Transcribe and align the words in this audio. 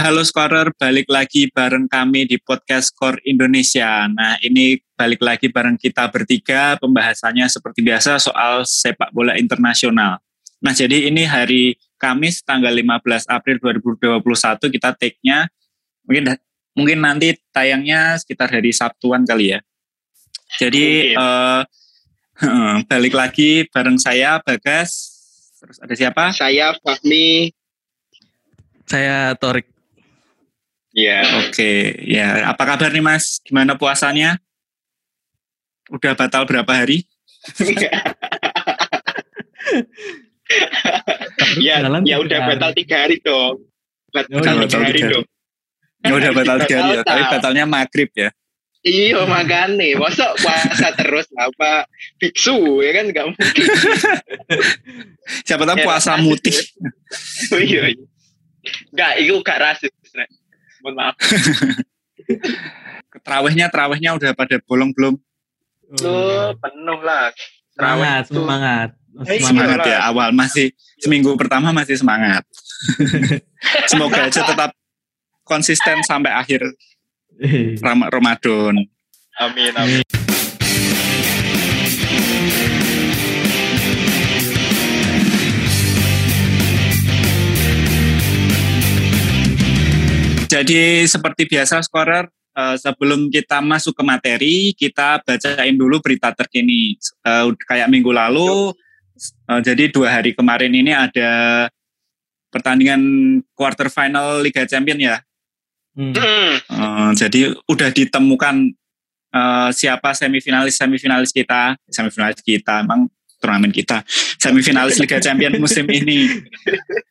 Halo 0.00 0.24
Scorer, 0.24 0.72
balik 0.80 1.12
lagi 1.12 1.52
bareng 1.52 1.84
kami 1.84 2.24
di 2.24 2.40
podcast 2.40 2.88
Core 2.96 3.20
Indonesia. 3.28 4.08
Nah, 4.08 4.40
ini 4.40 4.80
balik 4.96 5.20
lagi 5.20 5.52
bareng 5.52 5.76
kita 5.76 6.08
bertiga, 6.08 6.80
pembahasannya 6.80 7.44
seperti 7.52 7.84
biasa 7.84 8.16
soal 8.16 8.64
sepak 8.64 9.12
bola 9.12 9.36
internasional. 9.36 10.16
Nah, 10.64 10.72
jadi 10.72 11.12
ini 11.12 11.28
hari 11.28 11.76
Kamis 12.00 12.40
tanggal 12.40 12.72
15 12.72 13.28
April 13.28 13.60
2021 13.60 14.72
kita 14.72 14.96
take-nya 14.96 15.52
mungkin 16.08 16.32
mungkin 16.72 16.98
nanti 17.04 17.36
tayangnya 17.52 18.16
sekitar 18.16 18.48
hari 18.56 18.72
Sabtuan 18.72 19.28
kali 19.28 19.52
ya. 19.52 19.60
Jadi 20.56 21.12
uh, 21.12 21.60
balik 22.88 23.12
lagi 23.12 23.68
bareng 23.68 24.00
saya 24.00 24.40
Bagas. 24.40 25.12
Terus 25.60 25.76
ada 25.76 25.92
siapa? 25.92 26.32
Saya 26.32 26.72
Fahmi. 26.80 27.52
Saya 28.88 29.36
Torik. 29.36 29.79
Iya. 30.90 31.22
Oke, 31.46 32.02
ya. 32.02 32.50
Apa 32.50 32.66
kabar 32.66 32.90
nih 32.90 33.04
Mas? 33.04 33.38
Gimana 33.46 33.78
puasanya? 33.78 34.42
Udah 35.90 36.14
batal 36.18 36.46
berapa 36.46 36.70
hari? 36.70 37.06
ya, 41.62 41.78
ya 41.82 42.16
udah 42.18 42.38
batal 42.46 42.70
tiga 42.74 43.06
hari 43.06 43.22
dong. 43.22 43.62
Batal 44.10 44.66
tiga 44.66 44.78
hari 44.82 45.02
dong. 45.06 45.26
Ya 46.02 46.12
udah 46.14 46.30
batal 46.34 46.56
tiga 46.66 46.76
hari 46.82 46.90
ya, 46.98 47.02
tapi 47.06 47.22
batalnya 47.26 47.64
maghrib 47.66 48.10
ya. 48.14 48.30
Iya 48.80 49.28
makanya, 49.28 49.92
masa 50.00 50.32
puasa 50.40 50.88
terus 50.96 51.28
apa 51.36 51.84
biksu 52.16 52.80
ya 52.80 52.96
kan 52.96 53.12
nggak 53.12 53.26
mungkin. 53.28 53.64
Siapa 55.44 55.68
tahu 55.68 55.84
puasa 55.84 56.16
mutih. 56.16 56.56
oh, 57.52 57.60
iya, 57.60 57.92
iya. 57.92 58.06
Enggak, 58.88 59.12
itu 59.20 59.36
gak 59.44 59.60
rasis 59.60 59.92
mohon 60.82 60.94
maaf. 60.96 61.16
terawihnya 63.24 63.66
terawihnya 63.68 64.10
udah 64.16 64.30
pada 64.36 64.56
bolong 64.64 64.90
belum? 64.94 65.14
Oh, 66.04 66.50
penuh 66.54 67.00
lah. 67.02 67.34
Semangat, 67.74 68.24
semangat. 68.30 68.88
Semangat, 69.10 69.42
semangat 69.42 69.78
ya 69.90 69.98
awal 70.06 70.30
masih 70.30 70.70
seminggu 71.02 71.34
pertama 71.34 71.74
masih 71.74 71.98
semangat. 71.98 72.46
Semoga 73.90 74.30
aja 74.30 74.40
tetap 74.46 74.70
konsisten 75.42 75.98
sampai 76.06 76.30
akhir 76.30 76.62
Ramadan. 77.82 78.86
Amin, 79.40 79.72
amin. 79.74 80.19
Jadi 90.50 91.06
seperti 91.06 91.46
biasa 91.46 91.78
scorer 91.86 92.26
uh, 92.58 92.74
sebelum 92.74 93.30
kita 93.30 93.62
masuk 93.62 93.94
ke 93.94 94.02
materi 94.02 94.56
kita 94.74 95.22
bacain 95.22 95.78
dulu 95.78 96.02
berita 96.02 96.34
terkini. 96.34 96.98
Uh, 97.22 97.54
kayak 97.70 97.86
minggu 97.86 98.10
lalu 98.10 98.74
uh, 99.46 99.60
jadi 99.62 99.86
dua 99.94 100.18
hari 100.18 100.34
kemarin 100.34 100.74
ini 100.74 100.90
ada 100.90 101.70
pertandingan 102.50 102.98
quarter 103.54 103.86
final 103.86 104.42
Liga 104.42 104.66
Champion 104.66 104.98
ya. 104.98 105.16
Hmm. 105.94 106.14
Uh, 106.66 107.10
jadi 107.14 107.54
udah 107.70 107.90
ditemukan 107.94 108.74
uh, 109.30 109.70
siapa 109.70 110.18
semifinalis 110.18 110.74
semifinalis 110.74 111.30
kita. 111.30 111.78
Semifinalis 111.86 112.42
kita 112.42 112.82
emang 112.82 113.06
turnamen 113.38 113.70
kita. 113.70 114.02
Semifinalis 114.42 114.98
Liga 114.98 115.22
Champion 115.22 115.62
musim 115.62 115.86
ini 115.86 116.26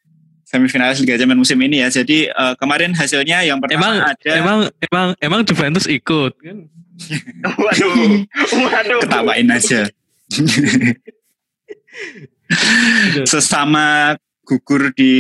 semifinalis 0.50 0.98
Liga 1.06 1.22
Champions 1.22 1.46
musim 1.46 1.62
ini 1.62 1.86
ya. 1.86 1.94
Jadi 1.94 2.26
uh, 2.34 2.58
kemarin 2.58 2.98
hasilnya 2.98 3.46
yang 3.46 3.62
pertama 3.62 4.02
emang, 4.02 4.02
ada 4.02 4.32
emang 4.34 4.60
emang 4.90 5.08
emang 5.22 5.42
Juventus 5.46 5.86
ikut 5.86 6.34
kan? 6.42 6.66
waduh, 7.62 8.26
waduh. 8.58 9.00
Ketawain 9.06 9.50
aja. 9.54 9.86
Sesama 13.30 14.18
gugur 14.42 14.90
di 14.98 15.14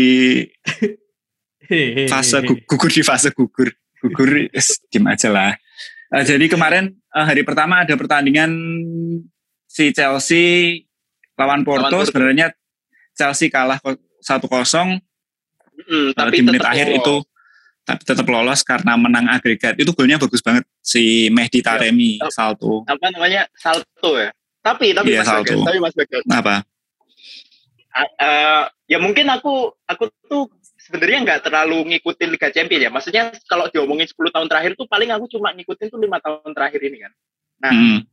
fase 2.10 2.42
gugur 2.50 2.90
di 2.90 3.06
fase 3.06 3.30
gugur. 3.30 3.70
Gugur 4.02 4.50
tim 4.90 5.06
aja 5.06 5.30
lah. 5.30 5.54
Uh, 6.10 6.26
jadi 6.26 6.50
kemarin 6.50 6.98
uh, 7.14 7.22
hari 7.22 7.46
pertama 7.46 7.86
ada 7.86 7.94
pertandingan 7.94 8.50
si 9.70 9.94
Chelsea 9.94 10.90
lawan 11.38 11.62
Porto. 11.62 12.02
Sebenarnya 12.02 12.50
Chelsea 13.14 13.54
kalah 13.54 13.78
1-0 13.78 14.10
Mm, 15.80 16.12
tapi 16.12 16.36
di 16.36 16.42
menit 16.44 16.66
akhir 16.66 16.92
lolos. 16.92 17.00
itu 17.00 17.16
tapi 17.90 18.06
tetap 18.06 18.28
lolos 18.30 18.62
karena 18.62 18.94
menang 18.94 19.26
agregat. 19.34 19.74
Itu 19.82 19.98
golnya 19.98 20.22
bagus 20.22 20.46
banget 20.46 20.62
si 20.78 21.26
Mehdi 21.34 21.66
iya. 21.66 21.74
Taremi 21.74 22.22
ya, 22.22 22.30
salto. 22.30 22.86
Apa 22.86 23.10
namanya? 23.10 23.50
Salto 23.58 24.14
ya. 24.14 24.30
Tapi 24.62 24.94
tapi 24.94 25.10
ya, 25.10 25.26
Mas 25.26 25.28
salto. 25.32 25.58
Bagas, 25.58 25.66
tapi 25.66 25.78
Mas 25.82 25.96
Bagas. 25.98 26.22
Apa? 26.30 26.56
Uh, 27.90 28.06
uh, 28.22 28.70
ya 28.86 29.02
mungkin 29.02 29.26
aku 29.34 29.74
aku 29.90 30.14
tuh 30.30 30.54
sebenarnya 30.78 31.26
nggak 31.26 31.50
terlalu 31.50 31.82
ngikutin 31.90 32.30
Liga 32.30 32.54
Champions 32.54 32.86
ya. 32.86 32.94
Maksudnya 32.94 33.34
kalau 33.50 33.66
diomongin 33.74 34.06
10 34.06 34.14
tahun 34.30 34.46
terakhir 34.46 34.78
tuh 34.78 34.86
paling 34.86 35.10
aku 35.10 35.26
cuma 35.26 35.50
ngikutin 35.58 35.90
tuh 35.90 35.98
lima 35.98 36.22
tahun 36.22 36.54
terakhir 36.54 36.86
ini 36.86 37.10
kan. 37.10 37.12
Nah, 37.66 37.74
hmm. 37.74 38.06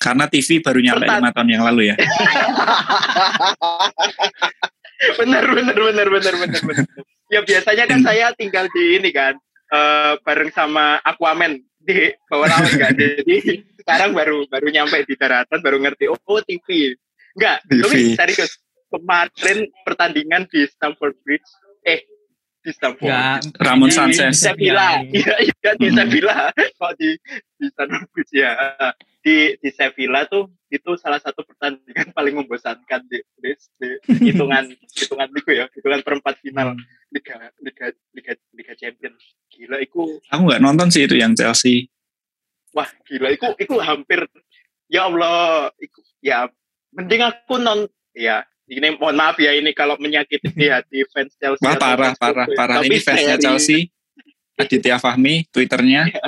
Karena 0.00 0.24
TV 0.28 0.60
baru 0.60 0.80
nyampe 0.84 1.08
lima 1.08 1.32
tahun 1.32 1.48
yang 1.48 1.64
lalu 1.64 1.92
ya. 1.92 1.96
bener 5.16 5.44
bener 5.48 5.76
bener 5.76 6.08
bener 6.08 6.34
bener 6.36 6.62
bener. 6.62 6.86
Ya 7.30 7.40
biasanya 7.46 7.84
kan 7.86 8.00
saya 8.04 8.26
tinggal 8.36 8.66
di 8.74 9.00
ini 9.00 9.10
kan 9.14 9.38
uh, 9.72 10.18
bareng 10.26 10.52
sama 10.52 10.98
Aquaman 11.06 11.62
di 11.80 12.12
bawah 12.28 12.50
laut 12.50 12.74
kan. 12.76 12.92
Jadi 12.92 13.64
sekarang 13.80 14.12
baru 14.12 14.44
baru 14.46 14.68
nyampe 14.68 15.02
di 15.08 15.14
daratan 15.16 15.58
baru 15.64 15.80
ngerti 15.80 16.06
oh, 16.12 16.20
oh 16.28 16.40
TV 16.44 16.94
enggak 17.34 17.62
tapi 17.64 18.14
serius 18.18 18.60
kemarin 18.90 19.70
pertandingan 19.86 20.44
di 20.50 20.66
Stamford 20.68 21.16
Bridge 21.24 21.46
eh 21.86 22.04
di 22.60 22.70
Stamford 22.76 23.08
ya, 23.08 23.40
Ramon 23.56 23.88
Sanchez. 23.88 24.36
Di 24.36 24.46
Sevilla 24.46 25.00
iya 25.08 25.34
iya 25.40 25.70
di 25.80 25.88
Sevilla. 25.88 26.52
Kok 26.54 26.92
di 27.00 27.16
di 27.56 27.66
Stamford 27.72 28.06
Bridge 28.12 28.32
ya 28.36 28.52
di 29.20 29.52
di 29.60 29.70
Sevilla 29.70 30.24
tuh 30.24 30.48
itu 30.72 30.96
salah 30.96 31.20
satu 31.20 31.44
pertandingan 31.44 32.08
paling 32.16 32.40
membosankan 32.40 33.04
di, 33.04 33.20
di, 33.36 33.52
di 33.76 33.88
hitungan 34.32 34.72
hitungan 34.98 35.28
liga 35.28 35.52
ya 35.52 35.66
hitungan 35.76 36.00
perempat 36.00 36.40
final 36.40 36.72
hmm. 36.72 36.84
liga 37.12 37.36
liga 37.60 37.86
liga 38.16 38.32
liga 38.56 38.72
champion 38.80 39.12
gila 39.52 39.76
itu 39.84 40.18
aku 40.32 40.42
nggak 40.48 40.62
nonton 40.64 40.88
sih 40.88 41.04
itu 41.04 41.20
yang 41.20 41.36
Chelsea. 41.36 41.92
Wah 42.72 42.88
gila 43.04 43.28
itu 43.34 43.44
itu 43.60 43.76
hampir 43.82 44.24
ya 44.88 45.10
Allah 45.12 45.68
itu 45.76 46.00
ya 46.24 46.48
mending 46.96 47.22
aku 47.28 47.60
non 47.60 47.84
ya 48.16 48.46
ini 48.70 48.94
mohon 48.96 49.18
maaf 49.18 49.36
ya 49.36 49.52
ini 49.52 49.74
kalau 49.76 50.00
menyakiti 50.00 50.48
hati 50.70 51.04
fans 51.12 51.36
Chelsea 51.36 51.60
wah 51.60 51.76
parah 51.76 52.16
parah 52.16 52.48
ya. 52.48 52.56
parah. 52.56 52.76
Ini 52.80 52.98
fansnya 53.04 53.36
Chelsea. 53.36 53.92
Aditya 54.60 55.00
Fahmi 55.00 55.48
twitternya. 55.48 56.12
Ya. 56.12 56.20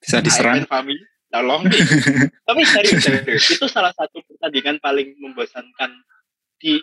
bisa 0.00 0.22
diserang. 0.24 0.64
Fahmi 0.64 0.96
tolong 1.30 1.62
nih. 1.66 1.80
Tapi 2.50 2.62
serius, 2.66 3.00
serius, 3.06 3.44
itu 3.54 3.66
salah 3.70 3.94
satu 3.94 4.20
pertandingan 4.26 4.82
paling 4.82 5.14
membosankan 5.22 5.90
di 6.60 6.82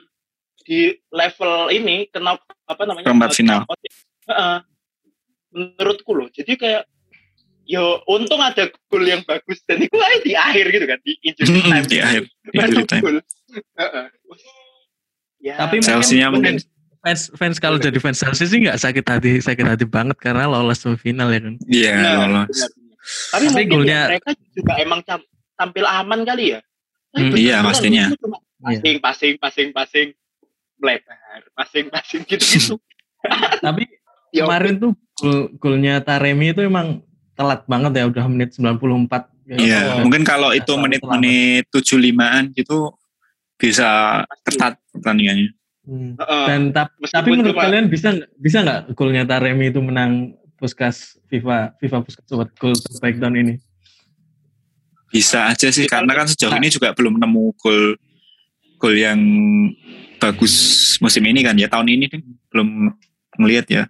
di 0.68 0.92
level 1.12 1.72
ini 1.72 2.12
kenapa 2.12 2.44
apa 2.68 2.84
namanya 2.84 3.08
perempat 3.08 3.32
final. 3.36 3.64
Uh, 4.28 4.60
menurutku 5.52 6.12
loh. 6.12 6.28
Jadi 6.32 6.60
kayak 6.60 6.84
yo 7.68 8.00
untung 8.08 8.40
ada 8.40 8.72
gol 8.88 9.04
yang 9.04 9.24
bagus 9.28 9.60
dan 9.68 9.84
itu 9.84 9.96
aja 10.00 10.18
di 10.24 10.34
akhir 10.36 10.66
gitu 10.72 10.86
kan 10.88 11.00
di 11.04 11.14
injury 11.24 11.60
time. 11.64 11.86
di 11.88 12.00
akhir. 12.00 12.24
Injury 12.52 12.86
time. 12.88 13.04
Uh, 13.04 13.84
uh. 13.84 14.08
Ya, 15.38 15.56
Tapi 15.64 15.80
Chelsea-nya 15.80 16.34
mungkin 16.34 16.60
fans 17.00 17.32
fans 17.38 17.56
kalau 17.62 17.78
jadi 17.80 17.96
fans 18.02 18.20
Chelsea 18.20 18.50
sih 18.50 18.60
nggak 18.68 18.80
sakit 18.82 19.06
hati 19.06 19.32
sakit 19.40 19.64
hati 19.64 19.86
banget 19.88 20.18
karena 20.20 20.50
lolos 20.50 20.84
semifinal 20.84 21.32
ya 21.32 21.40
kan. 21.40 21.56
Iya, 21.70 21.94
yeah, 21.96 22.16
lolos. 22.26 22.52
Benar, 22.52 22.87
tapi, 23.32 23.46
Tapi 23.48 23.66
mungkin 23.68 23.88
ya, 23.88 24.02
mereka 24.12 24.30
juga 24.52 24.74
emang 24.80 25.00
tampil 25.56 25.86
aman 25.88 26.20
kali 26.28 26.46
ya. 26.56 26.60
Hmm, 27.16 27.34
iya 27.34 27.64
pastinya. 27.64 28.12
Passing, 28.58 28.98
passing, 29.00 29.34
passing, 29.38 29.70
passing, 29.72 30.08
melebar, 30.82 31.42
passing, 31.56 31.86
passing 31.88 32.22
gitu-gitu. 32.26 32.76
Tapi 33.66 33.88
ya, 34.36 34.44
kemarin 34.46 34.78
tuh 34.78 34.92
gol 35.18 35.54
golnya 35.58 36.04
Taremi 36.04 36.52
itu 36.54 36.62
emang 36.62 37.02
telat 37.38 37.64
banget 37.70 38.02
ya, 38.02 38.06
udah 38.10 38.26
menit 38.28 38.50
94. 38.58 39.30
Iya, 39.48 39.96
oh, 39.96 40.04
mungkin 40.04 40.28
kalau 40.28 40.52
itu 40.52 40.76
menit-menit 40.76 41.72
tujuh 41.72 41.96
limaan 41.96 42.52
gitu 42.52 42.92
bisa 43.56 44.22
ketat 44.44 44.76
pertandingannya. 44.92 45.56
Hmm. 45.88 46.20
Dan 46.20 46.76
tap, 46.76 46.92
tapi 47.00 47.32
menurut 47.32 47.56
cuma, 47.56 47.64
kalian 47.64 47.88
bisa 47.88 48.12
bisa 48.36 48.60
nggak 48.60 48.92
golnya 48.92 49.24
Taremi 49.24 49.72
itu 49.72 49.80
menang 49.80 50.36
Puskas 50.58 51.22
FIFA 51.30 51.78
FIFA 51.78 51.98
Puskas 52.02 52.26
Sobat 52.26 52.50
Gol 52.58 52.74
terbaik 52.74 53.22
tahun 53.22 53.36
ini? 53.46 53.54
Bisa 55.14 55.48
aja 55.54 55.70
sih 55.72 55.88
karena 55.88 56.12
kan 56.18 56.28
sejauh 56.28 56.52
ini 56.58 56.68
juga 56.68 56.92
belum 56.92 57.22
nemu 57.22 57.46
gol 57.56 57.96
gol 58.78 58.96
yang 58.98 59.22
bagus 60.18 60.54
musim 61.00 61.24
ini 61.30 61.46
kan 61.46 61.56
ya 61.56 61.70
tahun 61.72 61.88
ini 61.88 62.06
kan 62.10 62.22
belum 62.52 62.92
ngelihat 63.38 63.66
ya. 63.70 63.84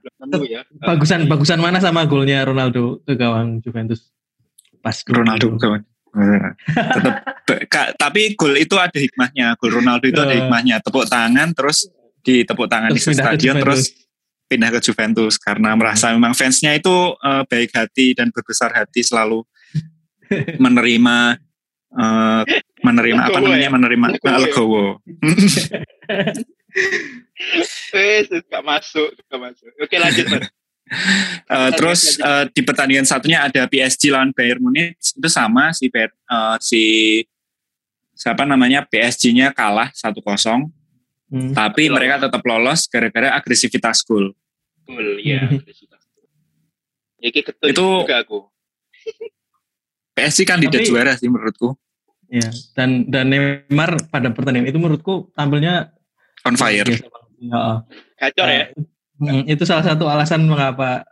ya. 0.43 0.61
Bagusan 0.83 1.25
bagusan 1.25 1.59
mana 1.63 1.79
sama 1.79 2.03
golnya 2.03 2.43
Ronaldo 2.43 2.99
ke 3.07 3.15
gawang 3.15 3.63
Juventus? 3.63 4.11
Pas 4.83 4.99
Ronaldo 5.07 5.55
ke 5.55 5.57
gawang. 5.57 5.83
Tetap, 6.67 7.15
tapi 7.95 8.35
gol 8.35 8.59
itu 8.59 8.75
ada 8.75 8.97
hikmahnya. 8.99 9.55
Gol 9.55 9.79
Ronaldo 9.79 10.05
itu 10.05 10.19
ada 10.19 10.35
oh. 10.35 10.37
hikmahnya. 10.43 10.83
Tepuk 10.83 11.07
tangan 11.07 11.55
terus 11.55 11.87
di 12.19 12.43
tepuk 12.43 12.67
tangan 12.67 12.91
terus 12.91 13.07
di 13.07 13.15
stadion 13.15 13.55
terus 13.63 14.06
pindah 14.47 14.71
ke 14.71 14.79
Juventus 14.79 15.35
karena 15.35 15.75
merasa 15.75 16.11
memang 16.15 16.31
fansnya 16.31 16.73
itu 16.75 17.15
uh, 17.19 17.43
baik 17.45 17.75
hati 17.75 18.15
dan 18.15 18.31
berbesar 18.31 18.71
hati 18.71 19.03
selalu 19.03 19.43
menerima 20.63 21.37
uh, 21.93 22.43
menerima 22.83 23.21
apa 23.27 23.39
namanya 23.43 23.67
ya? 23.67 23.71
menerima 23.71 24.05
legowo. 24.47 25.03
Wes, 27.93 28.27
gak 28.29 28.63
masuk, 28.63 29.09
gak 29.27 29.39
masuk. 29.39 29.69
Oke 29.83 29.95
lanjut 29.99 30.25
mas. 30.31 30.47
Uh, 31.51 31.69
terus 31.77 32.15
uh, 32.23 32.47
di 32.47 32.63
pertandingan 32.63 33.03
satunya 33.03 33.43
ada 33.43 33.67
PSG 33.67 34.07
lawan 34.07 34.31
Bayern 34.31 34.63
Munich 34.63 34.95
itu 34.95 35.29
sama 35.29 35.75
si 35.75 35.91
uh, 35.91 36.55
si 36.63 36.83
siapa 38.17 38.47
namanya 38.49 38.81
PSG-nya 38.87 39.53
kalah 39.53 39.93
1-0. 39.93 40.17
Hmm. 41.27 41.51
Tapi 41.51 41.91
mereka 41.91 42.23
tetap 42.23 42.39
lolos 42.47 42.87
gara-gara 42.87 43.35
agresivitas 43.35 44.03
gol. 44.07 44.31
Gol, 44.87 45.19
ya 45.19 45.43
agresivitas. 45.43 46.01
Ya, 47.19 47.29
itu 47.33 47.83
juga 47.83 48.23
aku. 48.23 48.47
PSG 50.17 50.47
kandidat 50.47 50.81
Tapi, 50.81 50.89
juara 50.89 51.13
sih 51.19 51.27
menurutku. 51.27 51.75
Ya, 52.27 52.47
dan 52.75 53.07
dan 53.07 53.31
Neymar 53.31 53.95
pada 54.11 54.31
pertandingan 54.31 54.67
itu 54.71 54.79
menurutku 54.79 55.31
tampilnya 55.35 55.91
on 56.43 56.55
fire. 56.55 56.87
Ya, 56.87 57.85
Kacor 58.17 58.49
ya. 58.49 58.65
Hmm, 59.17 59.43
itu 59.49 59.63
salah 59.65 59.85
satu 59.85 60.05
alasan 60.05 60.45
mengapa 60.45 61.05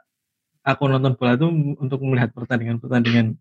aku 0.66 0.90
nonton 0.90 1.14
bola 1.18 1.38
itu 1.38 1.48
untuk 1.78 2.02
melihat 2.06 2.34
pertandingan-pertandingan 2.34 3.38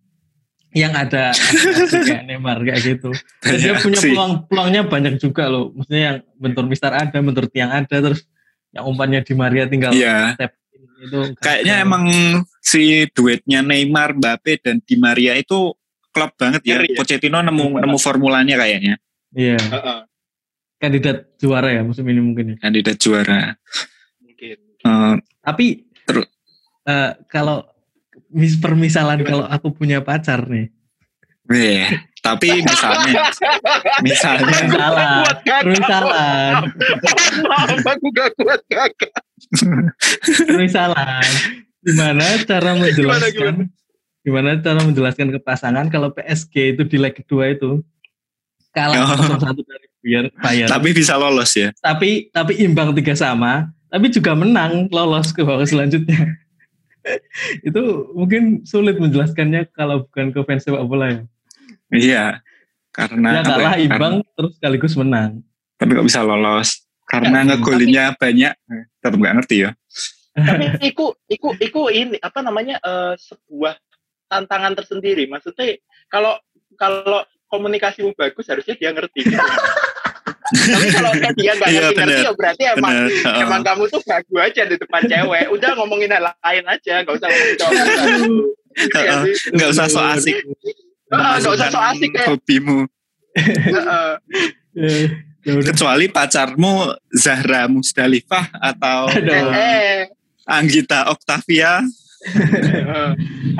yang 0.74 0.90
ada 0.90 1.30
kayak 1.30 2.22
Neymar 2.28 2.58
kayak 2.66 2.80
gitu. 2.82 3.14
Dan 3.40 3.56
dia 3.62 3.74
punya 3.78 3.98
peluang-peluangnya 4.02 4.82
banyak 4.90 5.14
juga 5.22 5.46
loh. 5.46 5.70
Maksudnya 5.70 6.02
yang 6.02 6.18
bentur 6.34 6.66
Mister 6.66 6.90
ada, 6.90 7.14
bentur 7.22 7.46
tiang 7.46 7.70
ada, 7.70 7.96
terus 8.02 8.26
yang 8.74 8.90
umpannya 8.90 9.22
di 9.22 9.34
Maria 9.38 9.70
tinggal 9.70 9.94
yeah. 9.94 10.34
step 10.34 10.58
itu. 10.98 11.20
Kayaknya 11.38 11.74
emang 11.86 12.04
si 12.58 13.06
duetnya 13.14 13.62
Neymar, 13.62 14.18
Mbappe 14.18 14.58
dan 14.58 14.82
Di 14.82 14.98
Maria 14.98 15.38
itu 15.38 15.72
klub 16.10 16.34
banget 16.34 16.66
ya. 16.66 16.82
ya. 16.82 16.98
Pochettino 16.98 17.38
nemu 17.38 17.78
nemu 17.78 17.96
formulanya 18.02 18.58
kayaknya. 18.58 18.98
Iya. 19.30 19.58
Yeah. 19.62 20.02
Kandidat 20.82 21.38
juara 21.38 21.70
ya 21.70 21.86
musim 21.86 22.02
ini 22.10 22.18
mungkin 22.18 22.44
ya. 22.54 22.56
Kandidat 22.58 22.98
juara 22.98 23.54
mungkin. 24.18 24.58
Uh, 24.82 25.14
Tapi 25.38 25.86
terus 26.02 26.26
uh, 26.90 27.14
kalau 27.30 27.62
mis 28.34 28.58
permisalan 28.58 29.22
kalau 29.22 29.46
aku 29.46 29.70
punya 29.70 30.02
pacar 30.02 30.44
nih. 30.50 30.74
Yeah, 31.44 32.00
tapi 32.24 32.64
misalnya, 32.64 33.28
misalnya 34.00 34.58
salah, 34.64 35.28
permisalan. 35.44 36.52
Maaf, 37.44 37.84
aku 37.84 38.06
gak 38.16 38.32
kuat 38.40 38.64
kakak. 38.64 39.12
Permisalan. 40.48 41.28
Gimana 41.84 42.24
cara 42.48 42.70
menjelaskan? 42.80 42.96
Gimana, 42.96 43.28
gimana? 43.28 43.62
gimana 44.24 44.56
cara 44.56 44.80
menjelaskan 44.80 45.36
ke 45.36 45.40
pasangan 45.44 45.86
kalau 45.92 46.08
PSG 46.16 46.74
itu 46.74 46.82
di 46.88 46.96
leg 46.96 47.12
kedua 47.12 47.52
itu 47.52 47.84
kalah 48.72 49.04
oh. 49.04 49.36
satu 49.36 49.60
dari 49.60 49.86
Bayern. 50.00 50.68
Tapi 50.68 50.88
bisa 50.96 51.20
lolos 51.20 51.52
ya. 51.52 51.76
Tapi 51.76 52.32
tapi 52.32 52.56
imbang 52.64 52.96
tiga 52.96 53.12
sama 53.12 53.68
tapi 53.92 54.08
juga 54.08 54.32
menang 54.32 54.88
lolos 54.88 55.30
ke 55.30 55.44
babak 55.44 55.68
selanjutnya. 55.68 56.40
itu 57.68 57.82
mungkin 58.16 58.64
sulit 58.64 58.96
menjelaskannya 58.96 59.70
kalau 59.72 60.08
bukan 60.08 60.32
ke 60.32 60.40
fans 60.46 60.64
sepak 60.64 60.84
bola 60.86 61.06
ya. 61.12 61.20
Iya, 61.94 62.24
karena 62.90 63.40
ya 63.40 63.42
kalah 63.42 63.74
ya, 63.76 63.84
imbang 63.86 64.14
karena, 64.22 64.34
terus 64.34 64.52
sekaligus 64.58 64.94
menang. 64.98 65.30
Tapi 65.76 65.90
kok 65.94 66.06
bisa 66.06 66.24
lolos? 66.24 66.86
Karena 67.04 67.44
ya, 67.44 67.54
ngegolinya 67.54 68.04
tapi, 68.14 68.20
banyak, 68.20 68.52
tetap 69.02 69.18
nggak 69.20 69.34
ngerti 69.42 69.56
ya. 69.68 69.70
Tapi 70.34 70.64
iku, 70.90 71.14
iku, 71.30 71.48
iku 71.60 71.82
ini 71.92 72.16
apa 72.18 72.40
namanya 72.40 72.80
uh, 72.82 73.14
sebuah 73.14 73.76
tantangan 74.26 74.74
tersendiri. 74.74 75.28
Maksudnya 75.28 75.78
kalau 76.10 76.40
kalau 76.74 77.22
komunikasimu 77.52 78.16
bagus 78.18 78.50
harusnya 78.50 78.74
dia 78.74 78.90
ngerti. 78.90 79.30
Gitu. 79.30 79.38
Tapi 80.44 80.88
kalau 80.92 81.12
dia 81.16 81.52
nggak 81.56 81.70
iya, 81.72 81.80
ngerti-ngerti 81.88 82.20
ya 82.20 82.32
berarti 82.36 82.62
emang 82.76 82.92
bener. 82.92 83.40
emang 83.40 83.60
kamu 83.64 83.82
tuh 83.88 84.02
bagus 84.04 84.40
aja 84.44 84.62
di 84.68 84.76
depan 84.76 85.02
cewek. 85.08 85.44
Udah 85.48 85.70
ngomongin 85.80 86.12
hal 86.12 86.24
lain 86.28 86.64
aja, 86.68 86.94
nggak 87.00 87.14
usah 87.16 87.28
ngomongin 87.32 87.56
cowok. 87.56 87.84
Nggak 89.56 89.68
usah 89.72 89.86
so 89.88 90.00
asik. 90.04 90.36
Nggak 91.08 91.52
usah 91.56 91.68
so 91.72 91.80
asik 91.80 92.10
ya. 92.12 92.26
Hobimu. 92.28 92.78
Kecuali 95.44 96.06
pacarmu 96.12 96.92
Zahra 97.12 97.64
Musdalifah 97.68 98.52
atau 98.60 99.08
eh, 99.16 100.12
Anggita 100.44 101.08
Octavia 101.08 101.80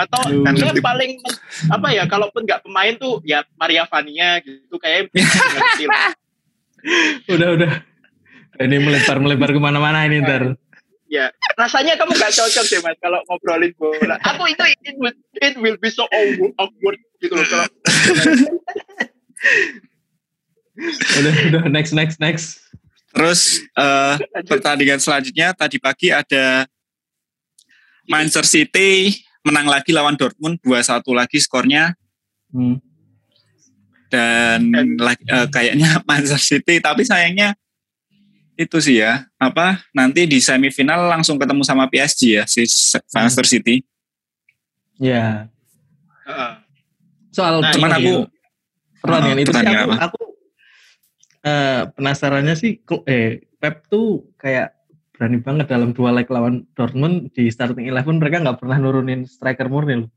atau 0.01 0.21
yang 0.33 0.81
paling 0.81 1.21
apa 1.69 1.89
ya 1.93 2.05
kalaupun 2.09 2.49
nggak 2.49 2.65
pemain 2.65 2.97
tuh 2.97 3.21
ya 3.21 3.45
Maria 3.61 3.85
Vania 3.85 4.41
gitu 4.41 4.81
kayak 4.81 5.13
udah 7.29 7.49
udah. 7.59 7.73
Ini 8.55 8.77
melebar 8.79 9.19
melebar 9.19 9.51
ke 9.51 9.61
mana-mana 9.61 10.07
ini 10.07 10.23
ntar. 10.23 10.55
Ya 11.11 11.31
rasanya 11.55 11.95
kamu 11.99 12.15
gak 12.17 12.33
cocok 12.35 12.65
deh 12.71 12.81
mas 12.83 12.97
kalau 12.99 13.21
ngobrolin 13.31 13.73
bola. 13.79 14.17
Aku 14.23 14.47
itu 14.51 14.65
it 14.83 14.97
will, 14.99 15.15
it 15.43 15.55
will 15.59 15.79
be 15.79 15.91
so 15.91 16.07
awkward 16.59 16.99
gitu 17.19 17.35
loh 17.35 17.47
kalau 17.47 17.67
udah 21.19 21.35
udah. 21.51 21.63
Next 21.71 21.93
next 21.95 22.19
next. 22.19 22.63
Terus 23.15 23.63
uh, 23.79 24.19
pertandingan 24.47 24.99
selanjutnya 24.99 25.55
tadi 25.55 25.79
pagi 25.79 26.11
ada 26.11 26.67
Manchester 28.11 28.43
City 28.47 29.23
menang 29.47 29.71
lagi 29.71 29.95
lawan 29.95 30.19
Dortmund 30.19 30.59
2-1 30.67 31.05
lagi 31.15 31.39
skornya. 31.39 31.95
Hmm 32.51 32.94
dan 34.15 34.61
uh, 35.03 35.47
kayaknya 35.51 36.01
Manchester 36.09 36.41
City 36.41 36.79
tapi 36.79 37.03
sayangnya 37.03 37.59
itu 38.55 38.79
sih 38.79 39.03
ya 39.03 39.27
apa 39.35 39.83
nanti 39.91 40.31
di 40.31 40.39
semifinal 40.39 41.11
langsung 41.11 41.35
ketemu 41.43 41.67
sama 41.67 41.91
PSG 41.91 42.23
ya 42.39 42.45
si 42.47 42.63
Manchester 43.11 43.47
City. 43.47 43.83
Ya. 45.03 45.51
Soal 47.35 47.59
nah, 47.59 47.75
cuman 47.75 47.93
aku 47.99 48.15
pertandingan 49.03 49.39
uh, 49.39 49.43
itu 49.43 49.53
sih 49.53 49.67
aku, 49.67 49.93
aku 49.99 50.21
uh, 51.45 51.81
penasarannya 51.99 52.55
sih 52.55 52.79
eh 53.11 53.43
Pep 53.59 53.91
tuh 53.91 54.31
kayak 54.39 54.73
berani 55.15 55.39
banget 55.43 55.67
dalam 55.71 55.91
dua 55.91 56.15
leg 56.15 56.31
lawan 56.31 56.67
Dortmund 56.79 57.35
di 57.35 57.51
starting 57.51 57.91
eleven 57.91 58.23
mereka 58.23 58.39
nggak 58.43 58.63
pernah 58.63 58.79
nurunin 58.79 59.27
striker 59.27 59.67
murni 59.67 60.07
loh. 60.07 60.11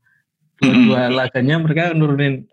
Dua, 0.58 0.70
-hmm. 0.70 0.84
dua 0.90 1.02
laganya 1.10 1.56
mereka 1.58 1.90
nurunin 1.94 2.46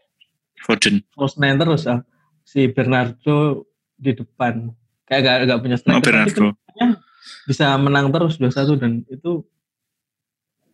Foden. 0.64 1.04
Nine 1.40 1.58
terus 1.60 1.84
ah. 1.90 2.06
Si 2.46 2.70
Bernardo 2.70 3.68
di 3.98 4.14
depan. 4.14 4.72
Kayak 5.06 5.22
gak, 5.22 5.36
gak 5.50 5.62
punya 5.62 5.78
striker. 5.78 5.98
Oh, 5.98 6.04
Bernardo. 6.04 6.46
Bisa 7.50 7.74
menang 7.82 8.14
terus 8.14 8.38
2-1 8.38 8.82
dan 8.82 8.92
itu 9.10 9.42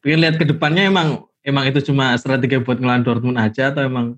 pengen 0.01 0.19
lihat 0.27 0.35
ke 0.41 0.45
depannya 0.49 0.89
emang 0.89 1.29
emang 1.45 1.69
itu 1.69 1.79
cuma 1.93 2.17
strategi 2.17 2.57
buat 2.59 2.81
ngelawan 2.81 3.05
Dortmund 3.05 3.37
aja 3.37 3.69
atau 3.69 3.85
emang 3.85 4.17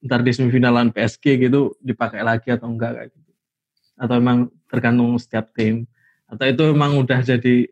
ntar 0.00 0.24
di 0.24 0.32
semifinalan 0.32 0.90
PSG 0.90 1.44
gitu 1.46 1.76
dipakai 1.84 2.24
lagi 2.24 2.48
atau 2.50 2.72
enggak 2.72 2.96
kayak 2.96 3.08
gitu. 3.12 3.30
Atau 4.00 4.14
emang 4.16 4.48
tergantung 4.66 5.14
setiap 5.20 5.52
tim 5.52 5.84
atau 6.30 6.46
itu 6.46 6.62
emang 6.70 6.94
udah 6.94 7.20
jadi 7.26 7.66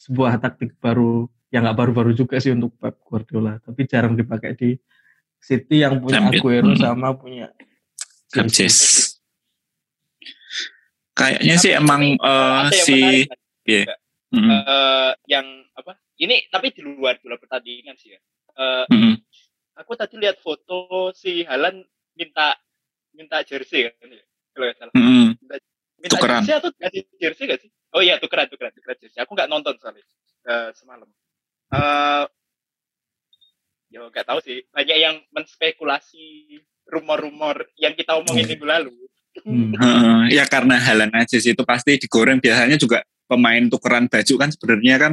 sebuah 0.00 0.40
taktik 0.40 0.72
baru 0.80 1.28
yang 1.52 1.68
nggak 1.68 1.78
baru-baru 1.78 2.16
juga 2.16 2.40
sih 2.40 2.50
untuk 2.50 2.74
Pep 2.80 2.96
Guardiola 3.04 3.60
tapi 3.60 3.84
jarang 3.84 4.16
dipakai 4.16 4.56
di 4.56 4.74
City 5.44 5.84
yang 5.84 6.00
punya 6.00 6.24
Champion. 6.24 6.40
Aguero 6.40 6.72
hmm. 6.72 6.80
sama 6.80 7.08
punya 7.12 7.46
James. 8.32 8.78
Kayaknya 11.14 11.54
sih 11.60 11.72
emang 11.76 12.18
uh, 12.18 12.66
si 12.74 13.28
yeah. 13.62 13.86
mm 14.34 14.40
-hmm. 14.40 14.50
uh, 14.66 15.12
yang 15.30 15.46
apa? 15.78 15.94
Ini 16.18 16.50
tapi 16.50 16.74
di 16.74 16.82
luar 16.82 17.22
luar 17.22 17.38
pertandingan 17.38 17.94
sih 17.94 18.16
ya. 18.16 18.20
Uh, 18.58 18.82
mm 18.90 18.98
-hmm. 18.98 19.14
Aku 19.84 19.94
tadi 19.94 20.18
lihat 20.18 20.42
foto 20.42 21.14
si 21.14 21.46
Halan 21.46 21.86
minta 22.18 22.58
minta 23.14 23.46
jersey 23.46 23.86
kan 23.94 24.10
ya? 24.10 24.24
Kalau 24.56 24.66
ya 24.66 24.74
salah. 24.74 24.94
Mm 24.98 25.04
-hmm. 25.06 25.26
Minta, 25.38 25.54
minta 26.02 26.14
tukeran. 26.18 26.40
jersey 26.42 26.54
atau 26.58 26.70
kasih 26.74 27.02
jersey 27.22 27.44
gak 27.46 27.60
sih? 27.62 27.70
Oh 27.94 28.02
iya 28.02 28.18
tukeran 28.18 28.50
tukeran 28.50 28.74
tukeran 28.74 28.98
jersey. 28.98 29.22
Aku 29.22 29.38
nggak 29.38 29.46
nonton 29.46 29.78
soalnya 29.78 30.02
uh, 30.50 30.74
semalam. 30.74 31.06
Uh, 31.70 32.26
ya 33.94 34.10
nggak 34.10 34.26
tahu 34.26 34.42
sih 34.42 34.58
banyak 34.74 34.98
yang 34.98 35.16
menspekulasi 35.30 36.58
rumor-rumor 36.90 37.62
yang 37.78 37.94
kita 37.94 38.18
omongin 38.18 38.42
hmm. 38.42 38.50
minggu 38.50 38.66
lalu 38.66 38.94
hmm. 39.46 40.26
ya 40.36 40.44
karena 40.50 40.82
halan 40.82 41.14
aja 41.14 41.38
sih 41.38 41.54
itu 41.54 41.62
pasti 41.62 41.94
digoreng 42.02 42.42
biasanya 42.42 42.74
juga 42.74 43.06
pemain 43.30 43.62
tukeran 43.70 44.10
baju 44.10 44.34
kan 44.34 44.50
sebenarnya 44.50 44.96
kan 44.98 45.12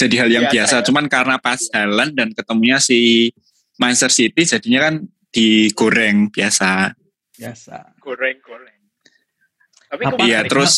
jadi 0.00 0.14
hal 0.24 0.30
yang 0.32 0.46
Biasa 0.48 0.56
biasa. 0.56 0.76
ya. 0.80 0.84
Cuman 0.88 1.04
karena 1.12 1.36
pas 1.36 1.60
Haaland 1.76 2.12
dan 2.16 2.28
ketemunya 2.32 2.80
si 2.80 3.28
Manchester 3.76 4.08
City 4.08 4.42
jadinya 4.48 4.88
kan 4.88 4.94
digoreng 5.28 6.32
biasa. 6.32 6.96
Biasa. 7.36 8.00
Goreng 8.00 8.40
goreng. 8.40 8.80
Tapi 9.92 10.02
Apa? 10.08 10.22
Iya, 10.24 10.40
kemarin- 10.46 10.48
terus 10.48 10.72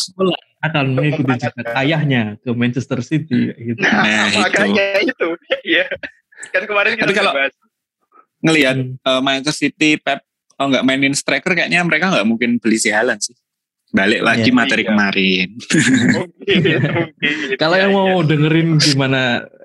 akan 0.63 0.85
mengikuti 0.95 1.33
jejak 1.39 1.55
ayahnya 1.75 2.23
ke 2.39 2.51
Manchester 2.55 2.99
City 3.03 3.51
gitu. 3.55 3.79
Nah, 3.79 4.03
Nah, 4.03 4.27
itu. 4.31 4.39
makanya 4.43 4.87
itu. 5.07 5.29
Iya. 5.63 5.87
Kan 6.51 6.65
kemarin 6.65 6.97
kita 6.97 7.07
Tapi 7.07 7.15
kalau- 7.15 7.35
bahas. 7.37 7.55
Ngelihat 8.43 8.75
Hmm. 8.75 8.99
eh, 8.99 9.21
Manchester 9.23 9.55
City 9.55 9.95
Pep 9.97 10.19
oh 10.59 10.67
nggak 10.67 10.83
mainin 10.83 11.15
striker 11.15 11.53
kayaknya 11.53 11.79
mereka 11.83 12.11
nggak 12.11 12.27
mungkin 12.27 12.59
beli 12.59 12.75
si 12.77 12.91
Haaland 12.91 13.23
sih. 13.23 13.39
Balik 13.93 14.21
lagi 14.21 14.49
Iya. 14.49 14.57
materi 14.57 14.83
Iya. 14.83 14.89
kemarin. 14.89 15.49
Mungkin, 15.53 16.61
mungkin. 16.99 17.37
Kalau 17.55 17.77
yang 17.77 17.93
Iya, 17.93 17.99
mau 17.99 18.09
iya. 18.17 18.27
dengerin 18.27 18.69
gimana 18.79 19.23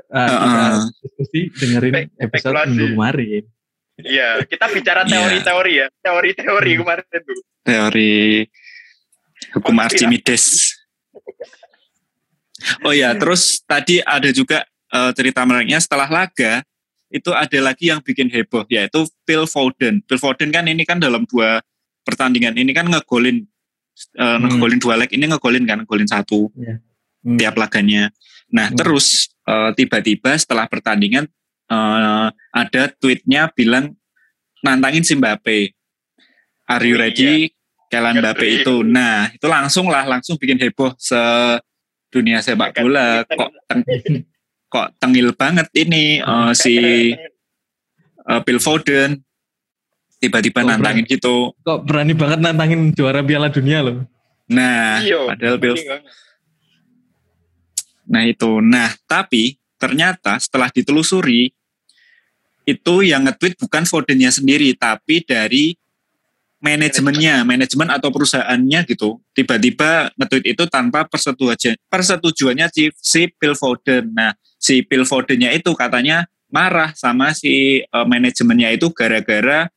uh, 0.08 0.78
diskusi, 1.02 1.40
dengerin 1.54 1.96
episode 2.18 2.54
spekulasi. 2.54 2.70
minggu 2.70 2.86
kemarin. 2.94 3.44
Iya, 3.98 4.28
kita 4.46 4.66
bicara 4.70 5.02
Iya. 5.02 5.10
teori-teori 5.10 5.72
ya. 5.74 5.88
Teori-teori 5.98 6.72
Hmm. 6.72 6.80
kemarin 6.84 7.06
tuh. 7.10 7.40
Teori 7.64 8.16
hukum. 9.54 9.76
Archimedes. 9.80 10.46
Oh 12.82 12.92
ya, 12.92 13.14
terus 13.14 13.62
tadi 13.64 14.02
ada 14.02 14.30
juga 14.30 14.66
eh, 14.90 15.12
cerita 15.14 15.44
menariknya 15.44 15.80
setelah 15.80 16.08
laga 16.08 16.64
itu 17.08 17.32
ada 17.32 17.60
lagi 17.64 17.88
yang 17.88 18.04
bikin 18.04 18.28
heboh 18.28 18.68
yaitu 18.68 19.08
Phil 19.24 19.48
Foden. 19.48 20.04
Phil 20.04 20.20
Foden 20.20 20.52
kan 20.52 20.68
ini 20.68 20.84
kan 20.84 21.00
dalam 21.00 21.24
dua 21.24 21.64
pertandingan 22.04 22.56
ini 22.56 22.72
kan 22.72 22.84
ngegolin 22.86 23.48
eh, 24.14 24.38
ngegolin 24.38 24.78
dua 24.78 24.96
leg 24.96 25.10
ini 25.10 25.26
ngegolin 25.26 25.64
kan 25.64 25.82
ngegolin 25.82 26.06
satu 26.06 26.52
Hmm. 27.18 27.36
tiap 27.36 27.56
laganya. 27.56 28.14
Nah 28.52 28.70
Hmm. 28.70 28.78
terus 28.78 29.28
eh, 29.44 29.72
tiba-tiba 29.74 30.36
setelah 30.36 30.68
pertandingan 30.68 31.28
eh, 31.68 32.28
ada 32.54 32.82
tweetnya 32.94 33.52
bilang 33.52 33.96
nantangin 34.60 35.04
si 35.04 35.16
Mbappe. 35.16 35.72
Are 36.68 36.84
you 36.84 36.96
Oh, 36.96 37.02
ready? 37.02 37.52
Kylian 37.88 38.16
Kan 38.16 38.22
Mbappe 38.22 38.40
ready. 38.42 38.60
itu. 38.62 38.76
Nah 38.82 39.32
itu 39.32 39.48
langsung 39.48 39.88
lah 39.88 40.04
langsung 40.04 40.36
bikin 40.36 40.60
heboh 40.60 40.92
se 40.98 41.16
dunia 42.08 42.40
sepak 42.40 42.76
bola. 42.76 43.24
Kok 43.24 43.50
teng- 43.66 43.84
kok 44.68 44.96
tengil 45.00 45.32
banget 45.34 45.68
ini 45.76 46.20
eh, 46.20 46.52
si 46.54 46.76
eh, 48.28 48.42
Phil 48.44 48.60
Foden 48.60 49.24
tiba-tiba 50.18 50.66
nantangin 50.66 51.06
gitu. 51.06 51.54
Kok 51.62 51.86
berani 51.86 52.14
banget 52.18 52.40
nantangin 52.42 52.92
juara 52.92 53.22
Piala 53.22 53.54
Dunia 53.54 53.86
loh. 53.86 54.04
Nah 54.50 55.04
Iya. 55.04 55.30
padahal 55.30 55.58
Phil. 55.62 55.76
Nah 58.08 58.24
itu, 58.24 58.64
nah 58.64 58.96
tapi 59.04 59.60
ternyata 59.76 60.40
setelah 60.40 60.72
ditelusuri 60.72 61.52
itu 62.68 62.96
yang 63.04 63.24
nge-tweet 63.28 63.60
bukan 63.60 63.84
Fodennya 63.88 64.32
sendiri, 64.32 64.76
tapi 64.76 65.24
dari 65.24 65.76
manajemennya, 66.60 67.46
manajemen 67.48 67.88
atau 67.92 68.10
perusahaannya 68.12 68.80
gitu. 68.92 69.20
Tiba-tiba 69.32 70.12
nge-tweet 70.20 70.46
itu 70.56 70.64
tanpa 70.68 71.06
persetujuan 71.08 71.78
persetujuannya 71.88 72.68
si, 72.72 72.92
si 72.96 73.32
Phil 73.40 73.56
Foden. 73.56 74.12
Nah 74.12 74.36
si 74.68 74.84
Phil 74.84 75.08
Fodennya 75.08 75.56
itu 75.56 75.72
katanya 75.72 76.28
marah 76.52 76.92
sama 76.92 77.32
si 77.32 77.80
eh, 77.80 78.06
manajemennya 78.08 78.76
itu 78.76 78.92
gara-gara 78.92 79.72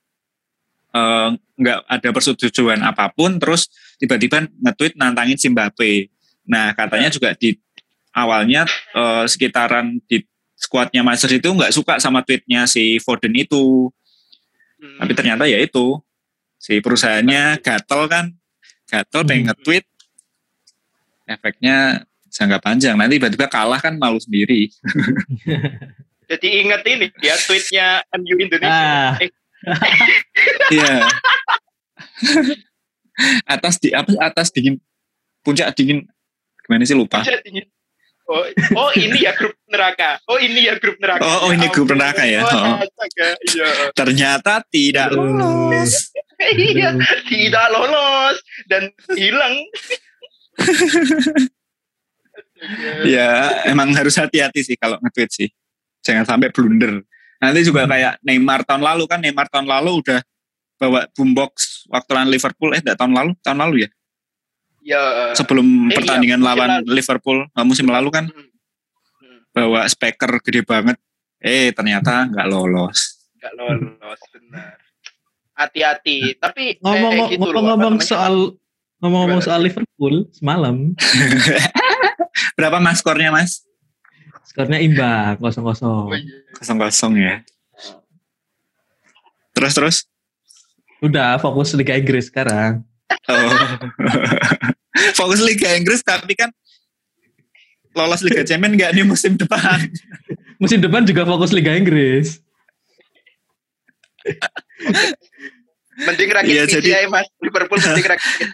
eh, 0.90 1.28
nggak 1.61 1.78
ada 1.87 2.09
persetujuan 2.11 2.82
apa 2.82 3.14
pun, 3.14 3.38
terus 3.38 3.70
tiba-tiba 4.02 4.50
nge-tweet 4.50 4.99
nantangin 4.99 5.38
si 5.38 5.47
Mbappe. 5.47 6.11
Nah 6.50 6.75
katanya 6.75 7.06
juga 7.14 7.30
di 7.38 7.54
awalnya 8.11 8.66
eh, 8.99 9.25
sekitaran 9.30 10.02
di 10.11 10.26
skuadnya 10.59 11.06
Manchester 11.06 11.38
itu 11.38 11.49
nggak 11.54 11.73
suka 11.73 12.02
sama 12.02 12.20
tweetnya 12.26 12.66
si 12.66 12.99
Foden 12.99 13.32
itu, 13.38 13.88
Hmm. 14.80 14.97
tapi 14.97 15.12
ternyata 15.12 15.44
ya 15.44 15.61
itu 15.61 16.00
si 16.56 16.80
perusahaannya 16.80 17.61
gatel 17.61 18.09
kan, 18.09 18.32
gatel 18.88 19.20
pengen 19.28 19.44
Hmm. 19.44 19.49
nge-tweet, 19.52 19.85
efeknya 21.28 22.09
jangka 22.30 22.58
panjang. 22.62 22.94
Nanti 22.94 23.18
tiba-tiba 23.18 23.50
kalah 23.50 23.82
kan 23.82 23.99
malu 23.99 24.22
sendiri. 24.22 24.70
Jadi 26.30 26.46
inget 26.62 26.82
ini 26.87 27.06
ya 27.18 27.34
tweetnya 27.42 28.06
MU 28.14 28.38
Indonesia. 28.38 29.18
Ah. 29.18 29.18
Eh, 29.18 29.30
Iya. 30.78 31.04
atas 33.44 33.76
di 33.76 33.92
apa 33.92 34.08
atas 34.22 34.49
dingin 34.49 34.80
puncak 35.44 35.76
dingin 35.76 36.08
gimana 36.64 36.87
sih 36.88 36.96
lupa? 36.96 37.20
Oh, 38.30 38.46
oh 38.78 38.90
ini 38.94 39.26
ya 39.26 39.34
grup 39.34 39.58
neraka. 39.66 40.22
Oh 40.30 40.38
ini 40.38 40.70
ya 40.70 40.78
grup 40.78 40.94
neraka. 41.02 41.26
Oh, 41.26 41.38
oh, 41.44 41.50
ini 41.50 41.66
grup 41.66 41.90
neraka 41.90 42.22
ya. 42.22 42.46
Oh, 42.46 42.78
Oh. 42.78 42.78
Iya. 43.50 43.90
Ternyata 43.92 44.62
tidak 44.70 45.10
lolos. 45.12 45.92
Iya, 46.40 46.96
tidak 47.28 47.68
lolos 47.68 48.40
dan 48.64 48.88
hilang. 49.12 49.60
Ya 53.05 53.29
emang 53.64 53.90
harus 53.93 54.14
hati-hati 54.14 54.61
sih 54.62 54.76
kalau 54.76 54.97
nge-tweet 54.99 55.31
sih. 55.31 55.49
Jangan 56.00 56.25
sampai 56.26 56.49
blunder. 56.49 57.05
Nanti 57.37 57.61
juga 57.62 57.85
kayak 57.85 58.21
Neymar 58.21 58.62
tahun 58.62 58.81
lalu 58.81 59.05
kan 59.05 59.19
Neymar 59.19 59.49
tahun 59.49 59.64
lalu 59.64 60.00
udah 60.00 60.21
bawa 60.76 61.05
boombox 61.11 61.52
waktu 61.88 62.11
lawan 62.11 62.29
Liverpool 62.29 62.71
eh 62.71 62.81
enggak 62.81 62.97
tahun 62.97 63.12
lalu 63.12 63.33
tahun 63.40 63.59
lalu 63.61 63.76
ya 63.85 63.90
Ya. 64.81 65.02
sebelum 65.33 65.64
Eh, 65.87 65.93
iya, 65.93 65.97
pertandingan 66.00 66.40
musim 66.40 66.49
lawan 66.49 66.69
lalu. 66.75 66.88
Liverpool 66.90 67.38
eh, 67.45 67.64
musim 67.64 67.85
lalu 67.85 68.09
kan 68.09 68.25
hmm, 68.26 68.49
hmm, 69.21 69.38
bawa 69.52 69.85
speaker 69.85 70.40
gede 70.40 70.64
banget 70.64 70.97
eh 71.37 71.69
ternyata 71.71 72.25
nggak 72.26 72.47
lolos 72.47 73.29
nggak 73.37 73.52
lolos 73.57 74.21
benar. 74.33 74.81
Hati-hati. 75.52 76.33
Tapi 76.35 76.81
Ngomong- 76.81 77.12
eh, 77.29 77.37
gitu 77.37 77.45
loh, 77.45 77.61
Ngomong-ngomong 77.61 77.76
apa 77.93 78.00
namanya? 78.00 78.09
soal 78.09 78.35
ngomong-ngomong 78.99 79.40
soal 79.43 79.61
Liverpool 79.61 80.14
semalam 80.33 80.76
berapa 82.61 82.76
mas 82.76 83.00
skornya 83.00 83.33
mas 83.33 83.64
skornya 84.45 84.76
imbang 84.83 85.40
kosong-kosong. 85.40 86.12
Oh, 86.12 86.14
iya. 86.14 86.45
kosong 86.52 86.76
kosong 86.76 87.12
ya 87.17 87.35
terus 89.57 89.73
terus 89.73 89.97
Udah 91.00 91.40
fokus 91.40 91.73
Liga 91.73 91.97
Inggris 91.97 92.29
sekarang. 92.29 92.85
Oh. 93.25 93.52
Fokus 95.19 95.40
Liga 95.40 95.73
Inggris 95.73 96.05
tapi 96.05 96.37
kan 96.37 96.52
lolos 97.97 98.21
Liga 98.21 98.45
Champions 98.45 98.76
nggak 98.76 98.93
nih 98.93 99.05
musim 99.09 99.35
depan? 99.35 99.81
Musim 100.61 100.76
depan 100.76 101.09
juga 101.09 101.25
fokus 101.25 101.57
Liga 101.57 101.73
Inggris. 101.73 102.37
Mending 106.05 106.31
rakit 106.37 106.52
PC 106.69 106.85
jadi- 106.85 107.00
aja, 107.00 107.09
Mas. 107.09 107.25
Liverpool 107.40 107.81
mending 107.81 108.07
rakit. 108.12 108.49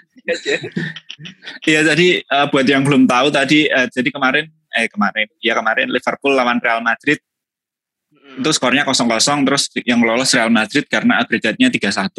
Iya 1.63 1.81
tadi 1.83 2.07
eh, 2.21 2.47
buat 2.51 2.65
yang 2.65 2.83
belum 2.83 3.07
tahu 3.07 3.27
tadi 3.31 3.67
eh, 3.67 3.87
jadi 3.89 4.09
kemarin 4.11 4.45
eh 4.73 4.87
kemarin 4.87 5.27
ya 5.39 5.53
kemarin 5.55 5.87
Liverpool 5.89 6.33
lawan 6.33 6.59
Real 6.59 6.81
Madrid 6.81 7.19
Hmm. 8.07 8.43
itu 8.43 8.51
skornya 8.51 8.83
0-0 8.83 9.47
terus 9.47 9.71
yang 9.87 10.03
lolos 10.03 10.35
Real 10.35 10.51
Madrid 10.51 10.83
karena 10.87 11.23
agregatnya 11.23 11.71
3-1 11.71 12.11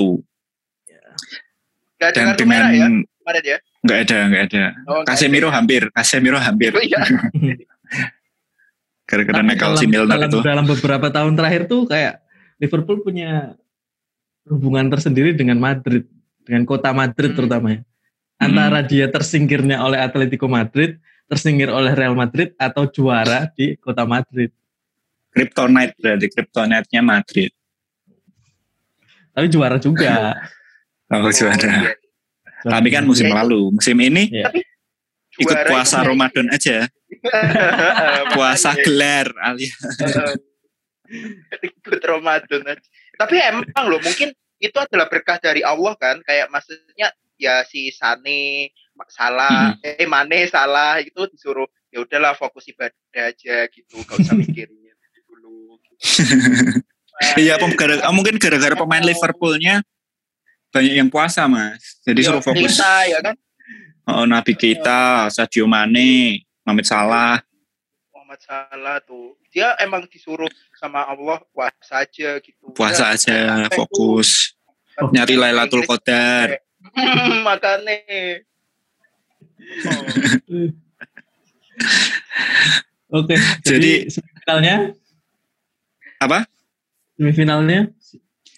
Gak 1.97 1.99
ada 1.99 2.07
dan 2.15 2.25
kartu 2.31 2.43
dengan 2.45 2.47
merah 2.47 2.71
ya 2.71 2.87
kemarin 2.87 3.43
ya. 3.43 3.57
nggak 3.83 3.99
ada 4.05 4.17
nggak 4.29 4.43
ada 4.47 4.63
Oh, 4.87 5.01
Casemiro 5.03 5.47
ada. 5.51 5.55
hampir 5.59 5.81
Casemiro 5.91 6.39
hampir 6.39 6.71
Oh 6.71 6.79
iya. 6.79 7.01
gara-gara 9.07 9.39
dalam, 9.43 9.75
si 9.75 9.85
Milner 9.87 10.15
dalam, 10.15 10.29
itu 10.29 10.37
dalam 10.43 10.65
beberapa 10.65 11.07
tahun 11.07 11.33
terakhir 11.35 11.61
tuh 11.65 11.87
kayak 11.87 12.19
Liverpool 12.57 12.99
punya 13.01 13.55
hubungan 14.47 14.87
tersendiri 14.87 15.31
dengan 15.31 15.59
Madrid, 15.59 16.07
dengan 16.43 16.63
kota 16.63 16.91
Madrid 16.91 17.31
Hmm. 17.31 17.37
terutama 17.37 17.67
ya. 17.71 17.79
Antara 18.37 18.85
dia 18.85 19.09
tersingkirnya 19.09 19.81
oleh 19.81 19.97
Atletico 19.97 20.45
Madrid, 20.45 21.01
tersingkir 21.25 21.73
oleh 21.73 21.97
Real 21.97 22.13
Madrid 22.13 22.53
atau 22.61 22.85
juara 22.85 23.49
di 23.57 23.73
kota 23.81 24.05
Madrid. 24.05 24.53
Kryptonite 25.37 25.93
berarti 26.01 26.27
Kryptonite-nya 26.33 27.01
Madrid 27.05 27.53
Tapi 29.37 29.47
juara 29.53 29.77
juga. 29.77 30.33
oh, 31.13 31.29
juara 31.29 31.93
iya. 31.93 31.93
tapi 32.65 32.89
kan 32.89 33.05
musim 33.05 33.29
Iya, 33.29 33.37
lalu 33.45 33.69
musim 33.69 33.93
ini 34.01 34.33
Iya. 34.33 34.49
ikut 35.37 35.55
Juara 35.61 35.69
puasa 35.69 36.01
Ramadan 36.01 36.49
aja 36.49 36.89
puasa 38.35 38.73
gelar 38.81 39.29
alias 39.45 39.77
ikut 41.69 42.01
Ramadan 42.03 42.61
aja. 42.67 42.87
Tapi 43.15 43.35
emang 43.39 43.85
loh 43.87 44.01
mungkin 44.03 44.33
itu 44.57 44.75
adalah 44.75 45.07
berkah 45.07 45.39
dari 45.39 45.61
Allah 45.63 45.93
kan 45.95 46.19
kayak 46.25 46.49
maksudnya 46.51 47.13
ya 47.37 47.61
si 47.63 47.89
Sane 47.89 48.73
salah 49.07 49.77
eh 49.79 50.05
Mane 50.05 50.45
salah 50.45 50.97
itu 50.99 51.29
disuruh 51.29 51.65
ya 51.87 52.01
udahlah 52.01 52.33
fokus 52.33 52.65
ibadah 52.67 52.93
aja 53.13 53.69
gitu 53.69 54.01
gak 54.03 54.17
usah 54.19 54.33
mikirin 54.33 54.73
dulu 55.23 55.77
Iya, 57.33 57.57
pem- 57.57 57.73
gara- 57.73 58.01
ah, 58.01 58.13
mungkin 58.13 58.37
gara-gara 58.37 58.73
pemain 58.73 59.01
Liverpoolnya 59.01 59.81
banyak 60.69 60.93
yang 60.95 61.09
puasa, 61.09 61.49
Mas. 61.49 61.97
Jadi 62.05 62.21
Ya, 62.21 62.29
suruh 62.29 62.43
fokus. 62.43 62.77
kita 62.77 62.93
ya 63.07 63.19
kan 63.23 63.35
Oh, 64.05 64.23
Nabi 64.23 64.53
kita, 64.53 65.27
Sadio 65.27 65.65
Mane, 65.65 66.39
Mohamed 66.61 66.85
Salah. 66.85 67.41
Muhammad 68.07 68.39
Salah 68.39 68.97
tuh 69.01 69.35
dia 69.47 69.73
emang 69.77 70.05
disuruh 70.05 70.47
sama 70.73 71.03
Allah 71.03 71.41
puasa 71.49 72.05
aja 72.05 72.37
gitu 72.37 72.69
Puasa 72.71 73.11
aja, 73.11 73.65
fokus. 73.69 74.53
Nyari 75.09 75.35
Lailatul 75.35 75.83
Qadar. 75.83 76.61
makanya 77.47 77.95
oh. 79.87 80.03
Oke. 83.13 83.35
Jadi- 83.63 83.63
Jadi 83.63 83.91
semifinalnya 84.11 84.75
Apa? 86.17 86.39
semifinalnya 87.15 87.79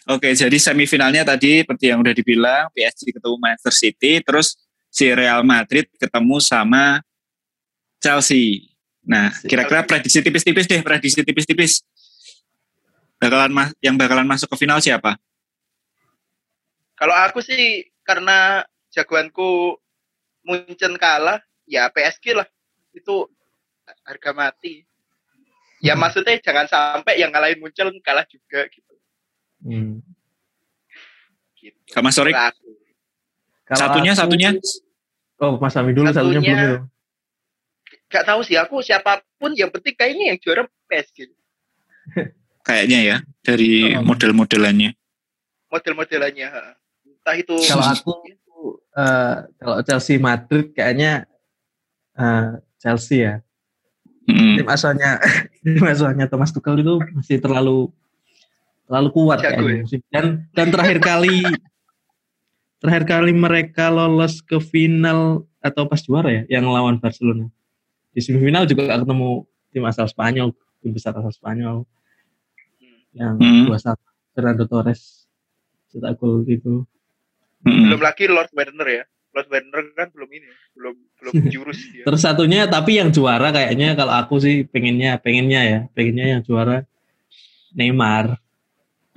Oke, 0.10 0.34
jadi 0.34 0.58
semifinalnya 0.58 1.22
tadi 1.22 1.62
seperti 1.62 1.94
yang 1.94 2.02
udah 2.02 2.10
dibilang, 2.10 2.74
PSG 2.74 3.14
ketemu 3.14 3.38
Manchester 3.38 3.70
City, 3.70 4.18
terus 4.26 4.58
si 4.90 5.06
Real 5.06 5.46
Madrid 5.46 5.86
ketemu 6.02 6.42
sama 6.42 6.98
Chelsea. 8.02 8.74
Nah, 9.06 9.30
kira-kira 9.46 9.86
prediksi 9.86 10.26
tipis-tipis 10.26 10.66
deh, 10.66 10.82
prediksi 10.82 11.22
tipis-tipis. 11.22 11.86
Bakalan 13.22 13.54
mas- 13.54 13.78
yang 13.86 14.02
bakalan 14.02 14.26
masuk 14.26 14.50
ke 14.50 14.58
final 14.58 14.82
siapa? 14.82 15.14
kalau 16.96 17.14
aku 17.16 17.40
sih 17.40 17.86
karena 18.10 18.66
jagoanku 18.90 19.78
Munchen 20.42 20.98
kalah 20.98 21.38
ya 21.70 21.94
PSG 21.94 22.34
lah 22.34 22.48
itu 22.90 23.30
harga 24.02 24.34
mati 24.34 24.82
ya 25.78 25.94
Hmm. 25.94 26.02
maksudnya 26.02 26.42
jangan 26.42 26.66
sampai 26.66 27.22
yang 27.22 27.30
ngalahin 27.30 27.62
Munchen 27.62 27.94
kalah 28.02 28.26
juga 28.26 28.66
gitu, 28.68 28.94
hmm. 29.62 30.02
gitu. 31.56 31.78
Sorik? 32.10 32.34
Satunya, 33.70 34.18
aku- 34.18 34.20
satunya? 34.26 34.50
Oh, 35.38 35.62
Mas 35.62 35.78
Ami 35.78 35.94
dulu 35.94 36.10
satunya, 36.10 36.42
Satunya- 36.42 36.58
belum. 36.58 36.82
gak 38.10 38.26
tahu 38.26 38.42
sih 38.42 38.58
aku 38.58 38.82
siapa 38.82 39.22
pun 39.38 39.54
yang 39.54 39.70
penting 39.70 39.94
kayaknya 39.94 40.34
yang 40.34 40.40
juara 40.42 40.66
PSG 40.90 41.30
Kayaknya 42.60 43.00
ya, 43.06 43.18
dari 43.46 43.94
Oh. 43.94 44.02
model-modelannya. 44.02 44.98
model-modelannya 45.70 46.48
ha. 46.50 46.74
Entah 47.20 47.36
itu 47.36 47.56
Kalau 47.68 47.86
aku 47.86 48.14
eh, 48.96 49.36
kalau 49.60 49.78
Chelsea 49.86 50.16
Madrid 50.18 50.72
kayaknya 50.74 51.28
eh, 52.16 52.60
Chelsea 52.80 53.28
ya. 53.28 53.36
Mm. 54.30 54.62
Tim 54.62 54.68
asuhannya 54.68 55.12
tim 55.64 55.86
asuhannya 55.86 56.26
Thomas 56.30 56.54
Tuchel 56.54 56.82
itu 56.82 57.02
masih 57.18 57.38
terlalu 57.42 57.90
terlalu 58.90 59.08
kuat 59.14 59.40
Jago 59.42 59.64
kayaknya. 59.66 60.00
Dan 60.10 60.26
dan 60.54 60.68
terakhir 60.74 60.98
kali 61.02 61.46
terakhir 62.82 63.04
kali 63.06 63.32
mereka 63.36 63.92
lolos 63.92 64.40
ke 64.40 64.58
final 64.64 65.44
atau 65.60 65.86
pas 65.86 66.00
juara 66.00 66.32
ya 66.32 66.44
yang 66.48 66.66
lawan 66.72 66.98
Barcelona. 66.98 67.52
Di 68.16 68.24
semifinal 68.24 68.66
juga 68.66 68.96
ketemu 68.96 69.44
tim 69.70 69.84
asal 69.86 70.08
Spanyol, 70.10 70.56
tim 70.82 70.92
besar 70.96 71.14
asal 71.20 71.30
Spanyol 71.36 71.84
yang 73.14 73.36
Hmm. 73.38 73.66
dua 73.68 73.78
satu 73.82 74.06
Fernando 74.34 74.66
Torres 74.70 75.26
cetak 75.90 76.18
gol 76.22 76.46
gitu. 76.46 76.86
Mm. 77.60 77.92
belum 77.92 78.02
lagi 78.02 78.24
Lord 78.32 78.52
Werner 78.56 78.88
ya. 78.88 79.04
Lord 79.30 79.48
Werner 79.54 79.84
kan 79.94 80.08
belum 80.16 80.30
ini 80.32 80.48
belum 80.74 80.96
belum 81.22 81.34
jurus 81.54 81.80
dia. 81.92 82.04
Terus 82.08 82.22
satunya 82.24 82.66
tapi 82.66 82.98
yang 82.98 83.12
juara 83.12 83.52
kayaknya 83.52 83.94
kalau 83.94 84.14
aku 84.16 84.40
sih 84.42 84.66
pengennya 84.66 85.20
pengennya 85.20 85.62
ya 85.62 85.80
pengennya 85.92 86.26
yang 86.38 86.42
juara 86.44 86.88
Neymar. 87.76 88.40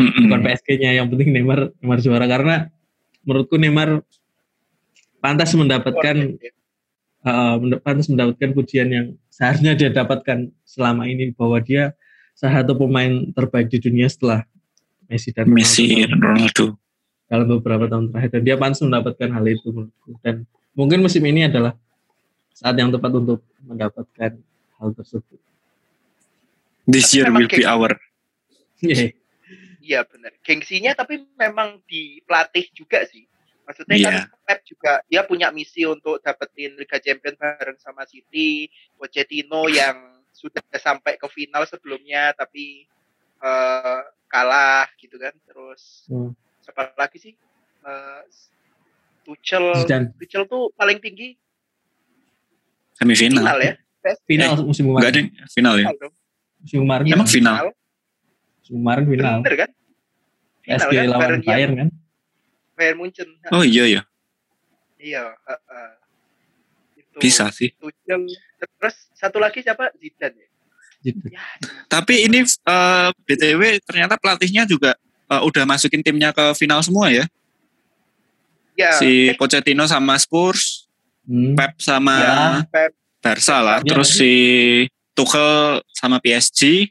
Bukan 0.03 0.41
PSG-nya 0.43 0.99
yang 0.99 1.07
penting 1.09 1.31
Neymar 1.31 1.73
Neymar 1.79 2.01
juara. 2.03 2.27
Karena 2.27 2.67
menurutku 3.23 3.57
Neymar 3.57 4.03
pantas 5.23 5.55
mendapatkan 5.55 6.17
uh, 7.23 7.57
pantas 7.81 8.11
mendapatkan 8.11 8.51
pujian 8.53 8.89
yang 8.91 9.07
seharusnya 9.31 9.79
dia 9.79 9.95
dapatkan 9.95 10.51
selama 10.67 11.07
ini 11.07 11.31
bahwa 11.33 11.63
dia 11.63 11.95
salah 12.35 12.61
satu 12.61 12.75
pemain 12.75 13.31
terbaik 13.33 13.71
di 13.71 13.79
dunia 13.79 14.11
setelah 14.11 14.43
Messi 15.07 15.31
dan 15.31 15.47
Ronaldo. 15.47 15.57
Messi, 15.61 15.87
Ronaldo. 16.03 16.67
Dalam 17.33 17.49
beberapa 17.49 17.89
tahun 17.89 18.13
terakhir 18.13 18.31
dan 18.37 18.43
dia 18.45 18.57
pantas 18.61 18.85
mendapatkan 18.85 19.29
hal 19.33 19.45
itu 19.49 19.73
menurutku 19.73 20.21
dan 20.21 20.45
mungkin 20.77 21.01
musim 21.01 21.25
ini 21.25 21.49
adalah 21.49 21.73
saat 22.53 22.77
yang 22.77 22.93
tepat 22.93 23.09
untuk 23.17 23.41
mendapatkan 23.65 24.37
hal 24.77 24.89
tersebut. 24.93 25.41
This 26.85 27.09
year 27.17 27.33
will 27.33 27.49
be 27.49 27.65
our. 27.65 27.97
Yeah. 28.85 29.17
Iya 29.81 30.03
benar. 30.05 30.37
Gengsinya 30.45 30.93
tapi 30.93 31.25
memang 31.35 31.81
di 31.89 32.21
pelatih 32.29 32.69
juga 32.77 33.03
sih. 33.09 33.25
Maksudnya 33.65 33.97
Iya. 33.97 34.11
kan 34.11 34.15
Pep 34.43 34.61
juga 34.67 34.93
dia 35.07 35.23
punya 35.25 35.49
misi 35.55 35.87
untuk 35.87 36.19
dapetin 36.21 36.75
Liga 36.77 36.99
Champions 37.01 37.39
bareng 37.39 37.79
sama 37.79 38.03
City, 38.05 38.69
Pochettino 38.99 39.71
yang 39.73 40.23
sudah 40.35 40.61
sampai 40.77 41.15
ke 41.17 41.27
final 41.33 41.65
sebelumnya 41.65 42.35
tapi 42.37 42.85
eh, 43.43 44.01
kalah 44.29 44.87
gitu 45.01 45.17
kan. 45.17 45.33
Terus 45.47 46.07
Hmm. 46.11 46.31
Siapa 46.63 46.95
lagi 46.95 47.19
sih? 47.19 47.33
Eh, 47.83 48.21
Tuchel, 49.23 49.75
Zidane. 49.79 50.15
Tuchel 50.17 50.47
tuh 50.47 50.71
paling 50.73 50.99
tinggi 50.99 51.35
Semifinal. 52.95 53.43
final 53.43 53.59
ya. 53.61 53.73
Final 54.27 54.51
musim 54.63 54.85
Enggak 54.89 55.11
kemarin. 55.11 55.25
ada 55.31 55.47
final 55.49 55.75
ya? 55.77 55.87
Musim 56.59 56.79
kemarin. 56.83 57.05
Iya, 57.05 57.15
Emang 57.15 57.29
final? 57.29 57.55
Musim 58.59 58.75
kemarin 58.77 59.05
final. 59.07 59.37
Bener 59.41 59.55
kan? 59.57 59.71
Final 60.63 60.79
PSG 60.79 60.93
kan? 60.93 61.07
lawan 61.09 61.29
yang 61.29 61.43
Bayern 61.45 61.73
kan. 61.77 61.89
Bayern 62.73 62.97
Munchen. 62.99 63.29
Oh 63.51 63.63
iya 63.63 63.85
ya, 63.89 64.03
Iya. 64.97 65.23
eh, 65.35 65.61
eh. 65.69 65.93
Itu. 66.97 67.17
bisa 67.19 67.47
sih. 67.51 67.71
Tuchel. 67.77 68.27
Terus 68.59 68.97
satu 69.13 69.39
lagi 69.39 69.61
siapa? 69.61 69.91
Zidane 69.95 70.39
ya. 70.39 70.49
Gitu. 71.03 71.27
Ya, 71.29 71.43
Tapi 71.89 72.27
ini 72.27 72.43
eh, 72.43 73.09
BTW 73.25 73.61
ternyata 73.83 74.15
pelatihnya 74.15 74.63
juga 74.65 74.95
eh, 75.33 75.41
udah 75.43 75.65
masukin 75.65 76.01
timnya 76.01 76.31
ke 76.31 76.53
final 76.53 76.81
semua 76.81 77.09
ya. 77.09 77.25
ya 78.77 78.93
Si 78.97 79.33
Pochettino 79.37 79.85
sama 79.85 80.17
Spurs, 80.17 80.87
Hmm. 81.23 81.55
Pep 81.55 81.79
sama 81.79 82.17
Ya. 82.19 82.39
Pep. 82.67 82.91
Barca 83.23 83.63
lah. 83.63 83.79
Ya. 83.87 83.95
Terus 83.95 84.11
si 84.11 84.33
Tuchel 85.15 85.79
sama 85.95 86.19
PSG 86.19 86.91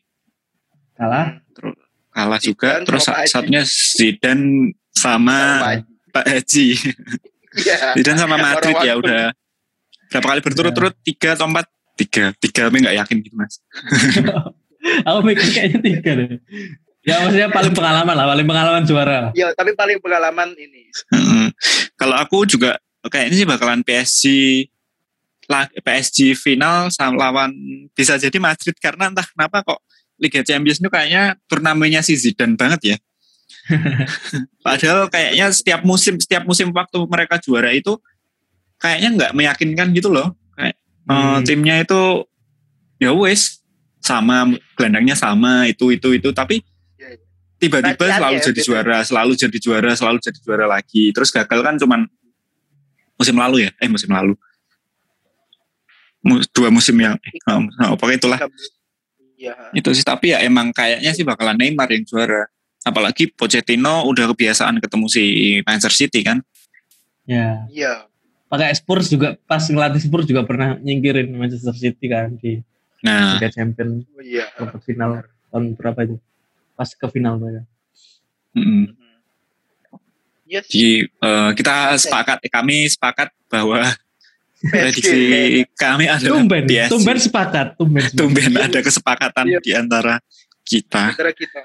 Kalah. 0.95 1.43
kalah 2.15 2.39
Zidane 2.39 2.47
juga. 2.56 2.71
Terus 2.88 3.04
satunya 3.27 3.67
Zidane 3.67 4.71
sama 4.95 5.60
Pak 6.15 6.25
Haji. 6.32 6.67
Iya. 7.60 7.99
Zidane 7.99 8.19
sama 8.23 8.39
Madrid 8.39 8.77
ya 8.80 8.95
udah 8.95 9.36
berapa 10.08 10.27
kali 10.32 10.39
berturut-turut 10.39 10.95
tiga 11.04 11.36
atau 11.36 11.51
empat 11.51 11.67
tiga 11.99 12.32
tiga 12.39 12.71
tapi 12.71 12.77
nggak 12.80 12.95
yakin 13.04 13.15
gitu 13.23 13.36
mas 13.36 13.60
Aku 15.08 15.19
mikir 15.21 15.43
kayaknya 15.45 15.80
tiga 15.80 16.12
deh. 16.15 16.39
Ya 17.02 17.18
maksudnya 17.20 17.50
paling 17.50 17.74
pengalaman 17.74 18.14
lah, 18.14 18.30
paling 18.30 18.46
pengalaman 18.46 18.84
juara. 18.86 19.18
lah. 19.28 19.32
Ya, 19.34 19.50
tapi 19.54 19.74
paling 19.74 19.98
pengalaman 19.98 20.54
ini. 20.54 20.86
Heeh. 21.10 21.46
kalau 21.98 22.14
aku 22.14 22.46
juga 22.46 22.78
kayaknya 23.04 23.36
sih 23.36 23.48
bakalan 23.48 23.82
PSG 23.82 24.24
lah 25.46 25.66
PSG 25.68 26.34
final 26.34 26.90
sama 26.90 27.18
lawan 27.18 27.52
bisa 27.92 28.16
jadi 28.16 28.34
Madrid 28.38 28.74
karena 28.78 29.10
entah 29.10 29.26
kenapa 29.26 29.62
kok 29.62 29.80
Liga 30.16 30.42
Champions 30.42 30.78
itu 30.78 30.88
kayaknya 30.88 31.36
turnamennya 31.46 32.02
si 32.02 32.14
Zidane 32.14 32.54
banget 32.54 32.82
ya 32.86 32.98
padahal 34.66 35.08
kayaknya 35.08 35.50
setiap 35.50 35.82
musim 35.82 36.18
setiap 36.18 36.46
musim 36.46 36.70
waktu 36.72 36.98
mereka 37.06 37.38
juara 37.38 37.70
itu 37.70 37.98
kayaknya 38.78 39.10
nggak 39.18 39.32
meyakinkan 39.34 39.88
gitu 39.92 40.10
loh 40.10 40.34
kayak 40.54 40.74
eh, 40.74 40.80
Hmm. 41.10 41.42
timnya 41.44 41.82
itu 41.82 42.26
ya 42.98 43.12
wes 43.12 43.62
sama 44.00 44.46
gelandangnya 44.74 45.14
sama 45.14 45.66
itu 45.66 45.90
itu 45.92 46.16
itu 46.16 46.30
tapi. 46.32 46.62
Tiba-tiba 47.62 48.06
selalu 48.10 48.38
ya, 48.38 48.43
jadi 48.50 48.58
beda. 48.58 48.65
juara 48.67 48.97
selalu 49.06 49.32
jadi 49.38 49.58
juara 49.62 49.91
selalu 49.93 50.17
jadi 50.17 50.39
juara 50.41 50.65
lagi 50.65 51.04
terus 51.13 51.30
gagal 51.30 51.60
kan 51.62 51.76
cuman 51.78 52.02
musim 53.15 53.38
lalu 53.38 53.69
ya 53.69 53.71
eh 53.78 53.86
musim 53.86 54.10
lalu 54.10 54.34
dua 56.54 56.69
musim 56.69 56.97
yang 56.97 57.17
eh, 57.21 57.34
oh, 57.50 57.62
oh, 57.62 57.95
pokoknya 57.97 58.17
itulah 58.17 58.39
Iya. 59.41 59.58
itu 59.74 59.89
sih 59.97 60.06
tapi 60.06 60.38
ya 60.38 60.45
emang 60.45 60.69
kayaknya 60.69 61.17
sih 61.17 61.26
bakalan 61.26 61.58
Neymar 61.58 61.89
yang 61.89 62.06
juara 62.06 62.45
apalagi 62.86 63.26
Pochettino 63.34 64.06
udah 64.06 64.30
kebiasaan 64.30 64.78
ketemu 64.78 65.06
si 65.10 65.24
Manchester 65.65 65.93
City 66.06 66.21
kan 66.21 66.41
Ya. 67.21 67.65
Iya. 67.69 68.10
Pakai 68.50 68.74
Spurs 68.76 69.08
juga 69.08 69.38
pas 69.45 69.62
ngelatih 69.63 70.02
Spurs 70.02 70.26
juga 70.26 70.43
pernah 70.45 70.78
nyingkirin 70.78 71.30
Manchester 71.34 71.74
City 71.74 72.06
kan 72.06 72.38
di 72.38 72.62
nah 73.02 73.38
Liga 73.38 73.50
Champions 73.50 74.06
Oh, 74.13 74.21
Iya. 74.21 74.45
final 74.86 75.26
tahun 75.50 75.74
berapa 75.74 76.06
itu? 76.06 76.15
Pas 76.73 76.89
ke 76.89 77.05
final 77.07 77.38
mereka. 77.38 77.63
mm, 78.53 78.86
Yes. 80.43 80.67
di 80.67 80.99
eh, 80.99 81.49
kita 81.55 81.95
sepakat 81.95 82.43
eh, 82.43 82.51
kami 82.51 82.84
sepakat 82.86 83.31
bahwa 83.47 83.88
prediksi 84.67 85.15
kami 85.73 86.05
adalah 86.05 86.43
Tumben, 86.43 86.67
tumben 86.91 87.17
sepakat, 87.17 87.67
tumben. 87.79 88.03
tumben 88.12 88.51
ada 88.60 88.84
kesepakatan 88.84 89.47
Iya. 89.47 89.60
di 89.63 89.71
antara 89.71 90.19
kita 90.62 91.15
Antara 91.15 91.31
kita. 91.31 91.63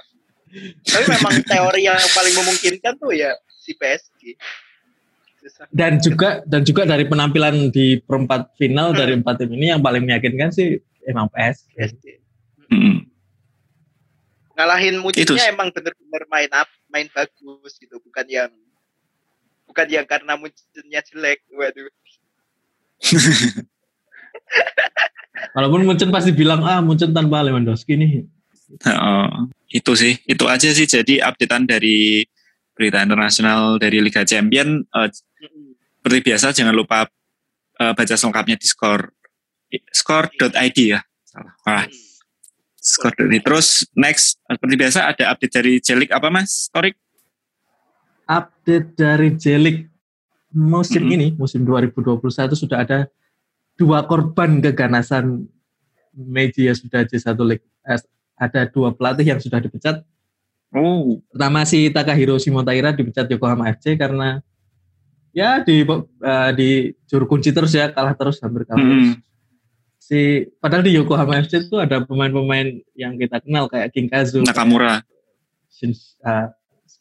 Tapi 0.87 1.05
memang 1.11 1.35
teori 1.43 1.83
yang 1.83 1.99
paling 1.99 2.35
memungkinkan 2.39 2.95
tuh 2.95 3.11
ya 3.11 3.35
si 3.51 3.75
PSG. 3.75 4.39
Dan 5.69 5.99
juga 5.99 6.43
dan 6.43 6.63
juga 6.63 6.83
dari 6.83 7.07
penampilan 7.07 7.71
di 7.71 7.99
perempat 7.99 8.55
final 8.55 8.91
Hmm. 8.91 8.99
dari 8.99 9.13
empat 9.15 9.35
tim 9.43 9.51
ini 9.51 9.67
yang 9.69 9.83
paling 9.83 10.03
meyakinkan 10.03 10.51
sih 10.51 10.79
emang 11.03 11.27
PSG. 11.27 11.71
PSG. 11.75 12.05
Mm. 12.67 12.99
Ngalahin 14.57 15.05
Muncennya 15.05 15.37
Itu. 15.37 15.53
emang 15.53 15.69
bener-bener 15.69 16.23
main 16.33 16.51
up, 16.57 16.69
main 16.89 17.07
bagus 17.13 17.77
gitu, 17.77 18.01
bukan 18.01 18.25
yang 18.25 18.49
bukan 19.69 19.87
yang 19.93 20.09
karena 20.09 20.33
Muncennya 20.41 21.05
jelek. 21.05 21.45
Waduh. 21.53 21.93
Walaupun 25.57 25.85
Munchen 25.85 26.09
pasti 26.09 26.33
bilang 26.33 26.65
ah 26.65 26.81
Munchen 26.81 27.13
tanpa 27.13 27.45
Lewandowski 27.45 27.97
nih. 27.97 28.25
Heeh. 28.67 29.29
itu 29.79 29.93
sih, 29.95 30.19
itu 30.27 30.45
aja 30.49 30.69
sih. 30.73 30.87
Jadi 30.89 31.23
updatean 31.23 31.71
dari 31.71 32.27
berita 32.75 33.03
internasional 33.03 33.79
dari 33.79 34.01
Liga 34.01 34.25
Champion. 34.27 34.83
Eh, 34.83 35.09
Mm-mm. 35.45 35.77
seperti 36.01 36.19
biasa 36.25 36.47
jangan 36.57 36.75
lupa 36.75 37.07
eh, 37.79 37.93
baca 37.93 38.15
selengkapnya 38.17 38.57
di 38.57 38.67
skor 38.67 39.13
skor.id 39.93 40.79
ya. 40.79 41.01
Salah. 41.27 41.53
Wah, 41.67 41.85
skor.id. 42.87 43.43
Terus 43.43 43.83
next 43.93 44.39
seperti 44.47 44.75
biasa 44.79 45.11
ada 45.11 45.35
update 45.35 45.53
dari 45.53 45.73
Jelik 45.83 46.15
apa 46.15 46.31
Mas? 46.31 46.71
Torik? 46.71 46.95
Update 48.27 48.95
dari 48.95 49.35
Jelik 49.35 49.91
musim 50.51 51.05
Mhm. 51.07 51.15
ini, 51.15 51.27
musim 51.35 51.63
2021 51.63 52.55
sudah 52.55 52.83
ada 52.83 53.11
dua 53.77 54.07
korban 54.07 54.63
keganasan 54.63 55.45
media 56.17 56.73
sudah 56.73 57.05
J1 57.05 57.37
League. 57.45 57.67
Ada 58.37 58.69
dua 58.69 58.93
pelatih 58.93 59.27
yang 59.27 59.41
sudah 59.41 59.61
dipecat. 59.61 60.01
Oh, 60.75 61.21
Pertama 61.33 61.65
si 61.65 61.89
Takahiro 61.89 62.37
Shimotaira 62.37 62.93
dipecat 62.93 63.29
Yokohama 63.29 63.73
FC 63.73 63.97
karena 63.97 64.41
ya 65.33 65.61
di 65.61 65.85
eh, 65.85 66.51
di 66.53 66.69
juru 67.07 67.25
kunci 67.25 67.53
terus 67.53 67.73
ya 67.73 67.89
kalah 67.89 68.13
terus 68.13 68.41
hampir 68.41 68.65
kalah 68.65 68.81
terus. 68.83 69.09
Si 70.07 70.21
padahal 70.63 70.87
di 70.87 70.95
Yokohama 70.95 71.43
FC 71.43 71.67
itu 71.67 71.75
ada 71.77 71.99
pemain-pemain 72.01 72.79
yang 72.95 73.19
kita 73.19 73.43
kenal 73.43 73.67
kayak 73.67 73.91
King 73.91 74.07
Kazu, 74.07 74.39
Nakamura. 74.41 75.03
Shin, 75.67 75.91
uh, 76.23 76.47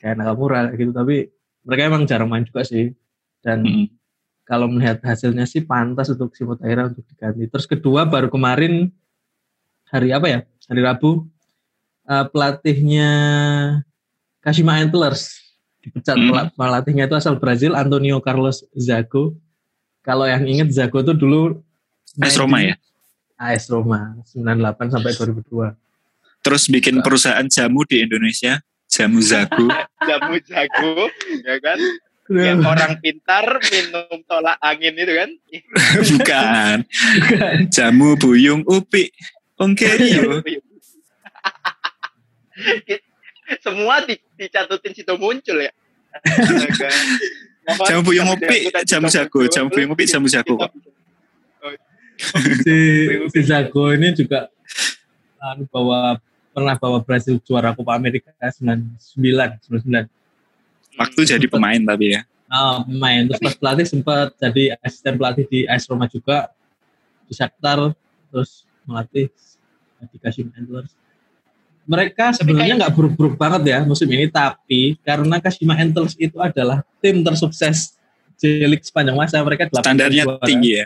kayak 0.01 0.17
Nakamura 0.17 0.73
gitu 0.73 0.89
tapi 0.89 1.29
mereka 1.61 1.81
emang 1.85 2.03
jarang 2.03 2.25
main 2.25 2.41
juga 2.41 2.65
sih 2.65 2.97
dan 3.39 3.61
Mm. 3.61 3.85
kalau 4.41 4.65
melihat 4.65 5.05
hasilnya 5.05 5.45
sih 5.45 5.61
pantas 5.61 6.09
untuk 6.09 6.33
Shimotaira 6.33 6.89
untuk 6.89 7.05
diganti. 7.05 7.45
Terus 7.45 7.65
kedua 7.65 8.05
baru 8.05 8.25
kemarin 8.27 8.89
hari 9.85 10.09
apa 10.09 10.25
ya? 10.25 10.39
Hari 10.65 10.81
Rabu 10.81 11.29
eh, 12.03 12.25
pelatihnya 12.25 13.09
Kashima 14.39 14.77
Antlers 14.77 15.41
dipecat. 15.79 16.17
Hmm. 16.17 16.29
Pela- 16.29 16.49
Pelatihnya 16.53 17.05
itu 17.05 17.13
asal 17.13 17.37
Brazil 17.37 17.73
Antonio 17.73 18.17
Carlos 18.17 18.65
Zago. 18.73 19.37
Kalau 20.01 20.25
yang 20.25 20.45
inget 20.45 20.69
Zago 20.69 21.01
itu 21.01 21.13
dulu 21.13 21.61
AS 22.17 22.33
Roma 22.35 22.61
ya? 22.61 22.77
AS 23.36 23.67
Roma 23.67 24.15
98 24.24 24.93
sampai 24.95 25.12
2002. 25.12 25.76
Terus 26.45 26.63
bikin 26.69 27.02
perusahaan 27.02 27.45
jamu 27.50 27.82
di 27.89 28.06
Indonesia, 28.06 28.62
Jamu 28.86 29.19
Zago. 29.19 29.65
Jamu 30.08 30.38
jago, 30.45 31.10
ya 31.41 31.58
kan? 31.58 31.80
Yang 32.30 32.62
orang 32.65 32.93
pintar 33.02 33.45
minum 33.69 34.21
tolak 34.30 34.58
angin 34.62 34.93
itu 34.93 35.13
kan? 35.13 35.30
Bukan. 36.13 36.78
Jamu 37.74 38.13
Buyung 38.17 38.62
Upi. 38.69 39.10
Ongkerio. 39.58 40.41
Semua 43.65 44.02
di, 44.06 44.17
dicatutin 44.38 44.93
situ 44.93 45.13
muncul 45.17 45.65
ya. 45.65 45.74
Jamu 47.89 48.02
Buyung 48.06 48.30
Upi, 48.38 48.69
Jamu 48.86 49.10
Jago. 49.10 49.50
Jamu 49.50 49.69
Buyung 49.74 49.91
Upi, 49.98 50.06
Jamu 50.06 50.30
Jago 50.30 50.62
kok. 50.62 50.71
Si, 52.63 52.78
si 53.32 53.39
Zago 53.43 53.91
ini 53.91 54.15
juga 54.15 54.47
anu, 55.39 55.67
bawa 55.67 56.19
pernah 56.56 56.75
bawa 56.80 57.04
Brasil 57.04 57.36
juara 57.43 57.75
Copa 57.75 57.95
America 57.95 58.32
99 58.39 59.67
99 59.67 60.08
Waktu 60.95 61.19
jadi 61.28 61.45
pemain 61.51 61.82
tapi 61.84 62.15
ya. 62.15 62.23
Ah, 62.47 62.80
pemain 62.88 63.28
terus 63.28 63.41
pas 63.43 63.56
pelatih 63.60 63.88
sempat 63.89 64.32
jadi 64.39 64.80
asisten 64.80 65.19
pelatih 65.19 65.45
di 65.49 65.60
AS 65.67 65.84
Roma 65.91 66.08
juga 66.08 66.56
di 67.28 67.34
Shakhtar 67.36 67.91
terus 68.32 68.63
melatih 68.88 69.28
di 70.13 70.17
Kashima 70.21 70.54
Antlers 70.56 70.93
mereka 71.86 72.34
sebenarnya 72.34 72.82
nggak 72.82 72.93
buruk-buruk 72.97 73.36
banget 73.38 73.78
ya 73.78 73.80
musim 73.86 74.10
ini 74.10 74.30
tapi 74.30 74.97
karena 75.06 75.38
Kashima 75.41 75.78
Antlers 75.78 76.17
itu 76.17 76.38
adalah 76.41 76.82
tim 77.01 77.21
tersukses 77.21 77.97
J-League 78.36 78.84
sepanjang 78.84 79.15
masa 79.15 79.39
mereka 79.45 79.69
Standarnya 79.71 80.28
juara. 80.28 80.43
tinggi 80.43 80.84
ya. 80.84 80.86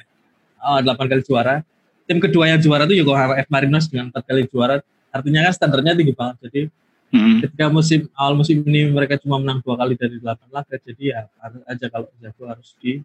Oh, 0.59 0.79
8 0.79 1.07
kali 1.07 1.21
juara. 1.23 1.63
Tim 2.03 2.17
kedua 2.17 2.49
yang 2.49 2.59
juara 2.59 2.83
itu 2.83 2.99
Yokohama 2.99 3.37
F 3.37 3.47
Marinos 3.47 3.85
dengan 3.87 4.09
4 4.09 4.25
kali 4.25 4.43
juara. 4.45 4.81
Artinya 5.09 5.45
kan 5.45 5.53
standarnya 5.53 5.95
tinggi 5.95 6.13
banget. 6.13 6.37
Jadi 6.45 6.61
Mm. 7.09 7.41
ketika 7.41 7.73
musim 7.73 8.05
awal 8.13 8.37
musim 8.37 8.61
ini 8.61 8.85
mereka 8.85 9.17
cuma 9.17 9.41
menang 9.41 9.65
dua 9.65 9.73
kali 9.75 9.97
dari 9.97 10.21
8 10.21 10.45
laga. 10.53 10.77
Jadi 10.77 11.09
ya 11.09 11.25
harus 11.41 11.61
aja 11.65 11.85
kalau 11.89 12.05
jago 12.15 12.43
harus 12.45 12.69
di 12.77 13.01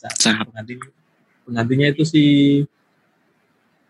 pengganti 0.00 0.80
penggantinya 1.44 1.86
itu 1.92 2.08
si 2.08 2.22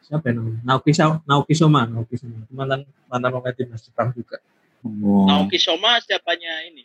siapa 0.03 0.33
ya 0.33 0.43
namanya? 0.43 0.59
Naoki 0.65 0.91
Sa- 0.91 1.23
Naoki 1.23 1.55
Soma, 1.55 1.87
Naoki 1.87 2.17
Soma. 2.17 2.43
Mantan 2.51 2.81
mantan 3.07 3.31
pemain 3.31 3.55
timnas 3.55 3.83
Jepang 3.87 4.11
juga. 4.11 4.43
Oh. 4.83 5.23
Naoki 5.29 5.59
Soma 5.61 6.03
siapanya 6.03 6.65
ini? 6.67 6.83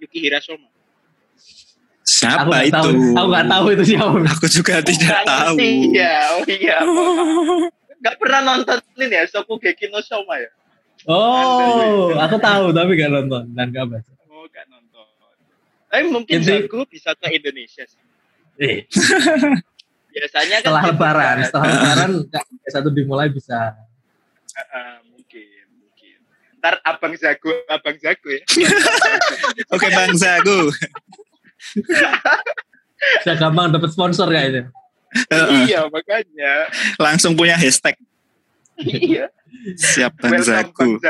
Yuki 0.00 0.18
Hirashoma. 0.26 0.66
Siapa 2.20 2.44
nggak 2.44 2.64
itu? 2.66 2.74
tahu, 2.74 2.88
aku 3.10 3.26
nggak 3.26 3.46
tahu 3.48 3.64
itu 3.70 3.84
siapa. 3.86 4.18
Aku 4.28 4.46
juga 4.46 4.74
tidak 4.82 5.00
Nggak 5.00 5.24
tahu. 5.24 5.54
ngerti 5.56 5.70
Ya, 5.90 6.14
oh 6.30 6.42
iya. 6.46 6.76
Gak 7.98 8.16
pernah 8.20 8.40
nontonin 8.42 9.08
ya 9.08 9.22
Shokugeki 9.24 9.88
no 9.88 10.00
Soma 10.00 10.36
ya? 10.36 10.50
Oh, 11.06 12.12
aku 12.14 12.36
tahu 12.36 12.70
tapi 12.70 12.92
nggak 12.92 13.08
nonton 13.10 13.44
dan 13.50 13.66
nggak 13.68 13.86
baca. 13.86 14.12
Oh, 14.26 14.44
gak 14.46 14.68
nonton. 14.68 15.06
Tapi 15.88 16.04
mungkin 16.06 16.36
Jadi- 16.38 16.68
Zago 16.68 16.84
bisa 16.84 17.10
ke 17.14 17.26
Indonesia 17.30 17.84
sih. 17.84 18.02
Eh, 18.58 18.84
Biasanya 20.12 20.56
kan 20.58 20.62
setelah 20.62 20.82
gitu 20.82 20.92
lebaran, 20.92 21.24
kan. 21.32 21.44
setelah 21.46 21.64
lebaran 21.72 22.10
satu 22.66 22.88
dimulai 22.90 23.28
bisa 23.28 23.72
Ah, 24.52 25.00
mungkin, 25.06 25.46
mungkin. 25.72 26.18
Ntar 26.58 26.84
abang 26.84 27.14
Zago, 27.14 27.48
abang 27.64 27.96
Zago 27.96 28.28
ya. 28.28 28.42
Oke 29.70 29.88
Bang 29.88 30.12
Zago. 30.12 30.68
bisa 33.20 33.32
gampang 33.36 33.72
dapat 33.72 33.90
sponsor 33.92 34.28
kayaknya. 34.28 34.70
Iya, 35.66 35.90
makanya. 35.90 36.70
Langsung 36.96 37.34
punya 37.34 37.58
hashtag. 37.58 37.98
iya. 38.80 39.28
Siap 39.76 40.14
Bang. 40.20 40.40
Siap 40.40 40.70
Bang. 40.72 41.00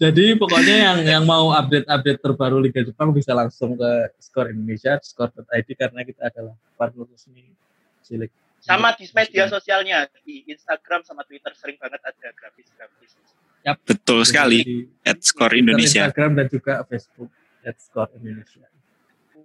Jadi 0.00 0.32
pokoknya 0.40 0.76
yang 0.80 0.98
yang 1.04 1.24
mau 1.28 1.52
update-update 1.52 2.24
terbaru 2.24 2.56
Liga 2.56 2.80
Jepang 2.80 3.12
bisa 3.12 3.36
langsung 3.36 3.76
ke 3.76 4.16
Skor 4.16 4.48
Indonesia, 4.48 4.96
skor.id 4.96 5.68
karena 5.76 6.00
kita 6.08 6.32
adalah 6.32 6.56
partner 6.80 7.04
resmi 7.04 7.52
Cilik. 8.00 8.32
Sama 8.64 8.96
di 8.96 9.04
media 9.12 9.44
sosialnya, 9.52 10.08
di 10.24 10.48
Instagram 10.48 11.04
sama 11.04 11.20
Twitter 11.28 11.52
sering 11.52 11.76
banget 11.76 12.00
ada 12.00 12.28
grafis-grafis. 12.32 13.12
Betul 13.62 14.24
sekali. 14.24 14.58
Di 14.60 14.76
At 15.02 15.20
Skor 15.20 15.52
Indonesia. 15.52 16.08
Instagram 16.08 16.32
dan 16.34 16.46
juga 16.48 16.80
Facebook 16.84 17.30
at 17.60 17.76
Skor 17.76 18.08
Indonesia. 18.16 18.64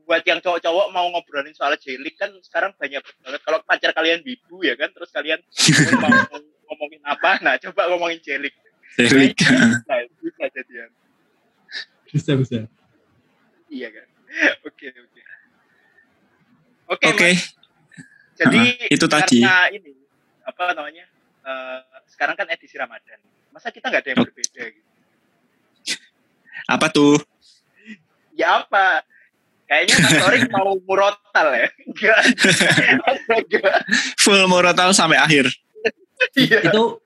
Buat 0.06 0.22
yang 0.24 0.38
cowok-cowok 0.38 0.88
mau 0.90 1.10
ngobrolin 1.10 1.52
soal 1.52 1.74
J-League 1.76 2.16
kan 2.16 2.30
sekarang 2.40 2.72
banyak 2.78 3.02
banget. 3.02 3.42
Kalau 3.42 3.60
pacar 3.62 3.92
kalian 3.92 4.22
bibu 4.22 4.62
ya 4.62 4.78
kan, 4.78 4.94
terus 4.94 5.10
kalian 5.10 5.42
mau 6.04 6.14
ngomongin 6.70 7.02
apa, 7.02 7.42
nah 7.42 7.58
coba 7.58 7.90
ngomongin 7.90 8.22
J-League. 8.22 8.56
Jelik. 8.96 9.36
Nah, 9.84 10.00
bisa 10.22 10.44
jadian. 10.48 10.90
Bisa 12.08 12.32
bisa. 12.38 12.58
Iya 13.68 13.92
kan. 13.92 14.08
Oke, 14.64 14.88
oke. 14.88 15.22
Oke, 16.86 17.06
Oke. 17.12 17.30
Jadi 18.36 18.62
Ah, 18.62 18.94
itu 18.94 19.06
tadi. 19.10 19.40
karena 19.42 19.68
ini 19.74 19.92
apa 20.44 20.64
namanya? 20.72 21.06
eh, 21.44 21.80
sekarang 22.08 22.36
kan 22.36 22.48
edisi 22.48 22.74
Ramadan. 22.76 23.20
Masa 23.56 23.72
kita 23.72 23.88
nggak 23.88 24.04
ada 24.04 24.10
yang 24.12 24.20
berbeda 24.20 24.64
gitu? 24.68 24.90
Apa 26.68 26.88
tuh? 26.92 27.16
Ya 28.36 28.60
apa? 28.60 29.06
Kayaknya 29.66 29.96
Mas 29.98 30.14
Torik 30.20 30.44
mau 30.56 30.76
murotal 30.84 31.48
ya? 31.56 31.68
Enggak. 31.88 32.20
Enggak. 33.32 33.76
Full 34.20 34.44
Morotal 34.46 34.92
sampai 34.92 35.18
akhir. 35.18 35.50
Iya. 36.36 36.68
Itu 36.70 37.00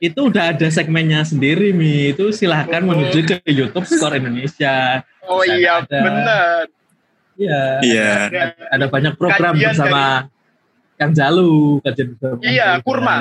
itu 0.00 0.20
udah 0.20 0.52
ada 0.54 0.68
segmennya 0.68 1.24
sendiri 1.24 1.72
Mi. 1.72 2.12
Itu 2.12 2.28
silahkan 2.30 2.84
Oh. 2.84 2.92
menuju 2.92 3.18
ke 3.26 3.36
YouTube 3.48 3.88
Skor 3.88 4.20
Indonesia. 4.20 5.00
Oh 5.24 5.40
Sana 5.42 5.56
iya, 5.56 5.70
ada. 5.80 5.98
benar. 5.98 6.62
Iya. 7.40 7.62
Iya. 7.80 8.10
Ada. 8.28 8.42
Ada 8.68 8.84
banyak 8.86 9.12
program 9.16 9.54
Kajian 9.56 9.72
bersama 9.72 10.02
Kang 11.00 11.12
Jalu, 11.16 11.80
kajian 11.80 12.06
bersama 12.14 12.34
Kang 12.36 12.52
Iya, 12.52 12.68
kurma. 12.84 13.16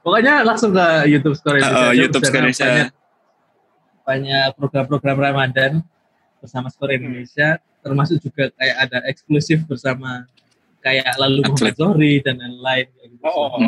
Pokoknya 0.00 0.42
langsung 0.42 0.70
ke 0.70 0.86
YouTube 1.06 1.34
Skor 1.34 1.58
Indonesia. 1.58 1.74
Oh, 1.76 1.90
Ada 1.90 1.98
YouTube 1.98 2.22
banyak- 2.22 2.34
Indonesia. 2.38 2.66
Banyak, 2.66 2.88
banyak 4.06 4.46
program-program 4.54 5.16
Ramadan 5.18 5.72
bersama 6.38 6.70
Skor 6.70 6.90
Hmm. 6.90 6.98
Indonesia, 7.02 7.48
termasuk 7.82 8.16
juga 8.18 8.50
kayak 8.52 8.76
ada 8.78 8.98
eksklusif 9.06 9.66
bersama 9.66 10.26
kayak 10.78 11.18
lalu 11.18 11.42
Muhammad 11.42 11.58
Atlet. 11.58 11.74
Zohri 11.74 12.12
dan 12.22 12.38
lain-lain. 12.38 12.86
gitu. 13.02 13.22
Oh, 13.26 13.58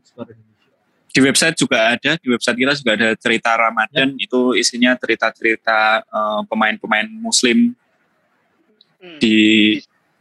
skor 0.00 0.26
Indonesia. 0.30 0.70
Di 1.10 1.18
website 1.18 1.58
juga 1.58 1.90
ada, 1.90 2.14
di 2.14 2.28
website 2.30 2.54
kita 2.54 2.72
juga 2.78 2.92
ada 2.94 3.08
cerita 3.18 3.50
Ramadan, 3.52 4.14
itu 4.14 4.54
isinya 4.54 4.94
cerita-cerita 4.94 5.78
eh, 6.00 6.40
pemain-pemain 6.46 7.10
muslim 7.10 7.74
Hmm. 9.02 9.18
di 9.18 9.38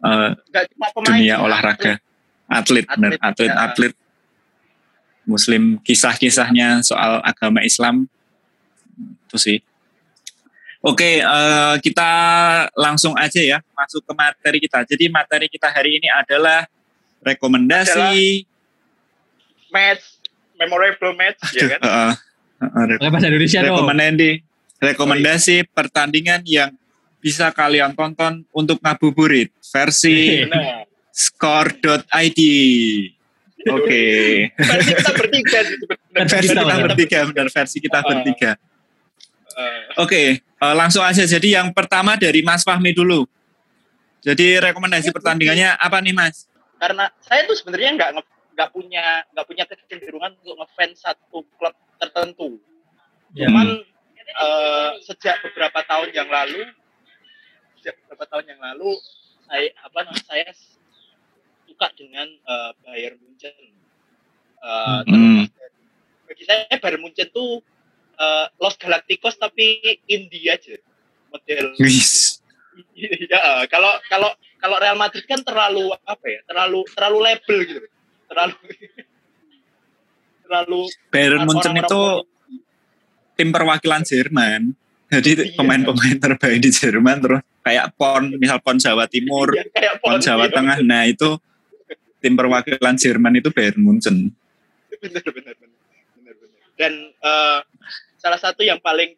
eh, 0.02 0.30
pemain, 0.42 1.06
dunia 1.06 1.36
sih, 1.38 1.44
olahraga. 1.46 1.94
Atlet, 2.50 2.86
benar, 2.90 3.14
Atlet, 3.22 3.22
atlet, 3.22 3.52
ya. 3.54 3.58
atlet 3.62 3.94
muslim, 5.30 5.78
kisah-kisahnya 5.86 6.82
soal 6.82 7.22
agama 7.22 7.62
Islam, 7.62 8.10
itu 9.30 9.38
sih. 9.38 9.58
Oke, 10.82 11.22
eh, 11.22 11.76
kita 11.84 12.10
langsung 12.74 13.14
aja 13.14 13.38
ya 13.38 13.60
masuk 13.76 14.02
ke 14.02 14.14
materi 14.16 14.58
kita. 14.58 14.82
Jadi 14.88 15.12
materi 15.12 15.46
kita 15.46 15.70
hari 15.70 16.00
ini 16.02 16.08
adalah 16.10 16.66
rekomendasi. 17.22 18.48
Match, 19.70 20.24
memorable 20.58 21.14
match, 21.14 21.38
ya 21.54 21.78
kan? 21.78 21.80
eh, 21.84 22.14
eh, 22.64 22.84
re- 22.90 22.98
Pakai 22.98 23.12
bahasa 23.12 23.28
Indonesia 23.30 23.60
dong. 23.62 23.68
rekomendasi, 23.76 24.30
rekomendasi 24.82 25.56
pertandingan 25.70 26.42
yang 26.48 26.72
bisa 27.20 27.52
kalian 27.52 27.92
tonton 27.94 28.48
untuk 28.56 28.80
ngabuburit 28.80 29.52
versi 29.60 30.48
score.id. 31.12 32.40
Oke. 33.68 34.04
versi 34.56 34.92
kita 34.96 35.12
bertiga. 35.12 35.60
Versi 36.16 36.48
kita, 36.48 36.64
bertiga, 36.80 37.18
benar 37.28 37.48
versi 37.52 37.78
kita 37.84 38.00
Ah. 38.00 38.06
bertiga. 38.08 38.52
Eh, 39.60 39.84
Oke, 40.00 40.22
eh, 40.40 40.74
langsung 40.80 41.04
aja. 41.04 41.28
Jadi 41.28 41.60
yang 41.60 41.76
pertama 41.76 42.16
dari 42.16 42.40
Mas 42.40 42.64
Fahmi 42.64 42.96
dulu. 42.96 43.28
Jadi 44.24 44.60
rekomendasi 44.60 45.12
pertandingannya 45.12 45.76
apa 45.76 46.00
nih 46.00 46.16
Mas? 46.16 46.48
karena 46.80 47.12
saya 47.20 47.44
tuh 47.44 47.60
sebenarnya 47.60 47.92
nggak 47.92 48.10
nggak 48.56 48.70
punya 48.72 49.28
nggak 49.36 49.46
punya 49.52 49.68
kecenderungan 49.68 50.32
untuk 50.40 50.64
ngefans 50.64 51.04
satu 51.04 51.44
klub 51.60 51.76
tertentu. 52.00 52.56
Ya. 53.36 53.52
Cuman 53.52 53.84
eh, 54.24 54.92
sejak 55.04 55.44
beberapa 55.44 55.84
tahun 55.84 56.16
yang 56.16 56.32
lalu, 56.32 56.72
sejak 57.76 58.00
beberapa 58.08 58.26
tahun 58.32 58.46
yang 58.56 58.62
lalu, 58.64 58.96
saya 59.44 59.68
apa 59.84 59.98
namanya 60.08 60.24
saya 60.24 60.48
suka 61.80 61.96
dengan 61.96 62.28
eh, 62.28 62.72
Bayern 62.84 63.16
Munchen. 63.24 63.56
Terlepas 63.56 65.08
dari- 65.08 65.88
Bagi 66.28 66.44
saya 66.44 66.68
Bayern 66.76 67.00
Munchen 67.00 67.32
tuh 67.32 67.64
eh, 68.20 68.46
Los 68.60 68.76
Galacticos 68.76 69.40
tapi 69.40 69.80
indie 70.12 70.52
aja 70.52 70.76
model. 71.32 71.72
Ya 73.00 73.64
kalau 73.72 73.96
kalau 74.12 74.28
kalau 74.60 74.76
Real 74.76 75.00
Madrid 75.00 75.24
kan 75.24 75.40
terlalu 75.40 75.88
apa 76.04 76.26
ya 76.28 76.44
terlalu 76.44 76.84
terlalu 76.92 77.18
label 77.24 77.58
gitu 77.64 77.80
terlalu 78.28 78.56
terlalu 80.44 80.82
Bayern 81.08 81.48
Munchen 81.48 81.80
itu 81.80 82.02
tim 83.40 83.56
perwakilan 83.56 84.04
Jerman. 84.04 84.76
Jadi 85.10 85.32
Iya. 85.42 85.58
pemain-pemain 85.58 86.22
terbaik 86.22 86.60
di 86.62 86.70
Jerman 86.70 87.18
terus 87.18 87.42
kayak 87.66 87.98
PON, 87.98 88.38
misal 88.38 88.62
PON 88.62 88.78
Jawa 88.78 89.10
Timur, 89.10 89.50
ya, 89.58 89.66
kayak 89.74 89.98
PON 90.06 90.22
Jawa 90.22 90.46
iya, 90.46 90.54
Tengah. 90.54 90.78
Nah, 90.86 91.10
itu 91.10 91.34
tim 92.20 92.36
perwakilan 92.36 92.96
Jerman 92.96 93.34
itu 93.36 93.50
Bayern 93.50 93.80
Munchen. 93.80 94.32
bener 95.00 95.24
bener 95.24 95.56
bener 95.56 95.78
dan 96.76 96.92
eh, 97.10 97.60
salah 98.16 98.36
satu 98.36 98.64
yang 98.64 98.80
paling 98.80 99.16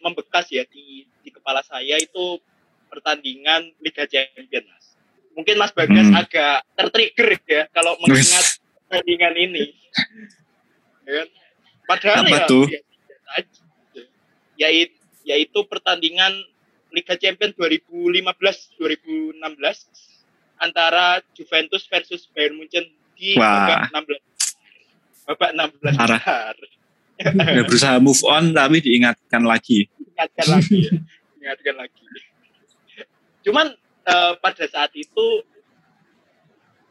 membekas 0.00 0.48
ya 0.48 0.64
di 0.66 1.04
di 1.20 1.30
kepala 1.30 1.60
saya 1.60 1.96
itu 1.96 2.40
pertandingan 2.88 3.72
Liga 3.80 4.04
Champions 4.04 4.66
mas 4.66 4.84
mungkin 5.32 5.54
Mas 5.56 5.72
Bagas 5.72 6.04
Hmm. 6.04 6.16
agak 6.16 6.66
tertrigger 6.74 7.28
ya 7.46 7.62
kalau 7.70 7.96
mengingat 8.00 8.60
pertandingan 8.84 9.34
ini 9.36 9.72
ya 11.04 11.22
kan? 11.22 11.28
padahal 11.86 12.24
Apa 12.24 12.32
ya 12.34 12.46
tuh? 12.46 12.64
aja. 13.30 14.02
yaitu 14.58 14.96
yaitu 15.22 15.60
pertandingan 15.64 16.32
Liga 16.90 17.14
Champions 17.14 17.54
2015-2016 17.54 19.40
antara 20.60 21.24
Juventus 21.32 21.88
versus 21.88 22.28
Bayern 22.30 22.60
Munchen 22.60 22.84
di 23.16 23.34
Wah. 23.34 23.88
babak 23.90 24.20
16 25.26 25.26
babak 25.26 25.50
16 25.88 25.96
Parah. 25.96 26.20
besar. 26.20 26.54
Udah 27.20 27.64
berusaha 27.68 27.96
move 28.00 28.20
on 28.24 28.52
tapi 28.52 28.80
diingatkan 28.80 29.44
lagi. 29.44 29.88
ingatkan 30.16 30.46
lagi 30.52 30.76
ya. 30.84 30.92
ingatkan 31.40 31.74
lagi 31.80 32.04
cuman 33.40 33.72
eh, 34.04 34.32
pada 34.36 34.64
saat 34.68 34.92
itu 34.92 35.26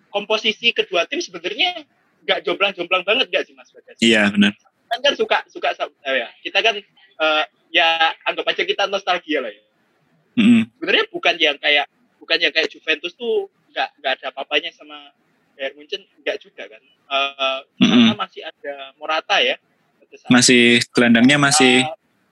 komposisi 0.10 0.74
kedua 0.74 1.06
tim 1.06 1.22
sebenarnya 1.22 1.86
nggak 2.26 2.42
jomplang-jomplang 2.42 3.06
banget 3.06 3.30
nggak 3.30 3.44
sih 3.46 3.54
mas 3.54 3.70
Bagas? 3.70 3.98
Iya, 4.02 4.34
benar. 4.34 4.54
kan 4.90 5.00
kan 5.06 5.14
suka 5.14 5.38
suka 5.46 5.70
eh, 6.10 6.26
ya 6.26 6.30
kita 6.42 6.60
kan 6.66 6.76
eh, 7.22 7.44
ya 7.70 8.18
anggap 8.26 8.50
aja 8.50 8.66
kita 8.66 8.90
nostalgia 8.90 9.46
lah 9.46 9.54
ya 9.54 9.64
Mm-mm. 10.42 10.62
sebenarnya 10.78 11.06
bukan 11.14 11.36
yang 11.38 11.58
kayak 11.62 11.86
bukan 12.18 12.38
yang 12.42 12.54
kayak 12.54 12.70
Juventus 12.74 13.14
tuh 13.14 13.54
nggak 13.70 13.90
nggak 14.00 14.12
ada 14.20 14.26
apa-apanya 14.34 14.70
sama 14.74 15.14
Bayern 15.54 15.76
Munchen 15.76 16.02
nggak 16.22 16.38
juga 16.40 16.66
kan 16.68 16.82
Eh, 17.10 17.60
Mm-mm. 17.82 17.90
karena 17.90 18.14
masih 18.14 18.42
ada 18.46 18.74
Morata 19.02 19.42
ya 19.42 19.58
Masih 20.30 20.82
gelandangnya 20.94 21.38
masih 21.38 21.82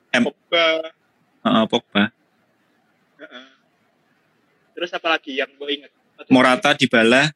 Eh, 0.09 0.17
M. 0.17 0.29
Pogba 0.29 0.65
uh, 1.45 1.65
Pogba. 1.65 2.03
Heeh. 3.17 3.47
Terus 4.73 4.89
apa 4.93 5.07
lagi 5.17 5.37
yang 5.37 5.49
gue 5.53 5.69
ingat? 5.73 5.91
Morata 6.29 6.73
Dybala, 6.73 7.29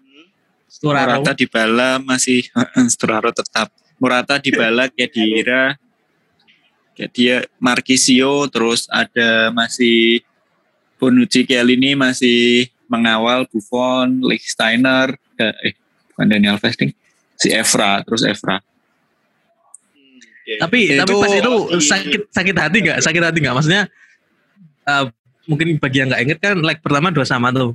Hmm. 0.00 0.26
Sturaro. 0.68 1.20
Morata 1.20 1.32
Dybala 1.32 2.00
masih 2.00 2.48
Sturaro 2.92 3.32
tetap. 3.32 3.72
Morata 4.00 4.36
Dybala 4.36 4.88
Kedira, 4.92 5.76
dia 7.12 7.44
Marquisio, 7.56 8.48
terus 8.52 8.84
ada 8.92 9.48
masih 9.54 10.20
Bonucci 11.02 11.42
Chiellini 11.42 11.92
masih 11.92 12.70
mengawal 12.86 13.42
Buffon, 13.44 14.22
Lichtsteiner, 14.22 15.10
da- 15.34 15.58
eh 15.60 15.74
bukan 16.08 16.26
Daniel 16.28 16.54
Alves 16.54 16.76
ding, 16.76 16.94
si 17.34 17.50
Evra, 17.50 18.06
terus 18.06 18.22
Evra. 18.22 18.62
Hmm, 19.90 20.18
oke. 20.20 20.52
Tapi 20.60 20.78
Itu- 20.86 20.98
tapi 21.00 21.12
pas 21.16 21.32
itu 21.32 21.52
Di- 21.72 21.82
sakit 21.82 22.20
sakit 22.30 22.54
hati 22.54 22.76
nggak? 22.80 22.98
Sakit 23.00 23.18
hati 23.20 23.38
nggak? 23.40 23.54
Maksudnya 23.56 23.82
eh, 24.84 25.04
mungkin 25.44 25.74
bagi 25.76 25.98
yang 25.98 26.08
nggak 26.08 26.22
inget 26.22 26.38
kan 26.38 26.54
leg 26.56 26.78
pertama 26.78 27.10
dua 27.10 27.24
sama 27.24 27.50
tuh. 27.50 27.74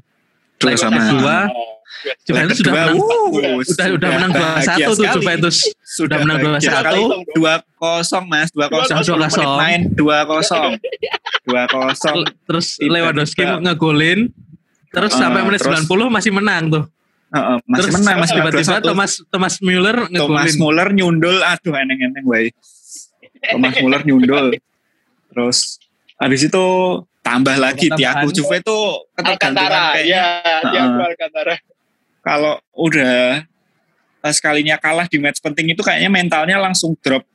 Dua 0.58 0.72
Leg 0.72 0.80
sama. 0.80 0.98
kedua 0.98 1.38
Oh, 1.48 1.78
Juventus 2.24 2.58
sudah 2.58 2.74
menang. 2.74 2.98
wuh, 2.98 3.62
Udah 3.62 3.88
udah 3.94 4.10
menang 4.12 4.32
dua 4.32 4.50
satu 4.60 4.92
tuh. 4.94 5.06
Juventus. 5.14 5.58
sudah 5.88 6.18
menang 6.20 6.38
2-1. 6.42 6.62
sekali. 6.62 7.02
dua 7.32 7.54
kosong 7.74 8.26
mas 8.26 8.50
dua 8.50 8.68
kosong 8.68 8.98
2-0. 9.00 9.18
menit 9.18 9.50
main 9.56 9.82
dua 9.92 10.18
kosong 10.24 10.78
dua 11.48 11.64
kosong 11.66 12.28
Terus. 12.44 12.76
Lewandowski 12.78 13.40
ngegolin. 13.42 14.28
Terus 14.88 15.12
Heeh, 15.12 15.22
sampai 15.22 15.42
menit 15.44 15.60
terus- 15.60 15.84
90 15.84 16.08
masih 16.08 16.32
menang 16.32 16.64
tuh. 16.68 16.84
Heeh, 17.28 17.58
masih 17.64 17.80
Terus 17.84 17.94
menang 17.98 18.16
mas 18.18 18.32
tiba-tiba 18.32 18.76
2-1. 18.80 18.88
Thomas 18.88 19.12
Thomas 19.28 19.54
Müller 19.60 19.98
Thomas 19.98 20.12
ngegolin. 20.12 20.56
Muller 20.58 20.88
nyundul 20.92 21.38
aduh 21.40 21.74
eneng-eneng 21.74 22.24
wae 22.24 22.52
Thomas 23.52 23.74
Muller 23.78 24.02
nyundul 24.02 24.46
terus 25.28 25.78
habis 26.16 26.42
itu 26.42 26.66
tambah 27.20 27.52
lagi 27.56 27.92
Tambahan. 27.92 28.24
Thiago 28.24 28.28
Juve 28.32 28.56
itu 28.58 28.78
ketergantungan 29.14 29.68
Alcantara, 29.68 29.94
kayaknya 29.94 30.24
ya. 30.72 30.84
Alcantara. 31.04 31.56
kalau 32.22 32.54
udah 32.74 33.44
sekalinya 34.28 34.76
kalah 34.76 35.06
di 35.06 35.20
match 35.20 35.40
penting 35.40 35.72
itu 35.72 35.80
kayaknya 35.80 36.08
mentalnya 36.08 36.58
langsung 36.58 36.96
drop 36.98 37.28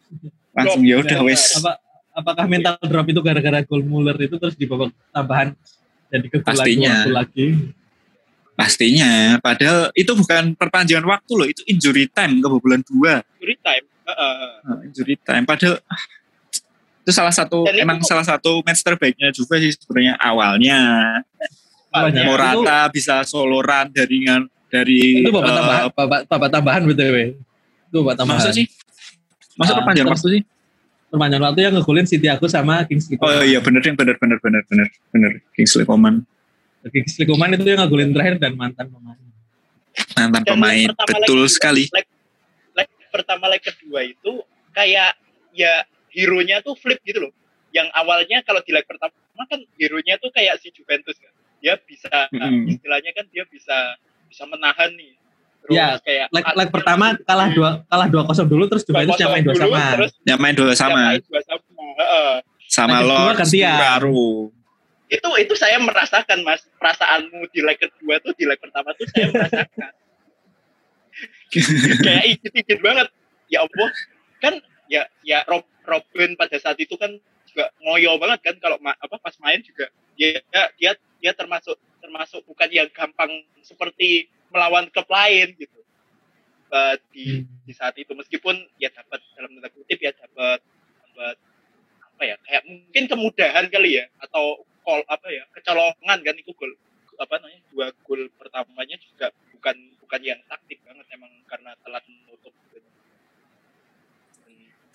langsung 0.53 0.81
ya 0.83 1.01
udah 1.01 1.20
wes 1.20 1.57
Apa 1.57 1.81
apakah 2.12 2.44
mental 2.44 2.77
drop 2.79 3.07
itu 3.07 3.20
gara-gara 3.20 3.61
gol 3.62 3.83
Muller 3.83 4.16
itu 4.18 4.37
terus 4.37 4.53
di 4.53 4.64
babak 4.64 4.92
tambahan 5.09 5.57
jadi 6.09 6.27
ke 6.29 6.38
lagi, 6.38 6.46
Pastinya. 6.46 6.92
waktu 6.94 7.11
lagi. 7.11 7.46
pastinya 8.53 9.12
padahal 9.40 9.88
itu 9.92 10.12
bukan 10.12 10.53
perpanjangan 10.53 11.09
waktu 11.09 11.33
loh 11.33 11.48
itu 11.48 11.64
injury 11.64 12.05
time 12.07 12.37
kebobolan 12.38 12.85
dua 12.85 13.25
Free 13.37 13.57
time. 13.59 13.87
Heeh. 14.03 14.48
Nah, 14.61 14.79
injury 14.85 15.16
time 15.16 15.42
padahal 15.42 15.81
ah, 15.81 16.03
itu 17.01 17.11
salah 17.11 17.33
satu 17.33 17.64
Dan 17.64 17.75
itu- 17.75 17.83
emang 17.83 17.98
salah 18.03 18.22
satu 18.22 18.61
match 18.61 18.81
terbaiknya 18.81 19.33
Juve 19.33 19.57
sih 19.59 19.72
sebenarnya 19.72 20.14
awalnya 20.16 20.79
Banyak. 21.88 22.25
Morata 22.25 22.88
bisa 22.88 23.20
soloran 23.22 23.88
dari 23.88 24.25
dari 24.68 25.20
Itu 25.20 25.29
babak 25.29 25.44
eh, 25.44 25.55
tambahan, 25.55 25.83
babak, 25.92 26.20
babak 26.25 26.51
tambahan 26.51 26.83
BTW. 26.88 27.16
Itu 27.88 27.96
babak 28.01 28.16
tambahan. 28.16 28.40
maksud 28.40 28.53
sih 28.53 28.66
maksud 29.55 29.72
Ah, 29.72 29.79
perpanjangan 29.81 30.12
waktu 30.12 30.29
sih 30.29 30.42
Perpanjangan 31.12 31.53
waktu 31.53 31.61
yang 31.68 31.75
ngegolin 31.77 32.09
Siti 32.09 32.25
aku 32.33 32.48
sama 32.48 32.88
Kingsley 32.88 33.20
oh 33.20 33.29
Coman. 33.29 33.44
iya 33.44 33.61
bener 33.61 33.85
yang 33.85 33.96
bener 34.01 34.16
bener 34.16 34.38
bener 34.40 34.62
bener 34.64 34.88
bener 35.12 35.33
Kingsley 35.53 35.85
Coman 35.85 36.25
Kingsley 36.88 37.29
Coman 37.29 37.53
itu 37.53 37.68
yang 37.68 37.85
ngegolin 37.85 38.11
terakhir 38.16 38.40
dan 38.40 38.57
mantan 38.57 38.88
pemain. 38.88 39.20
mantan 40.16 40.42
Dan 40.42 40.48
pemain 40.57 40.88
betul 40.88 41.44
lagi, 41.44 41.53
sekali 41.53 41.85
Leg, 41.92 42.09
leg 42.72 42.88
pertama 43.12 43.53
leg 43.53 43.61
kedua 43.61 44.01
itu 44.09 44.40
kayak 44.72 45.20
ya 45.53 45.85
hero-nya 46.12 46.61
tuh 46.61 46.77
flip 46.77 47.01
gitu 47.05 47.29
loh. 47.29 47.33
Yang 47.72 47.88
awalnya 47.96 48.44
kalau 48.44 48.61
di 48.64 48.72
leg 48.72 48.85
pertama 48.85 49.12
kan 49.48 49.61
hero-nya 49.81 50.20
tuh 50.20 50.29
kayak 50.33 50.61
si 50.61 50.72
Juventus 50.72 51.16
kan. 51.16 51.33
dia 51.62 51.79
bisa 51.79 52.27
Mm-mm. 52.35 52.75
istilahnya 52.75 53.14
kan 53.14 53.22
dia 53.31 53.46
bisa 53.46 53.94
bisa 54.27 54.42
menahan 54.51 54.90
nih. 54.98 55.14
Terus 55.62 55.72
Iya, 55.72 55.87
kayak 56.03 56.27
Leg, 56.31 56.44
leg 56.59 56.68
pertama 56.68 57.05
masih 57.14 57.22
kalah 57.22 57.48
dua 57.55 57.70
kalah 57.87 58.09
dua 58.11 58.22
kosong 58.27 58.48
dulu 58.51 58.64
terus 58.66 58.83
dua 58.83 59.03
itu 59.03 59.14
2-0 59.14 59.22
nyamain 59.22 59.42
dua 59.42 59.55
dulu, 59.55 59.62
sama. 59.62 59.83
yang 60.27 60.38
main 60.42 60.55
dua 60.55 60.72
sama 60.75 60.90
nyamain 60.98 61.22
dua 61.22 61.40
sama. 61.46 61.62
Heeh. 62.03 62.33
sama 62.66 62.90
Leg 62.90 62.98
kedua 62.98 63.14
Lord 63.14 63.37
gantian. 63.38 63.72
Suraru. 63.79 64.27
itu 65.07 65.29
itu 65.38 65.55
saya 65.55 65.77
merasakan 65.77 66.38
mas 66.40 66.64
perasaanmu 66.77 67.44
di 67.53 67.61
leg 67.61 67.77
kedua 67.77 68.16
tuh 68.18 68.33
di 68.33 68.48
leg 68.48 68.57
pertama 68.57 68.90
tuh 68.96 69.05
saya 69.07 69.29
merasakan 69.29 69.68
kayak 72.07 72.25
ikut-ikut 72.38 72.79
banget 72.81 73.09
ya 73.46 73.61
Allah 73.61 73.88
kan 74.40 74.55
ya 74.88 75.05
ya 75.20 75.44
Rob, 75.44 75.62
Robin 75.85 76.33
pada 76.35 76.57
saat 76.57 76.81
itu 76.81 76.96
kan 76.96 77.12
juga 77.44 77.68
ngoyo 77.85 78.16
banget 78.16 78.40
kan 78.40 78.55
kalau 78.59 78.81
ma- 78.81 78.96
apa 78.96 79.20
pas 79.20 79.37
main 79.38 79.61
juga 79.61 79.92
dia 80.16 80.40
dia 80.81 80.92
dia 81.20 81.33
termasuk 81.37 81.77
termasuk 82.12 82.44
bukan 82.44 82.68
yang 82.68 82.92
gampang 82.92 83.33
seperti 83.64 84.29
melawan 84.53 84.85
klub 84.92 85.09
lain 85.09 85.57
gitu 85.57 85.83
Eh, 86.72 86.96
di 87.12 87.25
di 87.68 87.72
saat 87.77 87.92
itu 88.01 88.16
meskipun 88.16 88.57
ya 88.81 88.88
dapat 88.88 89.20
dalam 89.37 89.53
tanda 89.61 89.68
kutip 89.77 90.01
ya 90.01 90.09
dapat 90.16 90.64
dapat 91.05 91.37
apa 92.01 92.22
ya 92.25 92.37
kayak 92.48 92.62
mungkin 92.64 93.05
kemudahan 93.12 93.68
kali 93.68 94.01
ya 94.01 94.09
atau 94.25 94.64
call 94.81 95.05
apa 95.05 95.29
ya 95.29 95.44
kecolongan 95.53 96.18
kan 96.25 96.33
itu 96.33 96.48
gol 96.57 96.72
apa 97.20 97.44
namanya 97.44 97.61
dua 97.68 97.92
gol 98.09 98.25
pertamanya 98.40 98.96
juga 99.05 99.29
bukan 99.53 99.77
bukan 100.01 100.20
yang 100.25 100.40
taktik 100.48 100.81
banget 100.88 101.05
emang 101.12 101.29
karena 101.44 101.77
telat 101.85 102.05
menutup 102.09 102.57
gitu. 102.72 102.88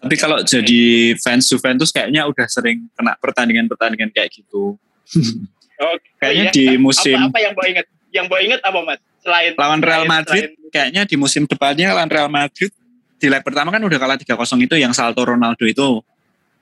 Tapi 0.01 0.15
kalau 0.17 0.41
jadi 0.41 1.13
fans 1.21 1.45
Juventus 1.45 1.93
kayaknya 1.93 2.25
udah 2.25 2.49
sering 2.49 2.89
kena 2.97 3.13
pertandingan-pertandingan 3.21 4.09
kayak 4.09 4.33
gitu. 4.33 4.81
oh, 5.79 5.95
Kayaknya 6.17 6.43
iya. 6.43 6.51
di 6.51 6.65
Apa- 6.67 6.79
musim- 6.79 7.23
apa, 7.23 7.39
yang 7.39 7.53
bawa 7.53 7.67
inget 7.67 7.87
yang 8.09 8.25
bawa 8.25 8.39
inget 8.41 8.61
apa 8.61 8.79
mas 8.81 8.99
selain 9.19 9.51
Lawan 9.53 9.79
Real 9.79 9.93
selain- 9.99 10.09
Madrid 10.09 10.43
selain- 10.47 10.69
kayaknya 10.69 11.01
di 11.03 11.15
musim 11.15 11.43
depannya 11.43 11.87
lawan 11.89 12.07
Real 12.07 12.29
Madrid 12.29 12.71
di 13.17 13.27
leg 13.27 13.41
pertama 13.41 13.69
kan 13.69 13.79
udah 13.79 13.97
kalah 13.97 14.15
3-0 14.15 14.37
itu 14.61 14.75
yang 14.75 14.91
salto 14.91 15.21
Ronaldo 15.21 15.63
itu. 15.63 16.01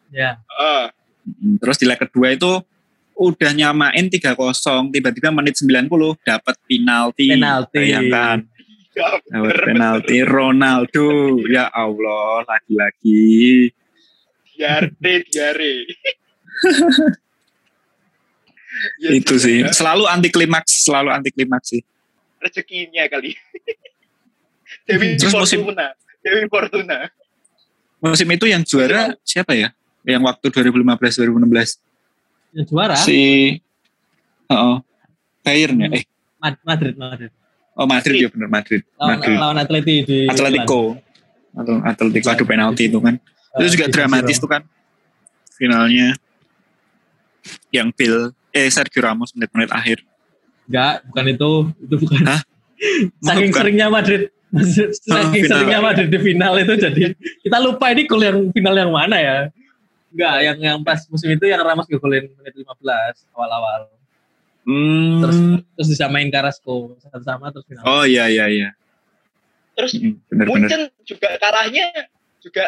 Ya. 0.10 0.40
Eh, 0.42 0.88
Mm, 1.26 1.58
Terus 1.58 1.76
di 1.76 1.86
leg 1.86 1.98
kedua 1.98 2.30
itu 2.30 2.62
udah 3.12 3.52
nyamain 3.52 4.06
3-0, 4.06 4.38
tiba-tiba 4.88 5.34
menit 5.34 5.58
90 5.58 5.90
dapat 6.22 6.54
penalti. 6.64 7.34
Penalti. 7.34 7.74
Bayangkan, 7.82 8.38
ya, 8.94 9.10
dapat 9.26 9.58
penalti 9.66 10.18
Ronaldo. 10.22 11.08
Ya 11.46 11.66
Allah, 11.68 12.46
lagi-lagi. 12.46 13.74
diare 14.54 14.94
diare 15.26 15.74
Ya, 18.98 19.10
itu 19.14 19.36
sih. 19.36 19.62
juga 19.62 19.72
Selalu 19.72 20.04
anti 20.06 20.30
klimaks, 20.30 20.84
selalu 20.84 21.10
anti 21.10 21.30
klimaks 21.30 21.68
sih. 21.70 21.82
rezekinya 22.38 23.02
kali 23.08 23.34
Dewi 24.88 25.18
Terus 25.18 25.34
musim- 25.34 25.62
Fortuna 25.62 25.96
Dewi 26.20 26.46
Fortuna 26.46 26.98
Musim 27.98 28.28
itu 28.30 28.46
yang 28.46 28.62
juara 28.62 29.18
siapa 29.22 29.54
ya? 29.54 29.74
Yang 30.04 30.22
waktu 30.24 30.46
2015 30.52 31.26
2016 31.26 31.82
Yang 32.54 32.66
juara 32.70 32.94
si 32.96 33.18
Oh, 34.46 34.78
Bayern 35.42 35.74
ya? 35.80 35.90
Eh, 35.92 36.06
Mad- 36.38 36.62
Madrid 36.62 36.94
Madrid. 36.94 37.32
oh 37.74 37.86
Madrid 37.86 38.18
ya 38.20 38.30
benar 38.30 38.46
Madrid. 38.48 38.82
Lawan 38.94 39.10
Madrid. 39.12 39.36
lawan 39.36 39.58
Atleti 39.58 39.96
di 40.06 40.18
Atletico. 40.26 41.02
Atau 41.52 41.76
Atletico 41.82 42.28
adu 42.30 42.46
penalti 42.46 42.86
itu 42.86 43.00
kan. 43.00 43.18
Eh, 43.18 43.58
Itu 43.58 43.74
juga 43.74 43.86
di 43.86 43.90
San 43.90 43.96
dramatis 43.98 44.38
tuh 44.38 44.46
kan. 44.46 44.62
Finalnya 45.52 46.14
yang 47.72 47.90
Bill 47.90 48.30
eh 48.56 48.72
Sergio 48.72 49.04
Ramos 49.04 49.36
menit-menit 49.36 49.70
akhir. 49.70 50.00
Enggak, 50.66 51.04
bukan 51.06 51.26
itu. 51.28 51.52
Itu 51.78 51.96
bukan. 52.00 52.20
Hah? 52.24 52.42
Saking 53.28 53.52
Bukan. 53.52 53.60
seringnya 53.60 53.88
Madrid 53.88 54.22
saking 54.56 55.44
final. 55.44 55.52
seringnya 55.52 55.80
Madrid 55.80 56.08
di 56.08 56.20
final 56.22 56.54
itu 56.56 56.74
jadi 56.76 57.12
kita 57.44 57.58
lupa 57.60 57.92
ini 57.92 58.08
gol 58.08 58.24
yang 58.24 58.38
final 58.52 58.72
yang 58.74 58.92
mana 58.92 59.18
ya. 59.18 59.38
Enggak, 60.12 60.36
yang 60.42 60.58
yang 60.60 60.78
pas 60.80 61.04
musim 61.08 61.28
itu 61.30 61.44
yang 61.44 61.60
Ramos 61.60 61.88
ngegolin 61.88 62.32
menit 62.32 62.54
15 62.56 62.64
awal-awal. 63.36 63.92
Hmm. 64.64 65.20
Terus 65.22 65.38
terus 65.76 65.88
disamain 65.92 66.28
Carrasco 66.28 66.96
satu 66.98 67.20
sama 67.22 67.52
terus 67.52 67.68
final. 67.68 67.84
oh 67.84 68.04
iya 68.04 68.26
iya 68.28 68.48
iya. 68.48 68.70
terus 69.76 69.92
Mm, 69.94 70.16
Benar-benar. 70.26 70.56
Munchen 70.56 70.82
juga 71.04 71.30
kalahnya 71.36 71.86
juga 72.40 72.66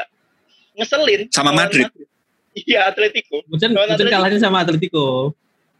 ngeselin 0.75 1.31
Sama 1.31 1.51
Madrid. 1.51 1.87
iya 2.53 2.91
Atletico 2.91 3.41
Munchen, 3.47 3.71
kalahnya 3.73 4.37
sama 4.37 4.61
Atletico. 4.61 5.31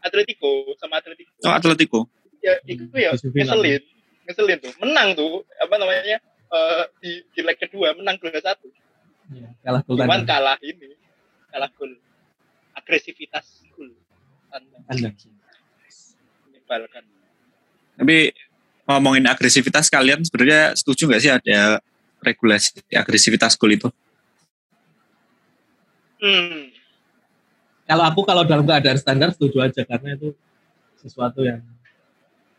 Atletico 0.02 0.72
sama 0.78 0.98
Atletico. 1.02 1.30
Oh 1.44 1.52
Atletico. 1.54 2.00
ya 2.38 2.54
itu 2.70 2.86
ya 2.94 3.10
Musim 3.12 3.34
final. 3.34 3.58
ngeselin 3.58 3.82
ngeselin 4.28 4.58
tuh. 4.62 4.72
Menang 4.78 5.08
tuh 5.18 5.42
apa 5.58 5.74
namanya 5.76 6.18
eh, 6.22 6.84
di 7.02 7.12
di 7.34 7.40
leg 7.42 7.58
kedua 7.58 7.92
menang 7.98 8.16
2-1 8.18 8.38
Iya, 9.28 9.48
kalah 9.60 9.82
gol 9.84 9.96
cuman 10.00 10.20
kalah 10.24 10.56
ini 10.64 10.96
kalah 11.52 11.68
gol. 11.76 11.92
Agresivitas 12.72 13.66
gol 13.76 13.92
menyebalkan. 16.48 17.04
Tapi 17.98 18.32
ngomongin 18.88 19.26
agresivitas 19.28 19.92
kalian 19.92 20.24
sebenarnya 20.24 20.72
setuju 20.72 21.10
nggak 21.12 21.20
sih 21.20 21.32
ada 21.34 21.82
regulasi 22.24 22.80
agresivitas 22.96 23.52
gol 23.60 23.74
itu? 23.76 23.88
hmm 26.18 26.77
Kalau 27.88 28.04
aku 28.04 28.20
kalau 28.28 28.44
dalam 28.44 28.68
keadaan 28.68 29.00
standar 29.00 29.32
setuju 29.32 29.64
aja 29.64 29.80
karena 29.88 30.12
itu 30.12 30.36
sesuatu 31.00 31.40
yang 31.40 31.64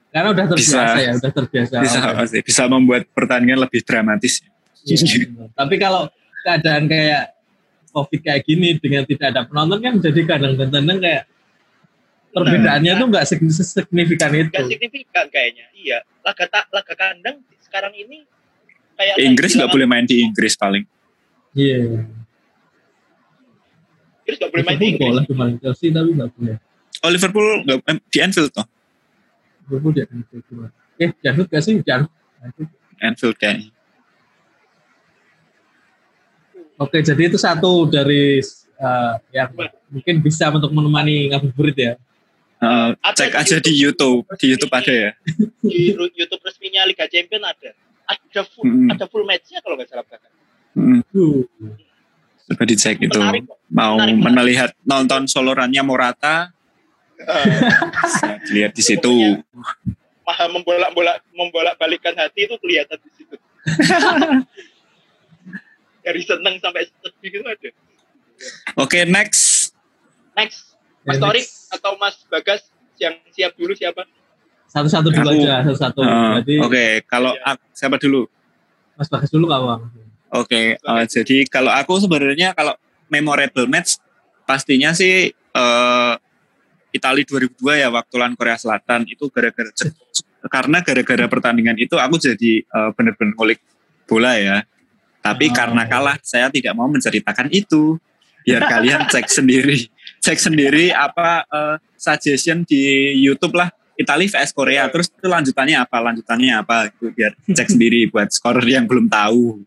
karena 0.09 0.33
udah 0.33 0.45
terbiasa 0.49 0.81
Bisa. 0.81 0.97
ya, 0.97 1.11
udah 1.21 1.31
terbiasa. 1.37 1.75
Bisa 1.85 1.99
pasti 2.17 2.37
bisa 2.41 2.63
membuat 2.65 3.05
pertandingan 3.13 3.61
lebih 3.61 3.85
dramatis. 3.85 4.41
Iya. 4.81 5.29
Tapi 5.53 5.75
kalau 5.77 6.09
keadaan 6.41 6.89
kayak 6.89 7.37
COVID 7.93 8.19
kayak 8.25 8.41
gini 8.41 8.73
dengan 8.81 9.05
tidak 9.05 9.27
ada 9.33 9.41
penonton 9.45 9.77
kan 9.81 9.93
jadi 10.01 10.21
kadang 10.25 10.53
kadang 10.57 10.97
kayak 10.97 11.23
perbedaannya 12.33 12.93
tuh 12.97 13.07
nggak 13.09 13.25
sig- 13.25 13.53
signifikan 13.53 14.33
itu. 14.33 14.49
gak 14.53 14.69
signifikan 14.69 15.25
kayaknya 15.33 15.65
iya 15.73 15.97
laga 16.21 16.45
tak 16.45 16.69
laga 16.69 16.93
kandang 16.93 17.41
sekarang 17.65 17.93
ini 17.97 18.25
kayak 18.93 19.15
Inggris 19.17 19.57
nggak 19.57 19.69
boleh 19.73 19.87
main 19.89 20.05
di 20.05 20.21
Inggris 20.25 20.53
paling. 20.57 20.85
Iya. 21.53 22.05
Inggris 24.29 24.37
nggak 24.45 24.51
boleh 24.53 24.65
main 24.69 24.77
di 24.77 24.85
Liverpool 24.85 25.09
Inggris 25.09 25.09
boleh 25.09 25.25
kemarin 25.25 25.55
Chelsea 25.57 25.87
tapi 25.89 26.09
nggak 26.13 26.29
boleh. 26.37 26.55
Oh 27.01 27.09
Liverpool 27.09 27.49
nggak 27.65 27.77
eh, 27.81 27.97
di 28.13 28.17
Anfield 28.21 28.51
toh? 28.53 28.65
Liverpool 29.65 29.93
dia 29.97 30.05
Eh, 30.99 31.09
Janut 31.25 31.47
gak 31.49 31.63
sih? 31.65 31.79
Janut. 31.81 32.11
Anfield 33.01 33.35
kayaknya. 33.39 33.71
Oke, 36.77 36.99
jadi 37.01 37.21
itu 37.27 37.39
satu 37.39 37.87
dari 37.89 38.39
eh, 38.79 39.13
yang 39.33 39.49
mungkin 39.89 40.15
bisa 40.21 40.51
untuk 40.53 40.69
menemani 40.69 41.33
ngabuburit 41.33 41.75
ya. 41.75 41.93
Eh, 42.59 42.89
Ada 42.99 43.15
cek 43.15 43.31
di 43.31 43.39
aja 43.39 43.55
di 43.63 43.73
YouTube, 43.73 44.27
di 44.37 44.45
YouTube 44.51 44.73
ada 44.75 44.91
ya. 44.91 45.11
di 45.63 45.95
YouTube 45.95 46.43
resminya 46.43 46.83
Liga 46.85 47.07
Champion 47.07 47.41
ada 47.47 47.71
ada 48.05 48.41
full 48.43 48.67
Mm-mm. 48.67 48.91
ada 48.91 49.05
full 49.07 49.23
matchnya 49.23 49.63
kalau 49.63 49.79
nggak 49.79 49.89
salah 49.89 50.05
Hmm, 50.75 51.01
Uh, 51.11 51.43
coba 52.49 52.63
dicek 52.65 52.97
itu. 53.01 53.13
menarik. 53.19 53.43
Mau 53.69 53.95
menarik. 53.97 54.33
melihat 54.35 54.71
nonton 54.81 55.25
solorannya 55.25 55.81
Morata, 55.81 56.49
Eh, 57.19 57.59
bisa 57.99 58.39
dilihat 58.41 58.71
di 58.71 58.81
situ. 58.81 59.11
maha 60.23 60.45
membolak 60.47 60.87
bolak 60.89 61.17
membolak 61.29 61.75
balikan 61.75 62.13
hati 62.13 62.45
itu 62.45 62.55
kelihatan 62.55 62.95
di 62.95 63.11
situ 63.11 63.35
dari 65.99 66.21
seneng 66.21 66.55
sampai 66.57 66.85
sedih 66.87 67.29
gitu 67.31 67.43
ada 67.43 67.69
Oke 68.77 69.03
next. 69.03 69.73
next 70.33 70.77
Mas 71.01 71.17
Ya, 71.17 71.19
Torik 71.19 71.43
next. 71.43 71.67
atau 71.71 71.91
Mas 71.95 72.15
Bagas 72.25 72.61
yang 72.95 73.17
siap 73.29 73.51
dulu 73.53 73.73
siapa 73.73 74.05
Satu-satu 74.65 75.09
dulu 75.09 75.25
Aku. 75.27 75.41
aja, 75.41 75.65
satu-satu. 75.65 75.99
Jadi 76.39 76.55
Oke 76.61 76.83
kalau 77.03 77.33
Iya. 77.33 77.41
ak- 77.49 77.65
siapa 77.73 77.97
dulu? 77.97 78.29
Mas 78.95 79.09
Bagas 79.09 79.27
dulu 79.27 79.43
kawan. 79.45 79.81
Oke, 80.31 80.77
eh, 80.77 81.05
jadi 81.09 81.41
kalau 81.43 81.73
aku 81.73 81.97
sebenarnya 81.97 82.53
kalau 82.53 82.77
memorable 83.09 83.67
match 83.67 83.97
pastinya 84.45 84.93
sih 84.93 85.29
eh 85.33 86.13
Italia 86.89 87.21
2002 87.21 87.85
ya 87.85 87.89
waktu 87.93 88.13
lawan 88.17 88.33
Korea 88.33 88.57
Selatan 88.57 89.05
itu 89.05 89.29
gara-gara 89.29 89.69
karena 90.49 90.81
gara-gara 90.81 91.25
pertandingan 91.29 91.77
itu 91.77 91.93
aku 91.99 92.17
jadi 92.17 92.63
eh, 92.65 92.89
bener-bener 92.97 93.33
ngulik 93.37 93.59
bola 94.09 94.33
ya. 94.39 94.65
Tapi 95.19 95.51
Oh. 95.51 95.53
karena 95.53 95.83
kalah 95.85 96.17
saya 96.25 96.49
tidak 96.49 96.73
mau 96.73 96.89
menceritakan 96.89 97.51
itu. 97.53 98.01
Biar 98.41 98.65
kalian 98.65 99.05
cek 99.11 99.27
sendiri, 99.37 99.85
cek 100.23 100.39
sendiri 100.39 100.89
apa 100.89 101.45
eh, 101.45 101.75
suggestion 101.93 102.65
di 102.65 103.13
YouTube 103.21 103.53
lah 103.53 103.69
Italia 103.99 104.31
vs 104.31 104.55
Korea. 104.55 104.87
Terus 104.89 105.11
itu 105.11 105.27
lanjutannya 105.27 105.77
apa? 105.77 105.97
Lanjutannya 106.01 106.53
apa? 106.57 106.89
Itu 106.89 107.13
biar 107.13 107.35
cek 107.51 107.69
sendiri 107.69 108.09
buat 108.09 108.33
scorer 108.33 108.65
yang 108.65 108.89
belum 108.89 109.11
tahu. 109.11 109.61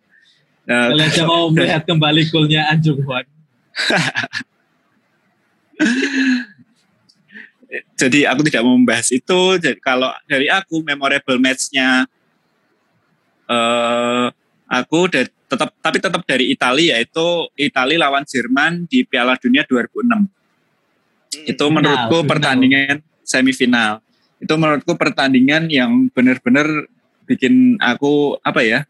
Kalian 0.63 1.11
aja 1.11 1.27
mau 1.27 1.51
melihat 1.51 1.83
kembali 1.83 2.31
golnya 2.31 2.71
Anjung 2.71 3.03
Hwan. 3.03 3.27
jadi 8.01 8.31
aku 8.31 8.47
tidak 8.47 8.63
mau 8.63 8.79
membahas 8.79 9.11
itu. 9.11 9.59
Jadi 9.59 9.83
kalau 9.83 10.15
dari 10.31 10.47
aku 10.47 10.87
memorable 10.87 11.43
match-nya 11.43 12.07
eh 13.51 14.27
aku 14.71 15.11
da- 15.11 15.27
tetap 15.29 15.75
tapi 15.85 16.01
tetap 16.01 16.25
dari 16.25 16.49
Italia 16.49 16.97
yaitu 16.97 17.45
Italia 17.61 18.09
lawan 18.09 18.25
Jerman 18.25 18.89
di 18.89 19.05
Piala 19.05 19.37
Dunia 19.37 19.69
2006. 19.69 20.09
Hmm. 20.09 20.25
Itu 21.45 21.69
menurutku 21.69 22.25
final. 22.25 22.31
pertandingan 22.31 23.05
semifinal. 23.27 24.01
Itu 24.41 24.57
menurutku 24.57 24.97
pertandingan 24.97 25.69
yang 25.69 26.09
benar-benar 26.15 26.89
bikin 27.29 27.77
aku 27.79 28.41
apa 28.41 28.65
ya? 28.65 28.89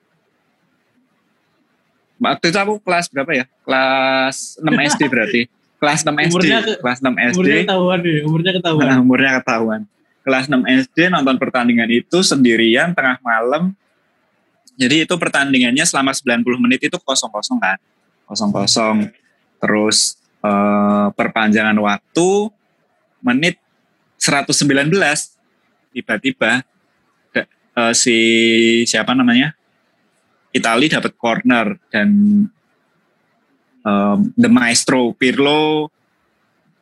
Waktu 2.23 2.45
itu 2.55 2.59
aku 2.59 2.75
kelas 2.79 3.11
berapa 3.11 3.31
ya? 3.35 3.45
Kelas 3.67 4.37
6 4.63 4.71
SD 4.71 5.03
berarti. 5.13 5.43
Kelas 5.83 6.01
6 6.07 6.15
SD. 6.15 6.31
Umurnya 6.31 6.59
ke- 6.63 6.79
kelas 6.79 6.99
6 7.03 7.11
SD. 7.11 7.35
Umurnya 7.35 7.59
ketahuan 7.67 7.99
nih, 7.99 8.19
umurnya 8.23 8.53
ketahuan. 8.55 8.85
Nah, 8.87 8.99
umurnya 9.03 9.31
ketahuan. 9.43 9.81
Kelas 10.23 10.45
6 10.47 10.63
SD 10.87 10.99
nonton 11.11 11.35
pertandingan 11.35 11.91
itu 11.91 12.19
sendirian 12.23 12.95
tengah 12.95 13.19
malam. 13.19 13.75
Jadi 14.79 15.05
itu 15.05 15.15
pertandingannya 15.19 15.83
selama 15.83 16.15
90 16.15 16.63
menit 16.63 16.81
itu 16.87 16.97
kosong-kosong 16.97 17.59
kan. 17.59 17.77
Kosong-kosong. 18.31 19.11
Terus 19.59 20.15
eh, 20.41 21.07
perpanjangan 21.13 21.75
waktu 21.75 22.29
menit 23.19 23.59
119 24.23 24.95
tiba-tiba 25.91 26.63
eh, 27.35 27.93
si 27.93 28.17
siapa 28.87 29.11
namanya? 29.13 29.59
Itali 30.53 30.87
dapat 30.93 31.13
corner 31.17 31.81
dan 31.89 32.09
em, 33.83 34.19
the 34.37 34.51
maestro 34.53 35.17
Pirlo 35.17 35.89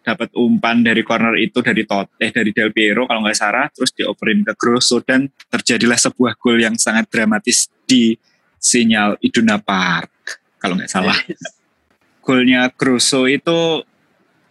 dapat 0.00 0.32
umpan 0.34 0.80
dari 0.80 1.04
corner 1.04 1.36
itu 1.36 1.60
dari 1.60 1.84
Tot 1.84 2.08
eh 2.18 2.32
dari 2.32 2.50
Del 2.50 2.72
Piero 2.72 3.04
kalau 3.04 3.20
nggak 3.22 3.36
salah 3.36 3.68
terus 3.70 3.92
dioperin 3.92 4.42
ke 4.42 4.56
Grosso 4.56 4.98
dan 5.04 5.28
terjadilah 5.52 6.00
sebuah 6.00 6.34
gol 6.40 6.58
yang 6.58 6.74
sangat 6.80 7.06
dramatis 7.12 7.68
di 7.84 8.16
sinyal 8.56 9.20
Iduna 9.20 9.60
Park 9.60 10.10
kalau 10.60 10.76
nggak 10.76 10.92
salah. 10.92 11.16
Golnya 12.20 12.68
Grosso 12.76 13.24
itu 13.24 13.82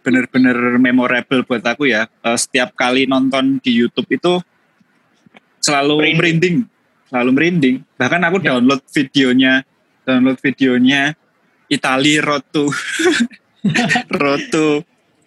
benar-benar 0.02 0.80
memorable 0.80 1.46
buat 1.46 1.62
aku 1.62 1.86
ya. 1.86 2.10
Eh, 2.26 2.38
setiap 2.38 2.74
kali 2.74 3.06
nonton 3.06 3.62
di 3.62 3.78
YouTube 3.78 4.10
itu 4.10 4.42
selalu 5.62 6.02
Merinding. 6.02 6.16
merinding 6.18 6.56
selalu 7.10 7.30
merinding 7.34 7.76
bahkan 7.98 8.22
aku 8.22 8.38
download 8.38 8.80
videonya 8.88 9.66
download 10.06 10.38
videonya 10.38 11.12
Itali 11.66 12.18
Road 12.18 12.46
to 12.50 12.70
Road 14.10 14.42
to 14.50 14.80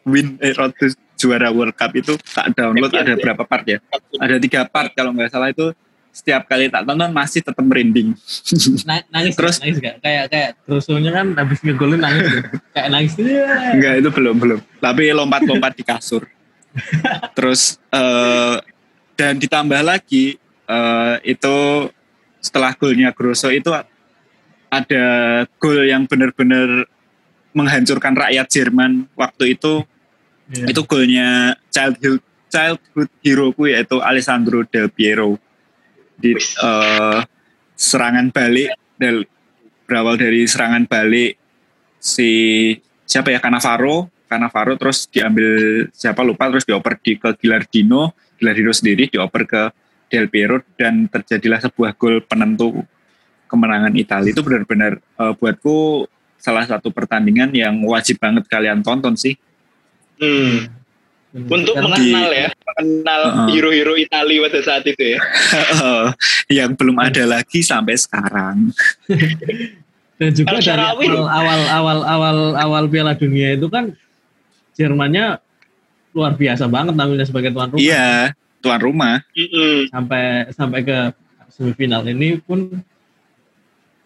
win 0.03 0.39
eh, 0.39 0.55
Road 0.55 0.73
to 0.79 0.89
juara 1.15 1.51
World 1.53 1.75
Cup 1.75 1.93
itu 1.93 2.15
tak 2.33 2.51
download 2.55 2.91
ada 2.91 3.13
ya? 3.13 3.19
berapa 3.19 3.43
part 3.43 3.63
ya 3.63 3.79
ada 4.17 4.35
tiga 4.39 4.65
part 4.65 4.91
kalau 4.91 5.13
nggak 5.13 5.31
salah 5.31 5.51
itu 5.51 5.71
setiap 6.13 6.45
kali 6.45 6.69
tak 6.69 6.85
tonton 6.85 7.09
masih 7.09 7.41
tetap 7.41 7.63
merinding 7.65 8.13
Na- 8.89 9.05
nangis 9.09 9.33
Terus- 9.33 9.57
Terus, 9.57 9.57
nangis 9.65 9.77
gak? 9.81 9.95
Kayak 9.97 10.23
kayak 10.29 10.49
terusunya 10.61 11.09
kan 11.09 11.25
habis 11.33 11.59
ngegolin 11.65 11.97
nangis. 11.97 12.25
Kayak 12.77 12.89
nangis. 12.93 13.13
Enggak 13.17 13.93
itu 13.97 14.09
belum 14.13 14.35
belum. 14.37 14.59
Tapi 14.77 15.03
lompat-lompat 15.09 15.73
di 15.73 15.81
kasur. 15.81 16.29
Terus 17.37 17.81
eh 17.89 18.57
dan 19.17 19.41
ditambah 19.41 19.81
lagi 19.81 20.37
eh 20.69 21.15
itu 21.27 21.89
setelah 22.43 22.75
golnya 22.75 23.15
Grosso 23.15 23.47
itu 23.47 23.71
ada 24.73 25.05
gol 25.61 25.85
yang 25.85 26.09
benar-benar 26.09 26.89
menghancurkan 27.53 28.17
rakyat 28.17 28.47
Jerman 28.49 29.07
waktu 29.13 29.55
itu. 29.55 29.85
Iya. 30.43 30.75
itu 30.75 30.81
golnya 30.83 31.55
childhood 31.71 32.19
childhood 32.51 33.07
hero 33.23 33.55
ku 33.55 33.63
yaitu 33.63 34.03
Alessandro 34.03 34.67
Del 34.67 34.91
Piero. 34.91 35.39
Di 36.19 36.35
eh, 36.35 37.19
serangan 37.79 38.27
balik 38.29 38.75
del 38.99 39.23
berawal 39.87 40.19
dari 40.19 40.43
serangan 40.45 40.83
balik 40.83 41.39
si 41.97 42.31
siapa 43.07 43.31
ya 43.31 43.39
Cannavaro? 43.39 44.11
Cannavaro 44.27 44.75
terus 44.75 45.07
diambil 45.07 45.87
siapa 45.95 46.21
lupa 46.27 46.51
terus 46.51 46.67
dioper 46.67 46.99
di 46.99 47.15
ke 47.15 47.39
Gilardino. 47.39 48.11
Gilardino 48.35 48.71
sendiri 48.75 49.07
dioper 49.07 49.43
ke 49.47 49.63
Del 50.13 50.29
Piero 50.29 50.61
dan 50.77 51.09
terjadilah 51.09 51.57
sebuah 51.57 51.97
gol 51.97 52.21
penentu 52.21 52.85
kemenangan 53.49 53.97
Italia 53.97 54.29
itu 54.29 54.45
benar-benar 54.45 55.01
eh, 55.01 55.33
buatku 55.33 56.05
salah 56.37 56.69
satu 56.69 56.93
pertandingan 56.93 57.49
yang 57.49 57.73
wajib 57.89 58.21
banget 58.21 58.45
kalian 58.45 58.85
tonton 58.85 59.17
sih 59.17 59.33
Hmm. 60.21 60.69
Untuk 61.33 61.73
Karena 61.73 61.97
mengenal 61.97 62.29
ya, 62.29 62.49
mengenal 62.53 63.21
Uh-uh. 63.25 63.47
hero-hero 63.49 63.97
Italia 63.97 64.37
pada 64.45 64.59
saat 64.61 64.85
itu 64.85 65.17
ya. 65.17 65.19
yang 66.61 66.77
belum 66.77 66.93
ada 67.01 67.25
lagi 67.25 67.65
sampai 67.65 67.97
sekarang. 67.97 68.69
dan 70.21 70.29
juga 70.29 70.53
Kalau 70.53 70.61
dari 70.61 70.85
awal, 70.85 71.25
awal 71.25 71.61
awal 71.73 71.99
awal 72.05 72.37
awal 72.53 72.83
Piala 72.85 73.17
Dunia 73.17 73.57
itu 73.57 73.65
kan 73.65 73.97
Jermannya 74.77 75.41
luar 76.13 76.37
biasa 76.37 76.69
banget 76.69 76.93
tampilnya 76.93 77.25
sebagai 77.25 77.49
tuan 77.49 77.73
rumah. 77.73 77.81
Iya, 77.81 78.37
tuan 78.63 78.79
rumah. 78.79 79.19
Mm-mm. 79.35 79.91
Sampai 79.91 80.23
sampai 80.49 80.79
ke 80.81 80.97
semifinal 81.51 82.07
ini 82.07 82.39
pun 82.39 82.79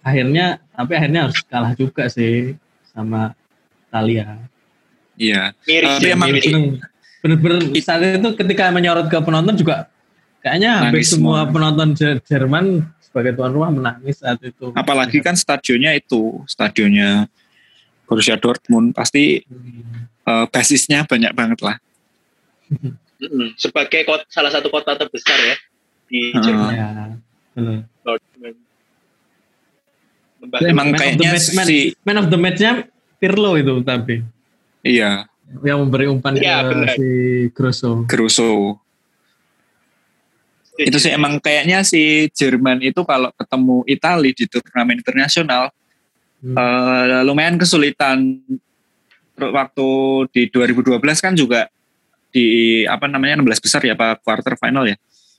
akhirnya 0.02 0.58
tapi 0.72 0.92
akhirnya 0.96 1.30
harus 1.30 1.40
kalah 1.46 1.74
juga 1.74 2.10
sih 2.10 2.58
sama 2.90 3.38
Italia. 3.88 4.42
Iya. 5.16 5.54
Miris 5.64 5.94
Tapi 6.02 6.08
emang. 6.10 6.30
Bener-bener 7.18 7.60
saat 7.82 8.02
itu 8.04 8.30
ketika 8.36 8.70
menyorot 8.70 9.10
ke 9.10 9.18
penonton 9.20 9.58
juga 9.58 9.90
kayaknya 10.40 10.86
hampir 10.86 11.02
Nangis 11.02 11.10
semua 11.12 11.44
semua. 11.44 11.52
penonton 11.52 11.88
Jer- 11.98 12.22
Jerman 12.24 12.66
sebagai 13.02 13.34
tuan 13.34 13.52
rumah 13.52 13.72
menangis 13.74 14.22
saat 14.22 14.38
itu. 14.46 14.70
Apalagi 14.78 15.18
kan 15.20 15.34
stadionnya 15.34 15.98
itu, 15.98 16.46
stadionnya 16.46 17.26
Borussia 18.06 18.38
Dortmund 18.38 18.94
pasti 18.94 19.42
Hmm. 19.44 20.08
eh, 20.24 20.46
basisnya 20.48 21.04
banyak 21.04 21.34
banget 21.34 21.60
lah. 21.66 21.76
Sebagai 23.56 24.02
kota, 24.04 24.24
salah 24.28 24.50
satu 24.50 24.68
kota 24.68 24.94
terbesar 24.94 25.38
ya 25.38 25.56
di 26.06 26.20
Hmm. 26.30 26.40
Jerman. 26.40 26.72
Ya, 26.72 26.88
bener. 27.52 27.78
Dortmund. 28.00 28.58
Dan 30.40 30.70
Emang 30.70 30.88
man 30.88 30.94
of 30.94 30.94
the 30.94 31.02
kayaknya 31.02 31.30
match- 31.32 31.52
man- 31.52 31.68
si 31.68 31.78
Man 32.00 32.18
of 32.18 32.28
the 32.28 32.38
match-nya 32.38 32.72
Pirlo 33.18 33.52
itu 33.54 33.74
tapi 33.82 34.22
iya 34.80 35.26
yang 35.60 35.82
memberi 35.82 36.06
umpan 36.06 36.38
Iya, 36.38 36.62
ke 36.62 36.70
benar. 36.70 36.88
si 36.94 37.08
Grosso. 37.52 37.92
Grosso. 38.06 38.50
Itu 40.78 40.98
sih 40.98 41.10
emang 41.10 41.42
kayaknya 41.42 41.82
si 41.82 42.00
Jerman 42.30 42.86
itu 42.86 43.02
kalau 43.02 43.34
ketemu 43.34 43.82
Italia 43.88 44.30
di 44.32 44.46
turnamen 44.46 44.96
internasional 44.96 45.74
Hmm. 46.38 46.54
eh, 46.54 47.22
lumayan 47.24 47.58
kesulitan. 47.58 48.38
Waktu 49.36 49.88
di 50.32 50.42
2012 50.48 51.18
kan 51.18 51.34
juga 51.34 51.66
di 52.32 52.46
apa 52.86 53.08
namanya 53.08 53.40
16 53.42 53.64
besar 53.64 53.82
ya 53.84 53.94
apa 53.96 54.20
quarter 54.20 54.56
final 54.60 54.88
ya. 54.88 54.96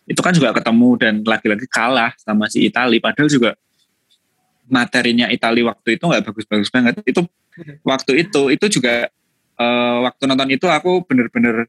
Itu 0.09 0.25
kan 0.25 0.33
juga 0.33 0.57
ketemu 0.57 0.89
dan 0.97 1.15
lagi-lagi 1.21 1.67
kalah 1.69 2.17
sama 2.17 2.49
si 2.49 2.65
Italia 2.65 2.97
padahal 2.99 3.29
juga 3.29 3.51
materinya 4.69 5.29
Italia 5.33 5.69
waktu 5.73 5.97
itu 5.97 6.05
nggak 6.05 6.25
bagus-bagus 6.29 6.69
banget. 6.73 7.01
Itu 7.05 7.29
waktu 7.85 8.25
itu 8.29 8.53
itu 8.53 8.67
juga 8.81 9.09
eh, 9.59 9.97
waktu 10.05 10.23
nonton 10.25 10.49
itu 10.53 10.67
aku 10.69 11.05
bener-bener 11.05 11.69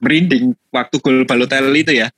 merinding 0.00 0.52
waktu 0.68 0.96
gol 1.00 1.24
Balotelli 1.24 1.80
itu 1.84 1.92
ya. 1.96 2.08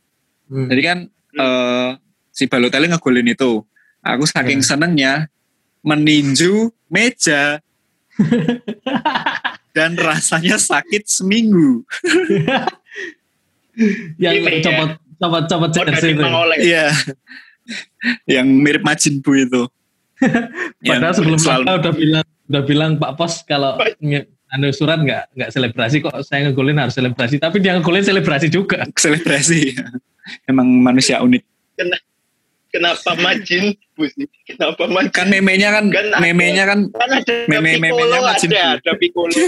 Hmm. 0.47 0.71
Jadi 0.71 0.81
kan 0.83 0.99
eh, 1.39 1.91
si 2.31 2.47
Balotelli 2.47 2.87
ngegolin 2.91 3.31
itu. 3.31 3.63
Aku 4.07 4.23
saking 4.23 4.63
Ya. 4.63 4.67
senengnya 4.67 5.13
meninju 5.83 6.71
meja 6.87 7.59
dan 9.77 9.93
rasanya 9.95 10.57
sakit 10.57 11.05
seminggu. 11.05 11.85
yang 14.17 14.41
Ini 14.41 14.49
ya. 14.49 14.61
copot 14.65 14.91
copot 15.21 15.45
copot 15.45 15.71
Oh, 15.77 16.09
itu. 16.09 16.17
mengoleh. 16.17 16.59
Iya. 16.65 16.87
Yang 18.25 18.47
mirip 18.57 18.83
Majin 18.83 19.21
Bu 19.21 19.37
itu. 19.37 19.69
Padahal 20.89 21.13
sebelum 21.13 21.37
selalu- 21.37 21.69
udah 21.69 21.93
bilang 21.93 22.27
udah 22.49 22.63
bilang 22.65 22.91
Pak 22.97 23.13
Pos 23.21 23.45
kalau 23.45 23.77
anu 24.47 24.71
surat 24.73 24.97
nggak 25.03 25.37
nggak 25.37 25.51
selebrasi 25.53 26.01
kok 26.01 26.15
saya 26.23 26.49
ngegolin 26.49 26.79
harus 26.79 26.95
selebrasi 26.95 27.37
tapi 27.37 27.61
dia 27.61 27.77
ngegolin 27.77 28.01
selebrasi 28.01 28.49
juga. 28.49 28.89
selebrasi. 28.97 29.77
Emang 30.51 30.65
manusia 30.81 31.21
unik. 31.21 31.45
Kenapa 32.77 33.11
Majin 33.17 33.65
Bu 33.93 34.05
sih? 34.07 34.29
Kenapa 34.45 34.85
Majin? 34.85 35.09
Kan 35.11 35.27
memenya 35.27 35.73
kan, 35.73 35.89
Kan 35.89 36.07
ada- 36.07 36.21
memenya 36.21 36.65
kan 36.65 36.81
Kan 36.89 37.11
ada 37.11 37.35
Meme- 37.49 37.81
memenya 37.81 38.21
Majin 38.21 38.51
ada, 38.53 38.77
ada 38.77 38.93
Piccolo. 38.95 39.33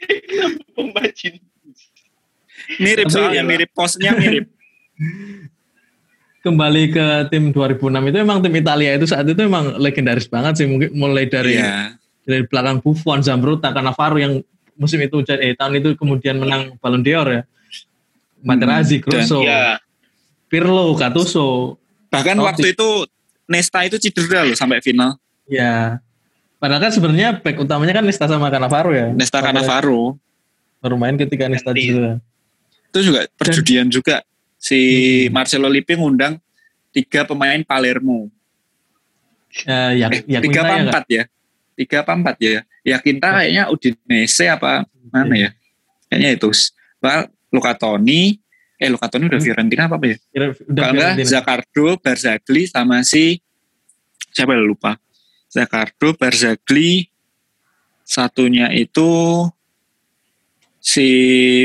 Kenapa 0.00 0.80
Majin? 0.92 1.34
mirip 2.76 3.06
soalnya 3.06 3.40
iyalah. 3.40 3.46
mirip 3.46 3.70
posnya 3.70 4.10
mirip. 4.12 4.46
Kembali 6.44 6.82
ke 6.88 7.06
tim 7.28 7.50
2006 7.50 7.74
itu 8.06 8.16
emang 8.16 8.38
tim 8.38 8.54
Italia 8.54 8.94
itu 8.94 9.04
saat 9.04 9.26
itu 9.26 9.38
emang 9.38 9.76
legendaris 9.76 10.26
banget 10.26 10.62
sih 10.62 10.66
mungkin 10.66 10.94
mulai 10.94 11.26
dari 11.26 11.58
Iya. 11.58 11.98
dari 12.22 12.42
belakang 12.42 12.78
Buffon, 12.78 13.18
Zambrotta, 13.18 13.70
Cannavaro 13.70 14.14
yang 14.16 14.38
musim 14.74 14.98
itu 14.98 15.22
eh 15.28 15.54
tahun 15.54 15.78
itu 15.78 15.94
kemudian 15.94 16.38
menang 16.38 16.74
Ballon 16.78 17.02
d'Or 17.02 17.28
ya. 17.28 17.42
Materazzi, 18.40 19.02
Grosso, 19.02 19.42
ya 19.42 19.74
Pirlo, 20.56 20.96
Gattuso. 20.96 21.76
Bahkan 22.08 22.36
Oh, 22.40 22.48
waktu 22.48 22.72
itu 22.72 22.88
Nesta 23.46 23.84
itu 23.84 24.00
cedera 24.00 24.42
loh 24.42 24.56
sampai 24.56 24.80
final. 24.80 25.20
Ya. 25.46 26.00
Padahal 26.56 26.88
kan 26.88 26.92
sebenarnya 26.92 27.36
back 27.38 27.60
utamanya 27.60 27.94
kan 27.94 28.04
Nesta 28.08 28.24
sama 28.24 28.48
Cannavaro 28.48 28.90
ya. 28.90 29.12
Nesta 29.12 29.38
Cannavaro 29.38 30.16
Baru 30.80 30.96
main 30.96 31.14
ketika 31.14 31.46
Nesta 31.46 31.70
cedera. 31.70 32.18
itu 32.86 33.12
juga 33.12 33.28
perjudian 33.36 33.86
juga. 33.86 34.24
Si 34.56 34.78
Hmm. 35.28 35.36
Marcelo 35.36 35.68
Lippi 35.68 35.94
ngundang 35.94 36.40
tiga 36.90 37.28
pemain 37.28 37.60
Palermo. 37.60 38.32
Ya, 39.68 39.92
ya, 39.92 40.06
Eh, 40.08 40.24
ya 40.26 40.38
tiga 40.40 40.60
apa 40.64 40.74
ya, 40.74 40.82
empat 40.88 41.04
ya? 41.08 41.22
Tiga 41.76 41.96
apa 42.00 42.12
empat 42.16 42.36
ya? 42.40 42.60
Ya 42.80 42.96
Quinta 42.98 43.28
kayaknya 43.36 43.68
Udinese 43.68 44.44
apa 44.48 44.88
mana 45.12 45.34
ya? 45.36 45.50
Kayaknya 46.08 46.30
itu. 46.34 46.48
Luca 47.52 47.72
Toni, 47.78 48.40
eh 48.76 48.88
Luca 48.88 49.08
Toni 49.08 49.26
udah 49.26 49.40
Hmm. 49.40 49.46
Fiorentina 49.46 49.88
apa 49.88 49.96
apa 49.96 50.06
ya? 50.06 50.16
Udah 50.68 50.82
Kalau 50.84 51.00
enggak. 51.12 51.24
Zakardo, 51.24 51.86
Barzagli 51.96 52.62
sama 52.66 53.00
si 53.02 53.40
siapa 54.30 54.52
ya 54.52 54.60
lupa. 54.60 55.00
Zakardo, 55.48 56.12
Barzagli, 56.12 57.08
satunya 58.04 58.68
itu 58.70 59.08
si 60.78 61.08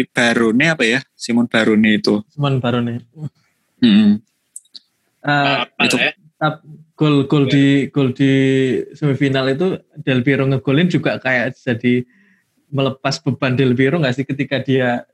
Barone 0.09 0.65
apa 0.71 0.83
ya? 0.83 0.99
Simon 1.13 1.45
Barone 1.45 1.99
itu. 1.99 2.23
Cuman 2.33 2.57
baru 2.57 2.79
nih. 2.81 2.97
Hmm. 3.81 4.21
Eh, 5.21 5.55
apa 5.61 5.83
itu- 5.85 5.99
ya 5.99 6.11
gol 6.97 7.25
gol 7.29 7.45
di 7.45 7.89
gol 7.89 8.13
di 8.13 8.31
semifinal 8.93 9.45
itu 9.49 9.77
Del 10.01 10.21
Piero 10.21 10.45
ngegolin 10.45 10.89
juga 10.89 11.17
kayak 11.17 11.53
jadi 11.53 12.05
melepas 12.69 13.21
beban 13.21 13.53
Del 13.53 13.73
Piero 13.73 13.97
nggak 13.97 14.15
sih 14.15 14.25
ketika 14.25 14.57
dia 14.57 15.05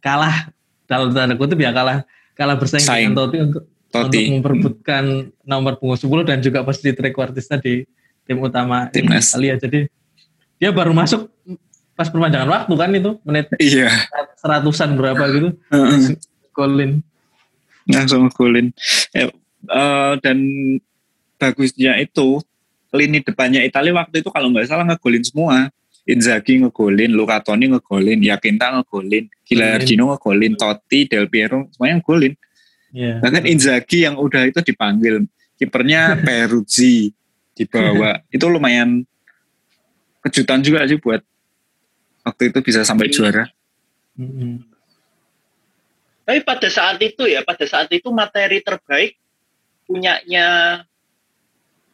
kalah 0.00 0.48
dalam 0.86 1.10
tanda 1.10 1.34
kutip 1.34 1.58
ya 1.58 1.70
kalah 1.70 2.02
kalah 2.32 2.56
bersaing 2.56 2.82
Saing. 2.82 3.10
dengan 3.10 3.18
Totti 3.18 3.38
untuk, 3.42 3.62
untuk 3.66 4.10
Totti. 4.10 4.22
memperebutkan 4.32 5.04
nomor 5.42 5.78
punggung 5.78 5.98
10 5.98 6.22
dan 6.24 6.38
juga 6.40 6.62
posisi 6.62 6.90
trequartista 6.90 7.58
di 7.58 7.82
tim 8.22 8.38
utama 8.38 8.86
Timnas. 8.88 9.34
Italia 9.34 9.54
jadi 9.58 9.80
dia 10.56 10.70
baru 10.72 10.90
masuk 10.90 11.28
pas 11.92 12.08
perpanjangan 12.08 12.48
waktu 12.48 12.72
kan 12.72 12.90
itu 12.92 13.10
menit 13.22 13.46
Iya. 13.56 13.88
seratusan 14.36 14.94
berapa 14.94 15.22
gitu 15.32 15.48
golin 16.52 17.00
langsung 17.86 18.26
ngegolin. 18.26 18.74
Eh, 19.14 19.30
eh, 19.70 20.12
dan 20.18 20.38
bagusnya 21.38 21.94
itu 22.02 22.42
lini 22.90 23.22
depannya 23.22 23.62
Italia 23.62 23.94
waktu 23.94 24.24
itu 24.24 24.30
kalau 24.32 24.50
nggak 24.50 24.66
salah 24.66 24.84
ngegolin 24.84 25.22
semua. 25.22 25.70
Inzaghi 26.06 26.62
ngegolin, 26.62 27.10
Luca 27.18 27.42
Toni 27.42 27.66
ngegolin, 27.66 28.22
Yakinta 28.22 28.70
ngegolin, 28.78 29.26
Gilardino 29.42 30.14
ngegolin, 30.14 30.54
Totti, 30.54 31.10
Del 31.10 31.26
Piero 31.26 31.66
semuanya 31.74 31.98
ngegolin. 31.98 32.34
ya 32.94 33.18
Bahkan 33.18 33.44
Inzaghi 33.50 34.06
yang 34.06 34.14
udah 34.14 34.46
itu 34.46 34.62
dipanggil, 34.62 35.26
kipernya 35.58 36.14
Peruzzi 36.24 37.10
dibawa. 37.58 38.22
itu 38.30 38.46
lumayan 38.46 39.02
kejutan 40.22 40.62
juga 40.62 40.86
sih 40.86 40.98
buat 41.02 41.24
waktu 42.22 42.54
itu 42.54 42.58
bisa 42.62 42.86
sampai 42.86 43.10
juara. 43.10 43.50
Mm-mm. 44.14 44.62
Tapi 46.26 46.42
pada 46.42 46.66
saat 46.66 46.98
itu 46.98 47.22
ya, 47.26 47.46
pada 47.46 47.62
saat 47.66 47.86
itu 47.94 48.10
materi 48.10 48.58
terbaik 48.58 49.14
punyanya 49.86 50.82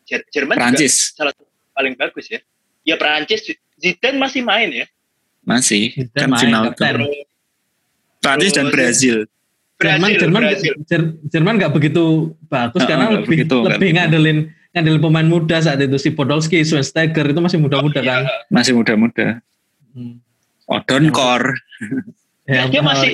Jer- 0.09 0.25
Jerman 0.33 0.57
juga 0.57 0.65
Prancis 0.73 1.13
salah 1.13 1.33
satu 1.37 1.45
paling 1.77 1.95
bagus 1.97 2.27
ya. 2.33 2.41
Ya 2.83 2.97
Prancis, 2.99 3.47
Zidane 3.83 4.17
masih 4.17 4.41
main 4.41 4.71
ya. 4.71 4.87
masih 5.43 5.91
Zidane 5.93 6.15
kan 6.17 6.29
main, 6.31 6.41
final 6.41 6.63
tuh. 6.71 6.87
Prancis 8.19 8.53
dan 8.53 8.67
Brazil. 8.69 9.17
Jerman 9.77 9.99
Brazil, 10.07 10.21
Jerman 10.23 10.41
Brazil. 10.41 10.73
Jerman 11.27 11.55
nggak 11.59 11.73
begitu 11.75 12.05
bagus 12.47 12.79
Heeh, 12.79 12.89
karena 12.89 13.05
lebih 13.11 13.27
begitu, 13.29 13.57
lebih 13.61 13.79
begitu. 13.83 13.97
ngandelin 13.99 14.39
ngandelin 14.71 15.01
pemain 15.03 15.27
muda 15.27 15.59
saat 15.59 15.83
itu 15.83 15.99
si 15.99 16.09
Podolski, 16.09 16.63
Schweinsteiger 16.63 17.27
itu 17.27 17.41
masih 17.43 17.59
muda-muda 17.59 17.99
Oh, 17.99 18.05
kan. 18.05 18.23
iya. 18.23 18.47
Masih 18.49 18.73
muda-muda. 18.73 19.43
Hmm. 19.91 20.23
Odonkor. 20.65 21.59
Ya, 22.47 22.71
Dia 22.71 22.79
eh, 22.79 22.81
masih 22.81 23.11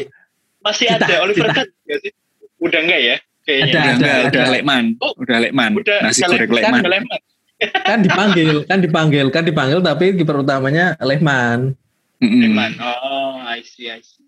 masih 0.61 0.87
Kita- 0.87 1.03
ada 1.03 1.14
Oliver 1.25 1.49
Kahn 1.51 1.66
nggak 1.66 1.99
sih? 1.99 2.12
Udah 2.59 2.81
enggak 2.81 3.01
ya? 3.01 3.16
Kayaknya. 3.43 3.64
Ada, 3.64 3.73
Udah 3.73 3.81
ada, 3.81 3.93
enggak, 3.97 4.12
ada. 4.12 4.29
udah 4.29 4.47
Lekman. 4.53 4.85
Oh, 5.01 5.12
udah 5.16 5.37
Lekman. 5.41 5.71
Udah 5.73 5.99
Nasi 6.05 6.21
udah 6.21 6.29
goreng 6.29 6.53
Lehmann, 6.53 6.85
Lekman. 6.85 7.21
Kan 7.59 7.99
dipanggil, 8.01 8.63
kan 8.65 8.79
dipanggil, 8.79 9.27
kan 9.29 9.43
dipanggil 9.43 9.79
tapi 9.81 10.15
kiper 10.15 10.41
utamanya 10.41 10.95
Lehmann. 11.03 11.75
Mm-mm. 12.19 12.41
Lehmann. 12.47 12.73
Oh, 12.79 13.39
I 13.39 13.63
see, 13.63 13.87
I 13.87 13.99
see. 14.01 14.23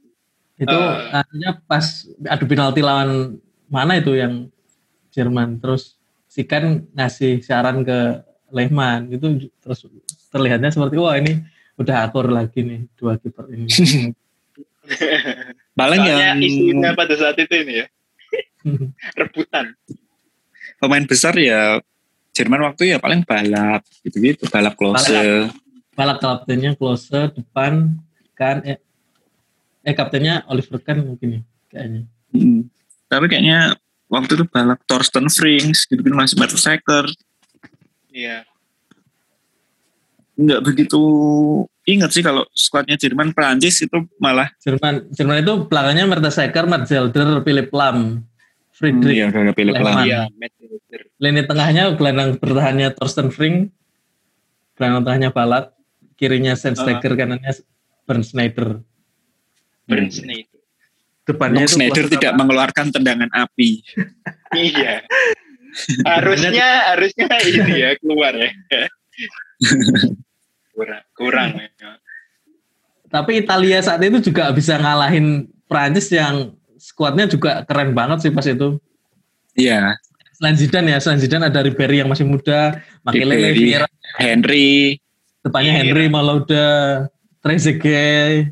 Itu 0.57 0.75
Eh. 0.75 1.17
artinya 1.17 1.57
pas 1.65 2.05
adu 2.27 2.45
penalti 2.45 2.83
lawan 2.83 3.39
mana 3.67 3.97
itu 3.97 4.13
yang 4.13 4.51
Jerman 5.11 5.59
terus 5.59 5.99
si 6.27 6.45
Kan 6.45 6.87
ngasih 6.93 7.41
saran 7.41 7.83
ke 7.83 8.23
Lehmann 8.51 9.11
itu 9.11 9.51
terus 9.59 9.87
terlihatnya 10.29 10.71
seperti 10.71 10.99
wah 10.99 11.15
ini 11.15 11.43
udah 11.75 12.07
akur 12.07 12.29
lagi 12.29 12.61
nih 12.61 12.81
dua 12.95 13.17
kiper 13.17 13.47
ini. 13.49 13.67
Paling 15.79 16.03
yang 16.03 16.39
isunya 16.39 16.93
pada 16.93 17.15
saat 17.15 17.39
itu 17.39 17.55
ini 17.57 17.81
ya, 17.81 17.87
rebutan. 19.21 19.73
pemain 20.77 21.05
besar 21.05 21.37
ya 21.37 21.77
Jerman 22.41 22.61
waktu 22.73 22.97
ya 22.97 22.99
paling 22.99 23.21
balap 23.29 23.85
gitu-gitu, 24.01 24.49
balap 24.49 24.73
close. 24.81 25.05
Balak 25.93 26.19
kaptennya 26.25 26.73
Klose 26.73 27.29
depan 27.37 28.01
kan 28.33 28.65
eh, 28.65 28.81
eh 29.85 29.93
kaptennya 29.93 30.49
Oliver 30.49 30.81
Kahn 30.81 31.05
mungkin 31.05 31.29
ya 31.37 31.41
kayaknya. 31.69 32.03
Mm. 32.33 32.73
Tapi 33.11 33.25
kayaknya 33.29 33.77
waktu 34.09 34.33
itu 34.41 34.45
balap 34.49 34.81
Thorsten 34.89 35.29
Frings 35.29 35.85
gitu-gitu 35.85 36.17
masih 36.17 36.41
Mertesacker. 36.41 37.05
Iya. 38.09 38.49
Nggak 40.41 40.61
begitu 40.65 41.01
ingat 41.85 42.11
sih 42.17 42.25
kalau 42.25 42.49
skuadnya 42.57 42.97
Jerman 42.97 43.37
Prancis 43.37 43.85
itu 43.85 43.99
malah 44.17 44.49
Jerman 44.65 45.11
Jerman 45.13 45.45
itu 45.45 45.53
belakangnya 45.69 46.09
Mertesacker, 46.09 46.65
Matt 46.65 46.89
Zelder, 46.89 47.45
Philip 47.45 47.69
Lam, 47.77 47.97
hmm, 47.99 48.73
Friedrich. 48.73 49.21
ya 49.21 49.29
udah 49.29 49.53
pilih 49.53 49.73
Lehmann. 49.77 49.95
pelan. 50.01 50.07
Iya. 50.09 50.23
Lini 51.21 51.45
tengahnya 51.45 51.93
gelandang 52.01 52.41
bertahannya 52.41 52.97
Thorsten 52.97 53.29
Frink, 53.29 53.69
gelandang 54.73 55.05
tengahnya 55.05 55.31
Balak, 55.31 55.77
kirinya 56.17 56.57
Sennsteiger, 56.57 57.13
kanannya 57.13 57.53
Bernd 58.09 58.25
Schneider. 58.25 58.81
Bernd 59.85 60.11
Schneider. 60.11 60.59
Depannya 61.29 61.69
Schneider 61.69 62.09
tidak 62.09 62.33
sama- 62.33 62.39
mengeluarkan 62.43 62.87
tendangan 62.91 63.31
api. 63.31 63.71
Iya. 64.51 65.07
harusnya 66.03 66.91
harusnya 66.91 67.31
ini 67.47 67.87
ya 67.87 67.95
keluar 68.03 68.35
ya. 68.35 68.51
kurang 70.75 71.05
kurang 71.15 71.51
ya. 71.55 71.71
Tapi 73.07 73.47
Italia 73.47 73.79
saat 73.79 74.03
itu 74.03 74.19
juga 74.19 74.51
bisa 74.51 74.75
ngalahin 74.75 75.47
Prancis 75.71 76.11
yang 76.11 76.59
skuadnya 76.83 77.31
juga 77.31 77.63
keren 77.63 77.95
banget 77.95 78.27
sih 78.27 78.35
pas 78.35 78.43
itu. 78.43 78.83
Iya, 79.55 79.95
Selain 80.41 80.57
Zidane 80.57 80.89
ya, 80.97 80.99
selain 81.05 81.21
Zidane 81.21 81.53
ada 81.53 81.61
Ribery 81.61 82.01
yang 82.01 82.09
masih 82.09 82.25
muda, 82.25 82.81
Makelele. 83.05 83.53
Vieira, 83.53 83.85
Henry, 84.17 84.97
depannya. 85.45 85.85
Henry, 85.85 86.09
Malouda, 86.09 87.05
Trezeguet, 87.45 88.49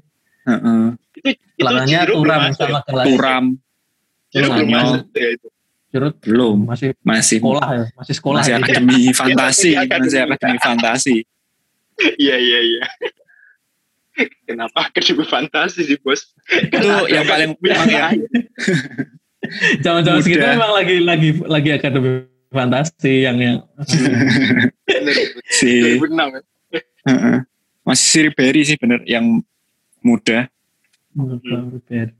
heeh, 0.48 0.84
Itu 1.16 1.28
itu 1.32 1.44
belakangnya 1.56 2.00
Turam 2.08 2.42
sama? 2.52 2.80
Kelas. 2.84 3.06
Turam 3.08 3.44
Giroud 4.28 4.52
belum 4.52 4.68
masuk 4.68 5.04
ya 5.16 5.28
itu. 5.32 5.48
Giroud 5.88 6.16
belum, 6.20 6.56
masih 6.68 6.88
masih 7.00 7.38
sekolah 7.40 7.68
ya, 7.72 7.84
masih 7.96 8.14
sekolah. 8.20 8.40
masih 8.44 8.52
ya. 8.52 8.58
akademi 8.60 9.00
fantasi, 9.20 9.70
masih 9.72 9.72
akademi. 9.80 10.18
akademi 10.20 10.58
fantasi. 10.60 11.16
Iya 12.20 12.36
iya 12.36 12.60
iya. 12.60 12.84
Kenapa 14.44 14.92
kedua 14.92 15.24
fantasi 15.24 15.88
sih 15.88 15.96
bos? 15.96 16.36
Itu 16.52 17.08
yang 17.08 17.24
paling 17.24 17.56
yang 17.64 17.88
Zaman-zaman 19.84 20.20
segitu 20.20 20.42
memang 20.42 20.72
lagi 20.74 20.96
lagi 21.00 21.28
lagi 21.46 21.70
akademi 21.74 22.26
fantasi 22.48 23.28
yang 23.28 23.36
yang 23.38 23.56
si 25.58 26.00
2006 26.00 26.10
ya. 26.10 26.40
heeh. 27.06 27.36
masih 27.84 28.06
si 28.08 28.18
Ribery 28.26 28.62
sih 28.64 28.76
bener 28.76 29.00
yang 29.04 29.40
muda. 30.02 30.48
Ribery. 31.14 32.12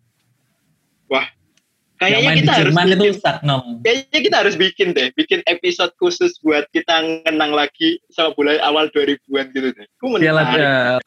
Yang 1.99 2.15
Kayaknya 2.23 2.31
kita 2.39 2.53
harus 2.55 2.71
Jerman 2.71 2.87
itu 2.87 2.95
bikin, 3.03 3.15
Stagnom. 3.19 3.63
kayaknya 3.83 4.19
kita 4.23 4.37
harus 4.39 4.55
bikin 4.55 4.89
deh, 4.95 5.09
bikin 5.19 5.41
episode 5.51 5.91
khusus 5.99 6.39
buat 6.39 6.63
kita 6.71 6.95
ngenang 7.27 7.51
lagi 7.51 7.99
sama 8.07 8.31
bola 8.39 8.55
awal 8.63 8.87
2000-an 8.95 9.51
gitu 9.51 9.75
deh. 9.75 9.87
Aku 9.99 10.15
Piala 10.15 10.47
menarik. 10.47 10.63
uh, 10.63 10.99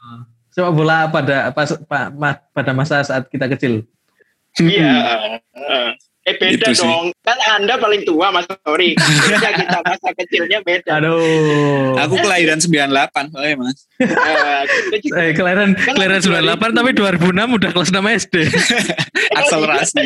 sepak 0.51 0.73
bola 0.75 1.07
pada 1.07 1.55
pas 1.55 1.71
pa- 1.87 2.11
ma- 2.11 2.43
pada 2.51 2.75
masa 2.75 3.07
saat 3.07 3.23
kita 3.31 3.47
kecil. 3.55 3.87
Iya. 4.57 4.93
uh, 5.55 5.89
episode 6.21 6.59
beda 6.59 6.67
Itu 6.67 6.71
sih. 6.75 6.85
dong. 6.85 7.05
Kan 7.23 7.37
Anda 7.51 7.75
paling 7.75 8.03
tua 8.03 8.29
Mas 8.29 8.45
Tori. 8.45 8.93
Beda 8.93 9.49
kita 9.55 9.79
masa 9.81 10.09
kecilnya 10.13 10.59
beda. 10.61 10.91
Aduh. 10.99 11.97
Aku 11.97 12.13
kelahiran 12.15 12.59
98, 12.59 13.31
oh 13.31 13.41
ya 13.41 13.55
mas. 13.55 13.87
Eh, 13.97 14.61
juga- 15.01 15.17
Eh, 15.17 15.31
kelahiran 15.33 15.73
Kan 15.73 15.93
kelahiran 15.95 16.19
aku 16.19 16.27
98 16.29 16.77
tapi 16.77 16.91
2006 16.93 17.57
udah 17.57 17.69
kelas 17.71 17.89
6 17.89 18.05
SD. 18.11 18.35
Akselerasi. 19.39 20.05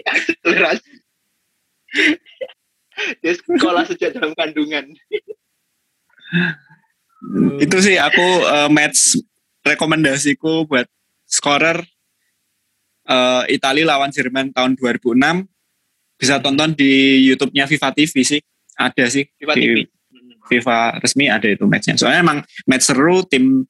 Akselerasi. 0.00 0.92
Dia 3.18 3.32
sekolah 3.34 3.82
sejak 3.84 4.14
dalam 4.14 4.32
kandungan. 4.32 4.88
Itu 7.58 7.76
sih 7.78 7.96
aku 7.96 8.26
eh, 8.42 8.68
match 8.68 9.20
rekomendasiku 9.62 10.64
buat 10.64 10.88
scorer 11.24 11.84
eh, 13.08 13.42
Italia 13.50 13.96
lawan 13.96 14.10
Jerman 14.10 14.54
tahun 14.54 14.78
2006 14.78 15.46
bisa 16.18 16.38
tonton 16.38 16.70
di 16.78 17.24
YouTube-nya 17.26 17.66
Viva 17.66 17.90
TV 17.90 18.14
sih. 18.22 18.40
Ada 18.78 19.10
sih 19.10 19.26
Viva 19.38 19.54
di 19.58 19.62
TV. 19.62 19.76
FIFA 20.42 20.98
resmi 20.98 21.30
ada 21.30 21.46
itu 21.46 21.64
matchnya. 21.66 21.94
Soalnya 21.98 22.20
emang 22.22 22.38
match 22.66 22.84
seru 22.90 23.22
tim 23.26 23.66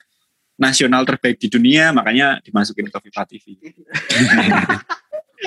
nasional 0.57 1.05
terbaik 1.05 1.41
di 1.41 1.49
dunia 1.49 1.91
makanya 1.93 2.41
dimasukin 2.45 2.89
ke 2.89 2.99
Viva 3.09 3.23
TV. 3.29 3.45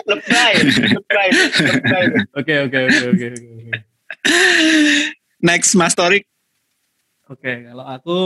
Lebay, 0.04 0.54
lebay. 1.08 1.30
Oke 2.36 2.54
oke 2.68 2.78
oke 2.84 3.06
oke 3.16 3.26
oke. 3.32 3.72
Next 5.40 5.72
Mas 5.80 5.96
Torik. 5.96 6.28
Oke, 7.32 7.64
kalau 7.64 7.86
aku 7.88 8.18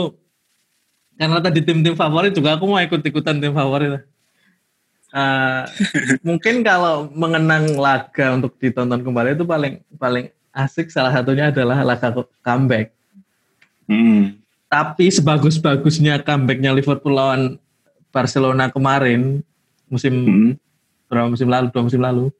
karena 1.14 1.38
tadi 1.38 1.62
tim-tim 1.62 1.94
favorit 1.94 2.34
juga 2.34 2.58
aku 2.58 2.64
mau 2.66 2.82
ikut-ikutan 2.82 3.38
tim 3.38 3.54
favorit. 3.54 4.02
Eh, 5.10 5.62
mungkin 6.22 6.62
kalau 6.62 7.10
mengenang 7.10 7.74
laga 7.74 8.38
untuk 8.38 8.54
ditonton 8.62 9.02
kembali 9.02 9.34
itu 9.34 9.42
paling 9.42 9.82
paling 9.98 10.30
asik 10.54 10.86
salah 10.90 11.10
satunya 11.10 11.50
adalah 11.50 11.82
laga 11.82 12.14
comeback. 12.46 12.94
Hmm. 13.90 14.38
Tapi 14.70 15.10
sebagus-bagusnya 15.10 16.22
comebacknya 16.22 16.70
Liverpool 16.70 17.18
lawan 17.18 17.58
Barcelona 18.14 18.70
kemarin 18.70 19.42
musim 19.90 20.14
Hmm. 20.14 20.50
berapa 21.10 21.26
musim 21.26 21.50
lalu 21.50 21.66
dua 21.74 21.82
musim 21.82 21.98
lalu. 21.98 22.30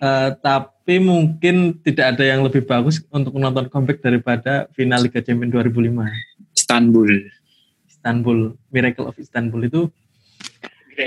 Eh, 0.00 0.30
tapi 0.44 1.00
mungkin 1.00 1.80
tidak 1.80 2.16
ada 2.16 2.24
yang 2.28 2.44
lebih 2.44 2.64
bagus 2.68 3.00
untuk 3.08 3.36
menonton 3.36 3.72
comeback 3.72 4.04
daripada 4.04 4.68
final 4.76 5.00
Liga 5.00 5.24
Champions 5.24 5.52
2005. 5.52 6.12
Istanbul. 6.52 7.28
Istanbul, 7.88 8.56
Miracle 8.68 9.08
of 9.08 9.16
Istanbul 9.16 9.64
itu 9.64 9.82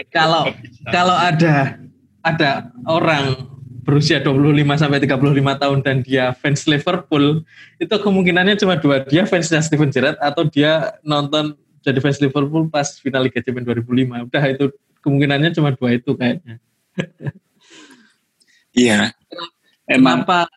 Kalau- 0.10 0.50
kalau 0.90 1.16
ada 1.16 1.78
ada 2.24 2.50
orang 2.88 3.52
berusia 3.84 4.24
25 4.24 4.80
sampai 4.80 5.04
35 5.04 5.60
tahun 5.60 5.80
dan 5.84 6.00
dia 6.00 6.32
fans 6.32 6.64
Liverpool, 6.66 7.44
itu 7.76 7.96
kemungkinannya 8.00 8.56
cuma 8.56 8.80
dua, 8.80 9.04
dia 9.04 9.28
fansnya 9.28 9.60
Steven 9.60 9.92
Gerrard 9.92 10.16
atau 10.24 10.48
dia 10.48 10.96
nonton 11.04 11.60
jadi 11.84 12.00
fans 12.00 12.24
Liverpool 12.24 12.72
pas 12.72 12.88
final 13.04 13.28
Liga 13.28 13.44
Champions 13.44 13.68
2005. 13.68 14.24
Udah 14.32 14.44
itu 14.48 14.72
kemungkinannya 15.04 15.52
cuma 15.52 15.76
dua 15.76 16.00
itu 16.00 16.16
kayaknya. 16.16 16.64
Iya. 18.74 19.14
Emang 19.86 20.26
Kenapa 20.26 20.50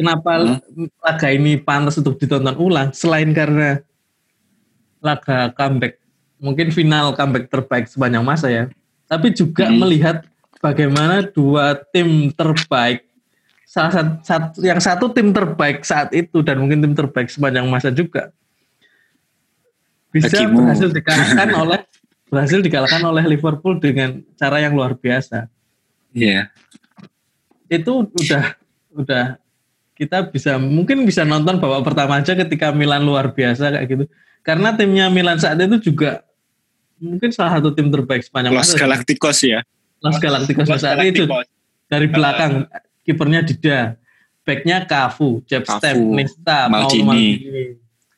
kenapa 0.00 0.32
laga 1.04 1.28
ini 1.28 1.60
pantas 1.60 2.00
untuk 2.00 2.16
ditonton 2.16 2.56
ulang 2.56 2.88
selain 2.96 3.28
karena 3.36 3.84
laga 5.04 5.52
comeback 5.52 5.99
mungkin 6.40 6.72
final 6.72 7.12
comeback 7.12 7.46
terbaik 7.52 7.86
sepanjang 7.86 8.24
masa 8.24 8.48
ya 8.48 8.64
tapi 9.06 9.30
juga 9.30 9.68
Hmm. 9.68 9.78
melihat 9.84 10.24
bagaimana 10.58 11.22
dua 11.24 11.76
tim 11.92 12.32
terbaik 12.32 13.04
salah 13.64 13.92
satu, 13.94 14.12
satu 14.26 14.56
yang 14.66 14.80
satu 14.82 15.06
tim 15.14 15.30
terbaik 15.30 15.86
saat 15.86 16.10
itu 16.10 16.42
dan 16.42 16.58
mungkin 16.58 16.82
tim 16.82 16.94
terbaik 16.96 17.30
sepanjang 17.30 17.68
masa 17.70 17.94
juga 17.94 18.34
bisa 20.10 20.26
Bagimu. 20.26 20.66
berhasil 20.66 20.90
dikalahkan 20.90 21.48
oleh 21.62 21.80
berhasil 22.26 22.58
dikalahkan 22.58 23.02
oleh 23.06 23.24
Liverpool 23.30 23.78
dengan 23.78 24.22
cara 24.34 24.58
yang 24.58 24.74
luar 24.74 24.98
biasa 24.98 25.46
iya. 26.10 26.50
itu 27.70 28.10
udah 28.10 28.44
udah 28.94 29.24
kita 29.94 30.26
bisa 30.32 30.58
mungkin 30.58 31.04
bisa 31.06 31.22
nonton 31.22 31.60
babak 31.62 31.86
pertama 31.86 32.18
aja 32.18 32.34
ketika 32.34 32.72
Milan 32.74 33.06
luar 33.06 33.30
biasa 33.30 33.70
kayak 33.76 33.86
gitu 33.86 34.04
karena 34.42 34.74
timnya 34.74 35.06
Milan 35.12 35.38
saat 35.38 35.60
itu 35.60 35.92
juga 35.92 36.24
mungkin 37.00 37.32
salah 37.32 37.58
satu 37.58 37.72
tim 37.72 37.88
terbaik 37.88 38.22
sepanjang 38.22 38.52
Los 38.52 38.70
masa 38.70 38.76
Galacticos 38.78 39.38
ya. 39.42 39.60
Los 39.98 40.16
Galacticos 40.16 40.68
Los 40.68 40.80
saat 40.80 41.00
itu 41.02 41.24
dari 41.88 42.06
belakang 42.06 42.68
kipernya 43.02 43.40
Dida 43.42 43.96
backnya 44.40 44.84
Cafu, 44.84 45.40
Jeb 45.44 45.64
Step, 45.64 45.96
Nesta, 45.96 46.68
Maldini. 46.68 47.04
Maldini. 47.04 47.64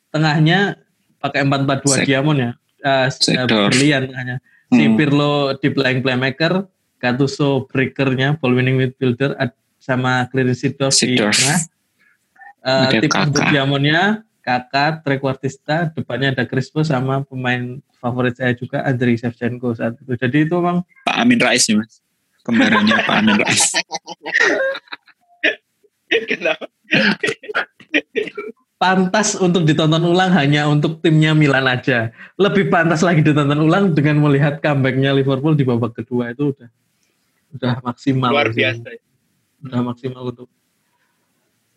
tengahnya 0.08 0.76
pakai 1.18 1.40
4-4-2 1.46 1.88
Sek- 1.88 2.04
Diamond 2.04 2.38
ya 2.38 2.50
uh. 2.82 3.08
Berlian 3.48 4.02
tengahnya 4.10 4.36
si 4.68 4.82
Hmm. 4.82 4.96
Pirlo 4.96 5.52
di 5.54 5.68
playing 5.68 6.00
playmaker, 6.00 6.64
Gattuso 6.96 7.68
breakernya, 7.68 8.40
ball 8.40 8.56
winning 8.56 8.80
midfielder, 8.80 9.36
sama 9.76 10.24
Clarence 10.32 10.64
Seedorf 10.64 10.96
di 10.96 11.12
tengah. 11.12 11.60
Uh, 12.62 12.88
Ada 12.88 13.00
tip 13.04 13.10
Kakak. 13.12 13.26
untuk 13.28 13.42
Diamondnya, 13.52 14.22
Kakak, 14.42 15.06
trequartista, 15.06 15.94
depannya 15.94 16.34
ada 16.34 16.44
Crispo 16.44 16.82
sama 16.82 17.22
pemain 17.22 17.78
favorit 18.02 18.34
saya 18.34 18.52
juga 18.58 18.82
Andriy 18.82 19.14
Shevchenko 19.14 19.78
saat 19.78 19.94
itu. 20.02 20.18
Jadi 20.18 20.50
itu 20.50 20.58
memang 20.58 20.82
Pak 21.06 21.16
Amin 21.22 21.38
Rais 21.38 21.62
ya 21.62 21.78
mas. 21.78 22.02
Kembarannya 22.42 22.96
Pak 23.06 23.16
Amin 23.22 23.38
Rais. 23.38 23.64
Kenapa? 26.28 26.66
pantas 28.82 29.38
untuk 29.38 29.62
ditonton 29.62 30.02
ulang 30.02 30.34
hanya 30.34 30.66
untuk 30.66 30.98
timnya 30.98 31.38
Milan 31.38 31.70
aja. 31.70 32.10
Lebih 32.34 32.66
pantas 32.66 33.06
lagi 33.06 33.22
ditonton 33.22 33.62
ulang 33.62 33.94
dengan 33.94 34.18
melihat 34.18 34.58
comebacknya 34.58 35.14
Liverpool 35.14 35.54
di 35.54 35.62
babak 35.62 36.02
kedua 36.02 36.34
itu 36.34 36.50
udah 36.50 36.68
udah 37.54 37.72
maksimal. 37.86 38.34
Luar 38.34 38.50
sih. 38.50 38.58
biasa. 38.58 38.88
Udah 39.62 39.80
maksimal 39.86 40.22
untuk. 40.34 40.50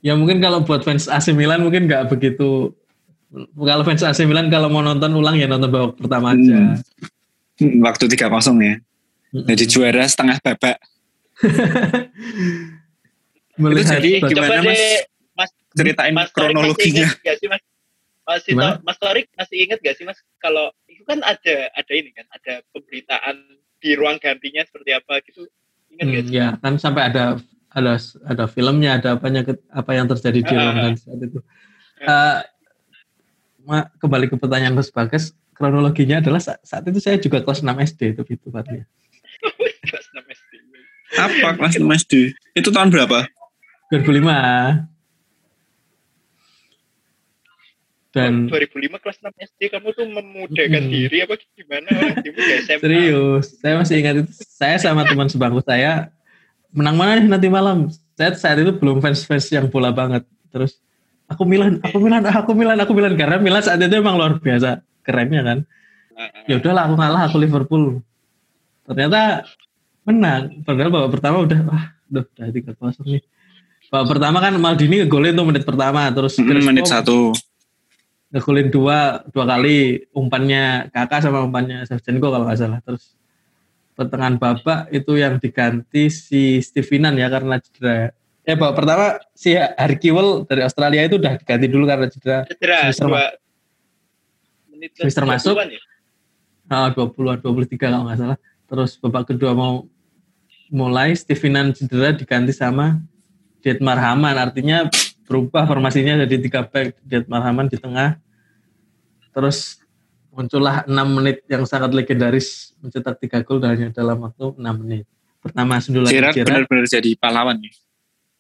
Ya 0.06 0.14
mungkin 0.14 0.38
kalau 0.38 0.62
buat 0.62 0.86
fans 0.86 1.10
AC 1.10 1.34
Milan 1.34 1.66
mungkin 1.66 1.90
nggak 1.90 2.14
begitu. 2.14 2.78
Kalau 3.58 3.82
fans 3.82 4.06
AC 4.06 4.22
Milan 4.24 4.48
kalau 4.48 4.70
mau 4.70 4.80
nonton 4.80 5.10
ulang 5.12 5.34
ya 5.34 5.50
nonton 5.50 5.66
babak 5.68 5.98
pertama 5.98 6.38
aja. 6.38 6.78
Hmm. 7.58 7.82
Waktu 7.82 8.06
3-0 8.06 8.30
ya. 8.62 8.78
Mm-mm. 9.34 9.50
Jadi 9.50 9.64
juara 9.66 10.06
setengah 10.06 10.38
babak. 10.40 10.78
melihat 13.56 13.98
jadi 13.98 14.10
bag- 14.20 14.30
gimana, 14.30 14.62
Mas? 14.62 14.78
deh, 14.78 14.96
Mas 15.34 15.50
Ceritain 15.74 16.14
Mas 16.14 16.30
Torik 16.30 16.54
kronologinya. 16.54 16.78
Masih 16.78 16.92
ingat 16.92 17.26
gak 17.26 17.36
sih 17.40 17.48
Mas? 17.50 17.62
Masih 18.26 18.54
Mas 18.84 18.98
Torik 18.98 19.26
masih 19.34 19.58
ingat 19.58 19.80
gak 19.82 19.96
sih 19.98 20.06
Mas 20.06 20.20
kalau 20.38 20.70
itu 20.86 21.02
kan 21.02 21.20
ada 21.22 21.56
ada 21.72 21.94
ini 21.94 22.14
kan 22.14 22.30
ada 22.30 22.62
pemberitaan 22.70 23.36
di 23.80 23.92
ruang 23.94 24.22
gantinya 24.22 24.62
seperti 24.62 24.92
apa 24.94 25.18
gitu. 25.26 25.50
Ingat 25.90 26.06
gak 26.06 26.22
Hmm, 26.22 26.30
sih? 26.30 26.36
ya 26.36 26.48
kan 26.62 26.74
sampai 26.78 27.02
ada 27.10 27.24
ada 27.76 28.00
ada 28.24 28.46
filmnya 28.48 28.96
ada 28.96 29.20
apanya 29.20 29.44
apa 29.70 29.92
yang 29.92 30.08
terjadi 30.08 30.40
di 30.40 30.48
Ah. 30.48 30.60
ruang 30.64 30.78
ganti 30.82 31.02
saat 31.04 31.20
itu. 31.20 31.40
Eh, 32.00 32.40
ma- 33.62 33.90
kembali 34.00 34.32
ke 34.32 34.36
pertanyaan 34.40 34.74
Mas 34.74 34.88
Bagas, 34.88 35.36
kronologinya 35.52 36.24
adalah 36.24 36.40
saat, 36.40 36.64
saat 36.64 36.88
itu 36.88 37.00
saya 37.00 37.20
juga 37.20 37.44
kelas 37.44 37.60
6 37.60 37.76
SD 37.76 38.16
itu 38.16 38.22
gitu 38.26 38.48
Fatnya. 38.48 38.88
Kelas 39.86 40.08
6 40.10 40.24
SD. 40.26 40.52
Apa 41.16 41.48
kelas 41.54 41.76
6 41.76 41.92
SD? 41.94 42.14
Itu 42.56 42.72
tahun 42.72 42.90
berapa? 42.90 43.28
2005. 43.92 44.88
Dan 48.10 48.48
2005 48.48 48.96
kelas 49.04 49.20
6 49.20 49.28
SD 49.36 49.62
kamu 49.70 49.92
tuh 49.92 50.08
memudahkan 50.08 50.84
Hmm. 50.88 50.92
diri 50.92 51.18
apa 51.20 51.36
gimana 51.52 51.88
orang 51.92 52.16
serius, 52.80 53.60
saya 53.60 53.76
masih 53.76 53.96
ingat 54.00 54.16
itu. 54.24 54.32
Saya 54.40 54.80
sama 54.80 55.04
teman 55.04 55.28
sebangku 55.28 55.60
saya 55.60 56.15
menang 56.76 56.96
mana 56.96 57.18
nih 57.18 57.32
nanti 57.32 57.48
malam. 57.48 57.88
Saya 58.16 58.36
saat 58.36 58.60
itu 58.60 58.76
belum 58.76 59.00
fans-fans 59.00 59.48
yang 59.50 59.68
bola 59.68 59.90
banget. 59.90 60.28
Terus 60.52 60.78
aku 61.26 61.44
Milan, 61.44 61.80
aku 61.80 61.98
Milan, 61.98 62.22
aku 62.28 62.52
Milan, 62.54 62.78
aku 62.78 62.92
Milan 62.94 63.14
karena 63.16 63.40
Milan 63.40 63.64
saat 63.64 63.80
itu 63.80 63.96
emang 63.96 64.16
luar 64.16 64.38
biasa 64.38 64.84
kerennya 65.02 65.42
kan. 65.42 65.60
ya 66.48 66.56
udahlah 66.56 66.88
aku 66.88 66.96
ngalah 66.96 67.22
aku 67.28 67.38
Liverpool 67.38 68.00
ternyata 68.88 69.44
menang 70.08 70.64
padahal 70.64 70.88
babak 70.88 71.12
pertama 71.12 71.44
udah 71.44 71.60
wah 71.68 71.86
udah 72.08 72.24
udah 72.24 72.46
tiga 72.56 72.72
kosong 72.72 73.20
nih 73.20 73.24
babak 73.92 74.16
pertama 74.16 74.40
kan 74.40 74.56
Maldini 74.56 75.04
ngegolin 75.04 75.36
tuh 75.36 75.44
menit 75.44 75.68
pertama 75.68 76.08
terus 76.16 76.40
Hmm, 76.40 76.56
menit 76.64 76.88
satu. 76.88 77.36
ngegolin 78.32 78.72
dua 78.72 79.28
dua 79.28 79.44
kali 79.44 80.08
umpannya 80.16 80.88
kakak 80.88 81.20
sama 81.20 81.44
umpannya 81.44 81.84
Shevchenko 81.84 82.32
kalau 82.32 82.48
nggak 82.48 82.60
salah 82.64 82.80
terus 82.80 83.15
pertengahan 83.96 84.36
babak 84.36 84.92
itu 84.92 85.16
yang 85.16 85.40
diganti 85.40 86.12
si 86.12 86.60
Stevenan 86.60 87.16
ya 87.16 87.32
karena 87.32 87.58
cedera 87.64 88.12
ya 88.44 88.54
babak 88.54 88.76
pertama 88.84 89.06
si 89.34 89.56
Harry 89.56 89.98
Kewell 89.98 90.44
dari 90.46 90.62
Australia 90.62 91.02
itu 91.08 91.16
udah 91.18 91.40
diganti 91.40 91.66
dulu 91.72 91.88
karena 91.88 92.08
cedera 92.12 92.44
Cedera 92.46 92.92
Semester 92.92 93.08
dua 93.08 93.26
menit 94.76 94.92
Semester 95.00 95.24
masuk. 95.26 95.56
20-an 95.56 95.70
ya? 95.72 95.82
Ah, 96.68 96.90
20-an, 96.92 97.38
23 97.40 97.78
kalau 97.80 98.06
nggak 98.06 98.18
salah. 98.20 98.38
Terus 98.66 98.92
babak 99.00 99.24
kedua 99.32 99.54
mau 99.56 99.88
mulai 100.70 101.14
Stevenan 101.16 101.72
cedera 101.72 102.12
diganti 102.12 102.52
sama 102.52 103.00
Dietmar 103.64 103.98
Haman. 103.98 104.36
Artinya 104.36 104.90
berubah 105.26 105.66
formasinya 105.66 106.26
jadi 106.26 106.36
tiga 106.42 106.68
back 106.68 107.00
Dietmar 107.02 107.42
Haman 107.42 107.70
di 107.72 107.78
tengah. 107.80 108.18
Terus 109.34 109.82
muncullah 110.36 110.84
6 110.84 110.92
menit 111.16 111.48
yang 111.48 111.64
sangat 111.64 111.96
legendaris 111.96 112.76
mencetak 112.84 113.18
tiga 113.24 113.40
gol 113.42 113.64
hanya 113.64 113.90
dalam 113.96 114.20
waktu 114.20 114.52
6 114.60 114.82
menit. 114.84 115.08
Pertama 115.40 115.80
sundulan 115.80 116.12
Gerard 116.12 116.36
benar-benar 116.36 116.86
jadi 116.92 117.10
pahlawan 117.16 117.58
nih. 117.64 117.74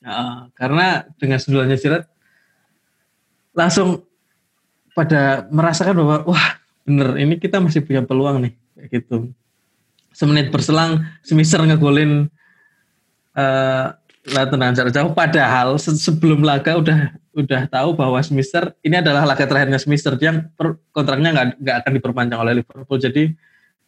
Ya, 0.03 0.51
karena 0.53 1.07
dengan 1.15 1.39
sundulannya 1.39 1.79
Gerard 1.79 2.05
langsung 3.55 4.03
pada 4.91 5.47
merasakan 5.47 5.95
bahwa 6.03 6.17
wah 6.27 6.47
bener 6.83 7.15
ini 7.17 7.39
kita 7.39 7.63
masih 7.63 7.81
punya 7.81 8.03
peluang 8.03 8.43
nih 8.45 8.53
kayak 8.77 8.89
gitu 9.01 9.17
semenit 10.15 10.47
berselang 10.53 11.03
semiser 11.25 11.59
ngegolin 11.65 12.31
uh, 13.35 13.87
tendangan 14.23 14.75
jarak 14.75 14.93
jauh 14.95 15.11
padahal 15.11 15.75
se 15.75 15.91
sebelum 15.99 16.45
laga 16.45 16.79
udah 16.79 17.11
udah 17.36 17.67
tahu 17.67 17.99
bahwa 17.99 18.15
Semister 18.23 18.71
ini 18.79 19.03
adalah 19.03 19.27
laga 19.27 19.43
terakhirnya 19.43 19.75
Semister 19.75 20.15
yang 20.23 20.47
per, 20.55 20.79
kontraknya 20.95 21.36
nggak 21.36 21.47
nggak 21.59 21.75
akan 21.83 21.91
diperpanjang 21.99 22.39
oleh 22.39 22.53
Liverpool 22.63 22.95
jadi 22.95 23.36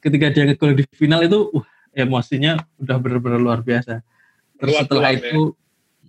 ketika 0.04 0.26
dia 0.36 0.44
ngegol 0.52 0.76
di 0.76 0.84
final 0.92 1.24
itu 1.24 1.48
uh, 1.56 1.66
emosinya 1.96 2.60
udah 2.76 2.98
benar-benar 3.00 3.40
luar 3.40 3.60
biasa 3.64 4.04
terus 4.60 4.76
luar 4.76 4.84
setelah 4.84 5.12
luar, 5.16 5.20
itu 5.24 5.42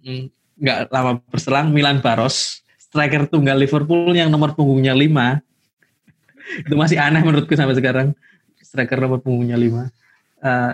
ya. 0.03 0.11
mm, 0.11 0.25
nggak 0.59 0.79
ya. 0.83 0.91
lama 0.91 1.13
berselang 1.31 1.67
Milan 1.71 2.03
Baros 2.03 2.67
striker 2.75 3.31
tunggal 3.31 3.55
Liverpool 3.55 4.11
yang 4.11 4.35
nomor 4.35 4.59
punggungnya 4.59 4.93
5 4.93 5.07
itu 6.67 6.75
masih 6.75 6.99
aneh 6.99 7.23
menurutku 7.23 7.55
sampai 7.55 7.79
sekarang 7.79 8.19
striker 8.59 8.99
nomor 8.99 9.23
punggungnya 9.23 9.55
5 9.55 9.63
uh, 9.71 9.87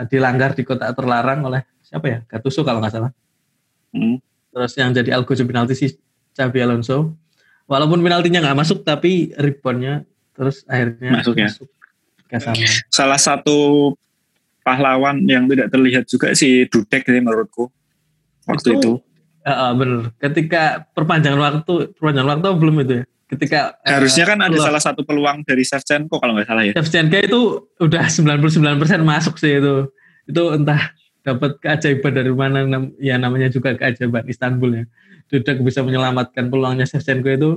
dilanggar 0.09 0.57
di 0.57 0.65
kotak 0.65 0.97
terlarang 0.97 1.45
oleh 1.45 1.61
siapa 1.85 2.07
ya 2.09 2.19
Gattuso 2.25 2.65
kalau 2.65 2.81
nggak 2.81 2.95
salah. 2.95 3.13
Hmm. 3.95 4.19
Terus 4.55 4.73
yang 4.79 4.91
jadi 4.95 5.11
algojo 5.15 5.45
penalti 5.47 5.75
si 5.77 5.87
Xabi 6.35 6.59
Alonso. 6.61 7.15
Walaupun 7.65 8.05
penaltinya 8.05 8.45
nggak 8.45 8.59
masuk 8.61 8.85
tapi 8.85 9.33
reboundnya 9.35 10.05
terus 10.37 10.67
akhirnya 10.69 11.23
masuk 11.23 11.35
ya. 11.39 11.49
Masuk 11.49 11.69
Salah 12.91 13.21
satu 13.21 13.93
pahlawan 14.67 15.23
yang 15.25 15.47
tidak 15.47 15.71
terlihat 15.71 16.05
juga 16.11 16.35
si 16.35 16.67
Dudek 16.69 17.07
sih 17.07 17.23
menurutku 17.23 17.71
waktu 18.51 18.77
itu. 18.77 18.81
itu. 18.81 18.93
Uh, 19.45 19.73
bener. 19.77 20.01
Ketika 20.17 20.89
perpanjangan 20.97 21.41
waktu, 21.41 21.93
perpanjangan 21.97 22.29
waktu 22.37 22.49
belum 22.57 22.77
itu 22.81 22.95
ya? 23.01 23.05
ketika 23.25 23.81
harusnya 23.83 24.25
kan 24.29 24.39
ada 24.45 24.57
salah 24.61 24.83
satu 24.83 25.03
peluang 25.03 25.43
dari 25.43 25.65
Shevchenko 25.65 26.21
kalau 26.21 26.37
nggak 26.37 26.49
salah 26.49 26.65
ya. 26.65 26.73
Shevchenko 26.77 27.19
itu 27.19 27.41
udah 27.81 28.05
99% 28.07 29.03
masuk 29.03 29.35
sih 29.41 29.59
itu. 29.59 29.91
Itu 30.29 30.43
entah 30.55 30.95
dapat 31.25 31.57
keajaiban 31.61 32.13
dari 32.13 32.33
mana 32.33 32.59
ya 33.01 33.17
namanya 33.17 33.49
juga 33.49 33.75
keajaiban 33.75 34.29
Istanbul 34.29 34.71
ya. 34.81 34.85
Sudah 35.31 35.55
bisa 35.61 35.81
menyelamatkan 35.81 36.49
peluangnya 36.53 36.85
Shevchenko 36.89 37.31
itu. 37.33 37.51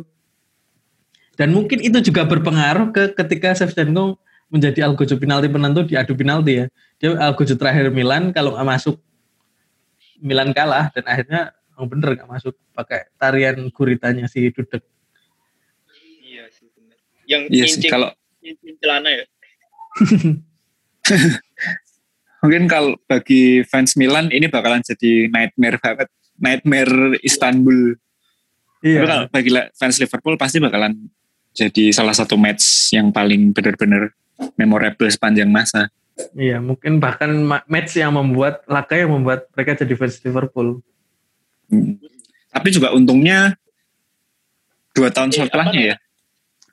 Dan 1.37 1.53
mungkin 1.53 1.83
itu 1.83 2.01
juga 2.01 2.25
berpengaruh 2.25 2.89
ke 2.91 3.03
ketika 3.13 3.53
Shevchenko 3.53 4.17
menjadi 4.47 4.87
algojo 4.87 5.19
penalti 5.19 5.47
penentu 5.51 5.81
di 5.85 5.93
adu 5.99 6.13
penalti 6.15 6.63
ya. 6.63 6.65
Dia 6.97 7.13
algojo 7.19 7.53
terakhir 7.53 7.93
Milan 7.93 8.33
kalau 8.33 8.55
nggak 8.55 8.67
masuk 8.67 8.95
Milan 10.17 10.49
kalah 10.55 10.89
dan 10.95 11.05
akhirnya 11.05 11.41
oh 11.77 11.85
bener 11.85 12.17
nggak 12.17 12.25
masuk 12.25 12.57
pakai 12.73 13.05
tarian 13.21 13.69
guritanya 13.69 14.25
si 14.25 14.49
Dudek 14.49 14.81
yang 17.27 17.43
iya 17.51 17.67
sih, 17.67 17.83
kalau 17.91 18.09
celana 18.79 19.09
ya. 19.11 19.23
Mungkin 22.41 22.71
kalau 22.71 22.95
bagi 23.03 23.67
fans 23.67 23.99
Milan 23.99 24.31
ini 24.31 24.47
bakalan 24.47 24.79
jadi 24.79 25.27
nightmare 25.27 25.75
banget, 25.83 26.07
nightmare 26.37 27.19
Istanbul. 27.21 27.97
Iya. 28.81 29.03
Tapi 29.03 29.07
kalau 29.09 29.25
bagi 29.29 29.51
fans 29.73 29.97
Liverpool 29.97 30.35
pasti 30.37 30.57
bakalan 30.61 30.93
jadi 31.57 31.89
salah 31.89 32.13
satu 32.13 32.37
match 32.37 32.93
yang 32.93 33.09
paling 33.09 33.51
benar-benar 33.51 34.13
memorable 34.53 35.09
sepanjang 35.09 35.49
masa. 35.49 35.89
Iya, 36.33 36.61
mungkin 36.61 36.97
bahkan 36.97 37.29
match 37.65 37.97
yang 37.97 38.13
membuat 38.13 38.65
laga 38.65 38.97
yang 38.97 39.13
membuat 39.13 39.49
mereka 39.53 39.85
jadi 39.85 39.93
fans 39.97 40.21
Liverpool. 40.21 40.81
Hmm. 41.69 41.97
Tapi 42.53 42.67
juga 42.73 42.93
untungnya 42.93 43.57
dua 44.97 45.09
tahun 45.13 45.29
eh, 45.29 45.45
setelahnya 45.45 45.81
ya 45.93 45.95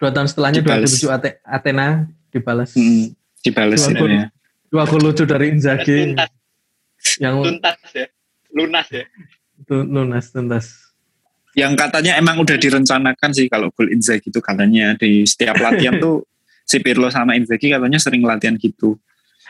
dua 0.01 0.11
tahun 0.11 0.27
setelahnya 0.33 0.61
dua 0.65 0.77
2007 0.81 1.13
Ate 1.13 1.31
Athena 1.45 2.09
dibalas 2.33 2.73
hmm, 2.73 3.13
dibalas 3.45 3.81
dua 3.85 3.95
gol, 4.01 4.11
ya. 4.11 4.27
dua 4.73 4.85
gol 4.89 5.03
lucu 5.05 5.25
dari 5.29 5.53
Inzaghi 5.53 6.17
tuntas. 6.17 6.31
yang 7.21 7.35
tuntas 7.45 7.79
ya 7.93 8.07
lunas 8.57 8.89
ya 8.89 9.05
itu 9.61 9.77
lunas 9.87 10.35
tuntas 10.35 10.85
yang 11.55 11.79
katanya 11.79 12.19
emang 12.19 12.43
udah 12.43 12.59
direncanakan 12.59 13.31
sih 13.31 13.47
kalau 13.47 13.71
gol 13.71 13.87
Inzaghi 13.87 14.27
itu 14.27 14.43
katanya 14.43 14.99
di 14.99 15.23
setiap 15.23 15.55
latihan 15.63 16.03
tuh 16.03 16.27
si 16.71 16.83
Pirlo 16.83 17.07
sama 17.15 17.39
Inzaghi 17.39 17.71
katanya 17.71 17.99
sering 18.03 18.27
latihan 18.27 18.59
gitu. 18.59 18.99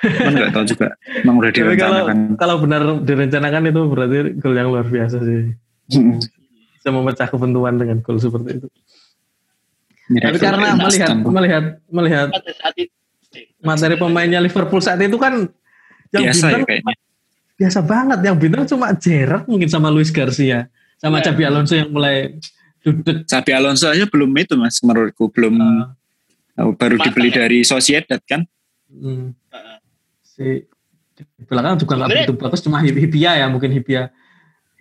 Cuman 0.04 0.36
nggak 0.36 0.52
tahu 0.52 0.64
juga 0.68 0.88
emang 1.24 1.40
udah 1.40 1.50
direncanakan 1.54 2.16
kalau, 2.36 2.36
kalau 2.36 2.56
benar 2.60 2.82
direncanakan 3.00 3.62
itu 3.72 3.80
berarti 3.88 4.16
gol 4.36 4.52
yang 4.52 4.68
luar 4.68 4.84
biasa 4.84 5.16
sih. 5.24 5.56
Bisa 5.88 6.88
memecah 6.92 7.28
kebentuan 7.32 7.80
dengan 7.80 8.04
gol 8.04 8.20
seperti 8.20 8.60
itu. 8.60 8.68
Tapi 10.04 10.36
karena 10.36 10.76
melihat 10.76 11.16
melihat 11.24 11.64
melihat 11.88 12.28
materi 13.64 13.96
pemainnya 13.96 14.44
Liverpool 14.44 14.84
saat 14.84 15.00
itu 15.00 15.16
kan 15.16 15.48
yang 16.12 16.28
biasa 16.28 16.44
bintang, 16.52 16.60
ya 16.60 16.68
kayaknya. 16.68 16.94
Biasa 17.54 17.80
banget 17.86 18.18
yang 18.26 18.36
bintang 18.36 18.66
cuma 18.66 18.90
Gerrard 18.98 19.46
mungkin 19.46 19.70
sama 19.70 19.88
Luis 19.90 20.10
Garcia 20.10 20.66
sama 20.98 21.20
ya. 21.20 21.30
Xabi 21.30 21.42
Alonso 21.46 21.74
yang 21.78 21.90
mulai 21.90 22.34
duduk. 22.82 23.28
Xabi 23.28 23.52
Alonso 23.54 23.86
aja 23.90 24.04
belum 24.08 24.30
itu 24.40 24.54
mas 24.58 24.80
menurutku 24.82 25.30
belum 25.30 25.54
uh, 26.58 26.72
baru 26.74 26.96
dibeli 26.98 27.30
ya. 27.30 27.46
dari 27.46 27.58
Sociedad 27.62 28.20
kan. 28.26 28.42
Hmm. 28.90 29.34
Uh. 29.52 29.78
Si 30.24 30.66
di 31.14 31.22
belakang 31.46 31.78
juga 31.78 31.94
nggak 31.94 32.10
begitu 32.10 32.34
bagus 32.34 32.60
cuma 32.66 32.82
Hipia 32.82 33.38
ya 33.38 33.46
mungkin 33.46 33.70
Hipia 33.70 34.10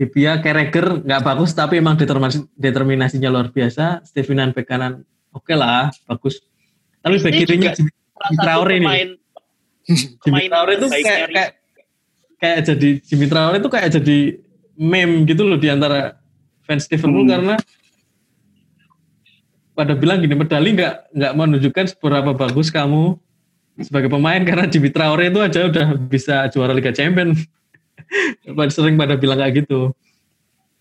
Hipia 0.02 0.42
Carragher 0.42 1.06
nggak 1.06 1.22
bagus 1.22 1.54
tapi 1.54 1.78
emang 1.78 1.94
determinasi, 1.94 2.50
determinasinya 2.58 3.30
luar 3.30 3.54
biasa 3.54 4.02
Stevenan 4.02 4.50
bek 4.50 4.66
kanan 4.66 5.06
oke 5.30 5.46
okay 5.46 5.54
lah 5.54 5.94
bagus 6.10 6.42
tapi 7.06 7.22
bek 7.22 7.34
kirinya 7.38 7.70
Jimmy 7.78 7.94
Traore 8.42 8.76
ini 8.82 8.88
Jimmy 10.26 10.50
Traore 10.50 10.74
itu 10.82 10.88
kayak, 10.90 11.30
kayak 11.30 11.52
kayak 12.44 12.60
jadi 12.68 12.90
Jimmy 13.08 13.32
Traore 13.32 13.64
itu 13.64 13.72
kayak 13.72 13.90
jadi 13.96 14.20
meme 14.76 15.24
gitu 15.24 15.48
loh 15.48 15.56
di 15.56 15.72
antara 15.72 16.20
fans 16.68 16.92
Liverpool 16.92 17.24
hmm. 17.24 17.32
karena 17.32 17.56
pada 19.72 19.96
bilang 19.96 20.20
gini 20.20 20.36
medali 20.36 20.76
nggak 20.76 21.16
nggak 21.16 21.34
menunjukkan 21.40 21.86
seberapa 21.96 22.36
bagus 22.36 22.68
kamu 22.68 23.16
sebagai 23.80 24.12
pemain 24.12 24.44
karena 24.44 24.68
Jimmy 24.68 24.92
Traore 24.92 25.32
itu 25.32 25.40
aja 25.40 25.72
udah 25.72 25.88
bisa 25.96 26.52
juara 26.52 26.76
Liga 26.76 26.92
Champions 26.92 27.48
sering 28.76 29.00
pada 29.00 29.16
bilang 29.16 29.40
kayak 29.40 29.64
gitu 29.64 29.96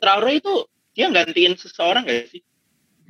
Traore 0.03 0.43
itu 0.43 0.67
dia 0.99 1.15
gantiin 1.15 1.55
seseorang 1.55 2.03
gak 2.11 2.27
sih 2.27 2.43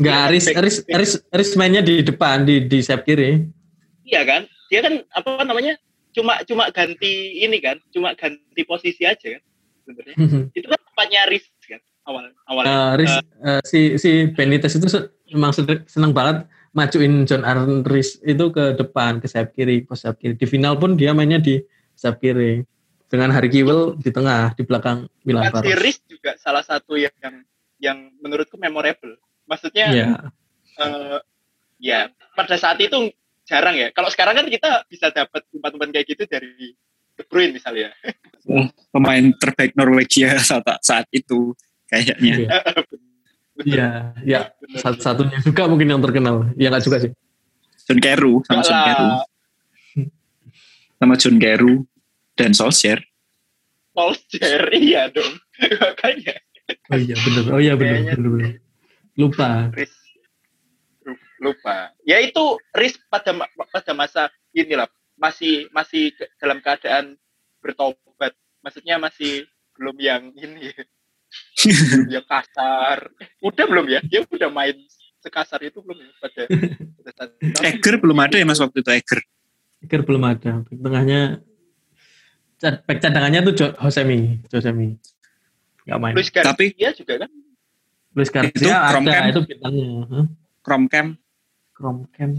Enggak, 0.00 0.18
Aris, 0.32 0.46
Aris, 0.48 0.76
Aris, 0.88 1.12
Aris 1.30 1.50
mainnya 1.54 1.84
di 1.84 2.00
depan 2.00 2.48
di 2.48 2.64
di 2.64 2.80
sayap 2.80 3.04
kiri. 3.04 3.44
Iya 4.08 4.24
kan? 4.24 4.42
Dia 4.72 4.80
kan 4.80 5.04
apa 5.12 5.44
namanya? 5.44 5.76
Cuma 6.12 6.44
cuma 6.44 6.68
ganti 6.68 7.40
ini 7.40 7.58
kan, 7.58 7.80
cuma 7.88 8.12
ganti 8.12 8.62
posisi 8.68 9.02
aja 9.04 9.38
kan 9.38 9.42
sebenarnya. 9.88 10.16
itu 10.58 10.66
kan 10.68 10.80
tempatnya 10.80 11.18
Aris 11.28 11.44
kan 11.64 11.80
awal 12.06 12.24
awal. 12.46 12.64
Uh, 12.64 12.88
Aris, 12.96 13.12
uh, 13.12 13.22
uh, 13.48 13.60
si 13.64 13.96
si 13.96 14.28
Benitez 14.30 14.76
itu 14.76 14.88
memang 15.32 15.50
senang 15.88 16.12
banget 16.12 16.44
majuin 16.72 17.24
John 17.28 17.44
Aris 17.44 18.20
itu 18.24 18.44
ke 18.52 18.76
depan 18.76 19.20
ke 19.20 19.26
sayap 19.28 19.52
kiri, 19.56 19.88
ke 19.88 19.94
sayap 19.96 20.20
kiri. 20.20 20.34
Di 20.36 20.46
final 20.48 20.76
pun 20.76 20.96
dia 20.96 21.16
mainnya 21.16 21.40
di 21.40 21.60
sayap 21.96 22.20
kiri 22.20 22.64
dengan 23.12 23.28
Harry 23.32 23.52
Kewell 23.52 24.00
di 24.00 24.08
tengah 24.08 24.56
di 24.56 24.64
belakang 24.64 25.04
Milan 25.24 25.52
Aris 25.52 26.00
juga 26.08 26.36
salah 26.40 26.64
satu 26.64 26.96
yang 26.96 27.12
yang 27.82 27.98
menurutku 28.22 28.56
memorable 28.56 29.18
Maksudnya 29.46 29.86
yeah. 29.92 30.16
Iya. 30.80 30.86
uh, 30.86 31.18
ya 31.82 32.00
pada 32.32 32.56
saat 32.56 32.80
itu 32.80 33.12
jarang 33.52 33.76
ya. 33.76 33.88
Kalau 33.92 34.08
sekarang 34.08 34.34
kan 34.40 34.46
kita 34.48 34.88
bisa 34.88 35.12
dapat 35.12 35.44
umpan-umpan 35.52 35.92
kayak 35.92 36.08
gitu 36.08 36.24
dari 36.24 36.72
De 37.12 37.22
Bruyne 37.28 37.52
misalnya. 37.52 37.92
Oh, 38.48 38.64
pemain 38.88 39.28
terbaik 39.36 39.76
Norwegia 39.76 40.40
saat 40.48 40.64
saat 40.80 41.06
itu 41.12 41.52
kayaknya. 41.92 42.48
Iya, 43.60 43.88
ya 44.32 44.40
satu-satunya 44.80 45.44
juga 45.44 45.68
mungkin 45.68 45.92
yang 45.92 46.00
terkenal. 46.00 46.48
Ya 46.56 46.72
nggak 46.72 46.84
juga 46.88 47.04
sih. 47.04 47.12
John 47.84 48.00
Carew 48.00 48.40
sama 48.48 48.64
John 48.64 48.80
Carew. 48.80 49.10
Sama 50.96 51.14
John 51.20 51.36
Carew 51.36 51.76
dan 52.38 52.56
Solskjaer. 52.56 53.04
Solskjaer 53.92 54.72
iya 54.72 55.12
dong. 55.12 55.36
Makanya. 55.82 56.40
Oh 56.88 56.96
iya 56.96 57.16
benar. 57.20 57.44
Oh 57.52 57.60
iya 57.60 57.74
benar. 57.76 58.16
Lupa. 59.18 59.68
Lupa. 61.42 61.90
Ya 62.06 62.22
itu 62.22 62.38
risk 62.70 63.02
pada 63.10 63.34
pada 63.68 63.92
masa 63.92 64.22
inilah 64.54 64.86
masih 65.18 65.66
masih 65.74 66.14
dalam 66.38 66.62
keadaan 66.62 67.18
bertobat 67.58 68.30
maksudnya 68.62 68.96
masih 68.96 69.42
belum 69.74 69.98
yang 69.98 70.30
ini 70.34 70.70
belum 71.58 72.08
yang 72.10 72.26
kasar 72.26 73.10
Eh, 73.18 73.28
udah 73.42 73.64
belum 73.66 73.86
ya 73.88 73.98
dia 74.02 74.22
udah 74.22 74.50
main 74.50 74.78
sekasar 75.18 75.62
itu 75.62 75.78
belum 75.78 75.98
ya 75.98 76.10
pada, 76.18 76.42
pada 76.98 77.10
saat 77.14 77.30
itu. 77.38 77.58
Eger 77.62 77.94
belum 77.98 78.18
ada 78.18 78.36
ya 78.38 78.46
mas 78.46 78.58
waktu 78.58 78.78
itu 78.78 78.90
Eger. 78.90 79.20
Pikir 79.82 80.00
belum 80.06 80.22
ada. 80.22 80.62
Back 80.62 80.78
tengahnya 80.78 81.20
back 82.86 82.98
cadangannya 82.98 83.40
tuh 83.42 83.54
Jo- 83.58 83.74
Josemi, 83.78 84.38
Josemi. 84.46 84.94
Enggak 85.86 85.98
main. 85.98 86.14
Luis 86.14 86.30
Garcia 86.30 86.50
Tapi- 86.54 86.70
juga 86.94 87.14
kan 87.26 87.30
Luis 88.12 88.28
Itu 88.28 88.34
Garcia 88.36 88.76
Chrome 88.92 89.06
ada 89.08 89.14
Cam. 89.18 89.30
itu 89.30 89.40
bintangnya. 89.46 89.90
Chrome 90.62 90.86
Cam. 91.82 92.06
Chrome 92.06 92.06
Cam 92.14 92.30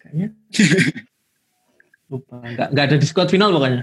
kayaknya. 0.00 0.28
Lupa. 2.08 2.40
Enggak 2.40 2.68
enggak 2.70 2.84
ada 2.86 2.96
di 2.96 3.06
squad 3.06 3.28
final 3.28 3.50
pokoknya. 3.50 3.82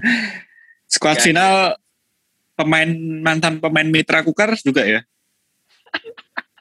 Squad 0.84 1.18
Ya, 1.18 1.22
final 1.22 1.52
pemain 2.54 2.90
mantan 3.20 3.58
pemain 3.58 3.84
Mitra 3.84 4.20
Kukar 4.20 4.56
juga 4.56 4.82
ya. 4.82 5.00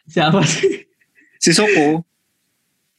Siapa 0.06 0.43
sih? 0.43 0.86
Sisoko. 1.39 2.04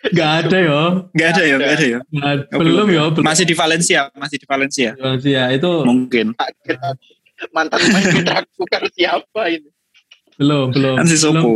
Enggak 0.02 0.30
ada 0.42 0.56
yo. 0.58 0.80
Nggak 1.12 1.28
ada 1.30 1.42
ya, 1.42 1.54
nggak 1.56 1.72
ada 1.72 1.86
ya. 1.86 2.00
Nggak- 2.04 2.44
Oh, 2.50 2.58
belum 2.58 2.86
yo, 2.88 3.04
belum. 3.10 3.24
Masih 3.24 3.44
di 3.44 3.54
Valencia, 3.54 4.00
masih 4.12 4.36
di 4.36 4.44
Valencia. 4.44 4.90
Valencia 4.94 5.42
itu 5.50 5.70
Mungkin. 5.82 6.26
mantan 7.52 7.78
pemain 7.78 8.06
mitra 8.14 8.40
bukan 8.54 8.82
siapa 8.90 9.42
ini 9.50 9.66
belum 10.34 10.70
belum 10.70 10.94
Kan 10.96 11.04
belum, 11.04 11.10
Sisoko. 11.10 11.52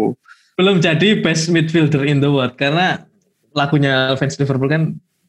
belum 0.54 0.76
jadi 0.78 1.08
best 1.18 1.48
midfielder 1.48 2.02
in 2.02 2.18
the 2.18 2.26
world 2.26 2.54
karena 2.54 3.06
lagunya 3.52 4.12
fans 4.16 4.36
Liverpool 4.40 4.68
kan 4.68 4.82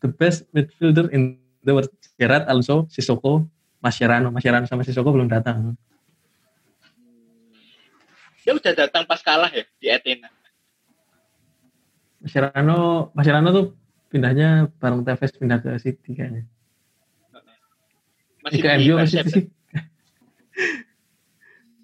the 0.03 0.09
best 0.09 0.47
midfielder 0.55 1.11
in 1.11 1.39
the 1.63 1.75
world 1.75 1.91
Gerrard, 2.19 2.47
Alonso, 2.51 2.87
Sissoko, 2.91 3.47
Mascherano, 3.79 4.31
Mascherano 4.31 4.67
sama 4.67 4.83
Sissoko 4.83 5.15
belum 5.15 5.31
datang. 5.31 5.75
dia 8.39 8.57
udah 8.57 8.73
datang 8.73 9.05
pas 9.05 9.21
kalah 9.21 9.51
ya 9.53 9.61
di 9.77 9.93
Athena 9.93 10.25
Mascherano, 12.17 13.11
Mascherano 13.13 13.53
tuh 13.53 13.65
pindahnya 14.09 14.67
bareng 14.81 15.05
Tevez 15.05 15.31
pindah 15.37 15.61
ke 15.63 15.77
City 15.79 16.17
kayaknya. 16.17 16.43
masih 18.43 18.59
Ke 18.59 18.75
di 18.75 18.89
MU 18.89 18.99
City 19.07 19.29
sih. 19.29 19.45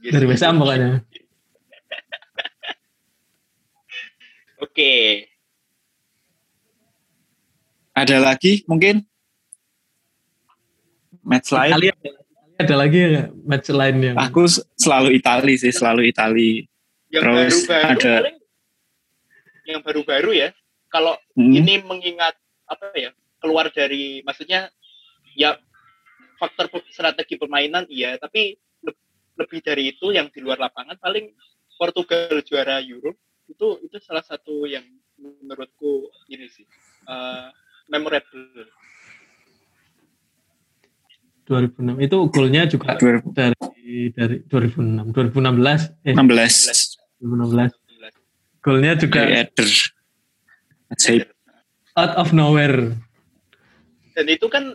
Dari 0.10 0.26
West 0.28 0.44
Ham 0.44 0.60
pokoknya. 0.60 1.06
oke 4.66 4.92
Ada 7.96 8.20
lagi 8.20 8.68
mungkin 8.68 9.00
match 11.24 11.50
lain. 11.50 11.72
Kali 11.74 11.88
ada, 11.90 12.10
ada 12.60 12.76
lagi 12.76 13.00
ya 13.00 13.24
match 13.48 13.70
lain 13.72 13.96
yang 14.04 14.16
Aku 14.20 14.46
selalu 14.76 15.16
Itali 15.16 15.56
sih, 15.56 15.72
selalu 15.72 16.12
Itali. 16.12 16.68
yang 17.08 17.24
Terus 17.24 17.64
baru-baru 17.64 17.88
ada- 17.96 18.20
paling- 18.20 18.42
yang 19.66 19.82
baru-baru 19.82 20.32
ya 20.36 20.50
kalau 20.92 21.16
Hmm. 21.34 21.54
ini 21.54 21.80
mengingat 21.80 22.36
apa 22.68 22.92
ya 22.94 23.10
keluar 23.40 23.72
dari 23.72 24.20
maksudnya 24.22 24.68
ya 25.34 25.56
faktor 26.36 26.68
strategi 26.92 27.40
permainan 27.40 27.88
iya 27.88 28.20
tapi 28.20 28.54
le- 28.84 29.00
lebih 29.38 29.64
dari 29.64 29.96
itu 29.96 30.12
yang 30.12 30.28
di 30.28 30.44
luar 30.44 30.60
lapangan 30.60 31.00
paling 31.00 31.32
Portugal 31.80 32.44
juara 32.44 32.84
Euro 32.84 33.16
itu 33.48 33.80
itu 33.82 33.96
salah 34.02 34.22
satu 34.22 34.68
yang 34.68 34.84
menurutku 35.16 36.10
ini 36.28 36.46
sih 36.46 36.66
eh, 37.06 37.48
memorable. 37.90 38.70
2006 41.46 42.02
itu 42.02 42.18
golnya 42.34 42.66
juga 42.66 42.98
2016. 42.98 43.38
dari 43.38 44.10
dari 44.18 44.42
2006 44.50 45.14
2016 45.14 46.10
eh 46.10 46.18
2016 46.18 48.66
golnya 48.66 48.98
juga 48.98 49.22
Eder. 49.30 49.70
Out 51.96 52.14
of 52.18 52.34
nowhere. 52.34 52.98
Dan 54.18 54.26
itu 54.26 54.50
kan 54.50 54.74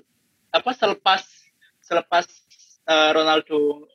apa 0.55 0.71
selepas 0.79 1.27
selepas 1.83 2.23
eh, 2.87 3.11
Ronaldo 3.11 3.91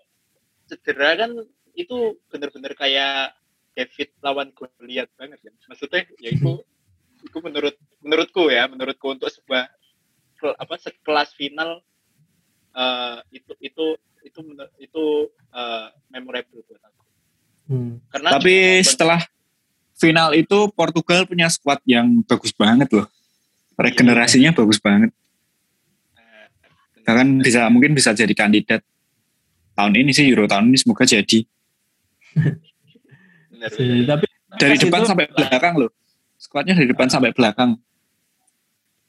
cedera 0.67 1.15
kan 1.15 1.31
itu 1.79 2.19
benar-benar 2.27 2.75
kayak 2.75 3.39
David 3.75 4.09
lawan 4.19 4.51
Goliath 4.51 5.11
banget 5.15 5.39
kan. 5.39 5.55
Maksudnya 5.71 6.03
ya 6.19 6.31
itu 7.25 7.37
menurut 7.41 7.75
menurutku 7.99 8.47
ya 8.47 8.65
menurutku 8.65 9.07
untuk 9.09 9.27
sebuah 9.27 9.65
apa 10.55 10.75
sekelas 10.77 11.33
final 11.33 11.81
eh, 12.71 13.17
itu 13.33 13.51
itu 13.59 13.85
itu 14.21 14.39
menur- 14.41 14.73
itu 14.77 15.03
eh, 15.51 15.87
memorable 16.09 16.61
buat 16.61 16.81
aku 16.81 17.03
Hmm. 17.65 17.97
karena 18.13 18.29
Tapi 18.37 18.55
setelah 18.85 19.25
final 19.97 20.37
itu 20.37 20.69
Portugal 20.69 21.25
punya 21.25 21.49
squad 21.49 21.81
yang 21.81 22.21
bagus 22.21 22.53
banget 22.53 22.93
loh. 22.93 23.09
Regenerasinya 23.73 24.53
bagus 24.53 24.77
banget. 24.77 25.09
eh, 26.13 26.45
Bahkan 27.01 27.41
bisa 27.41 27.65
mungkin 27.73 27.97
bisa 27.97 28.13
jadi 28.13 28.29
kandidat 28.31 28.85
tahun 29.73 29.97
ini 29.97 30.13
sih 30.13 30.29
Euro 30.29 30.45
tahun 30.45 30.69
ini 30.69 30.77
semoga 30.77 31.09
jadi. 31.09 31.41
benar, 33.49 33.69
Si- 33.73 34.05
tapi 34.05 34.25
Dari 34.55 34.75
depan 34.77 34.99
itu- 35.01 35.09
sampai 35.09 35.25
belakang 35.27 35.73
loh. 35.75 35.89
Squadnya 36.55 36.71
dari 36.71 36.87
depan 36.87 37.11
sampai 37.11 37.35
belakang. 37.35 37.75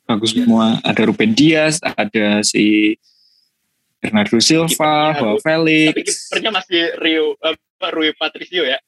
Bagus 0.02 0.34
semua. 0.34 0.82
Ada 0.82 1.06
Ruben 1.06 1.30
Dias, 1.30 1.78
ada 1.78 2.42
si 2.42 2.98
Bernardo 4.02 4.42
Silva, 4.42 4.66
Kipernya, 4.66 5.14
Joao 5.14 5.38
tapi 5.38 5.46
Felix. 5.46 6.06
kipernya 6.26 6.50
masih 6.50 6.82
Rio 6.98 7.38
apa 7.38 7.86
Rui 7.94 8.10
Patricio 8.18 8.66
ya 8.66 8.82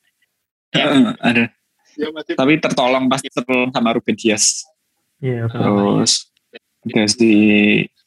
Heeh, 0.75 1.07
ada. 1.23 1.55
dia 1.95 2.11
masih 2.11 2.35
Tapi 2.35 2.59
tertolong 2.59 3.07
pasti 3.07 3.31
tertolong 3.31 3.71
sama 3.71 3.95
Ruben 3.95 4.19
Dias. 4.19 4.67
kenapa? 5.47 5.55
Terus 5.55 6.13
ada 6.83 7.03
si 7.15 7.31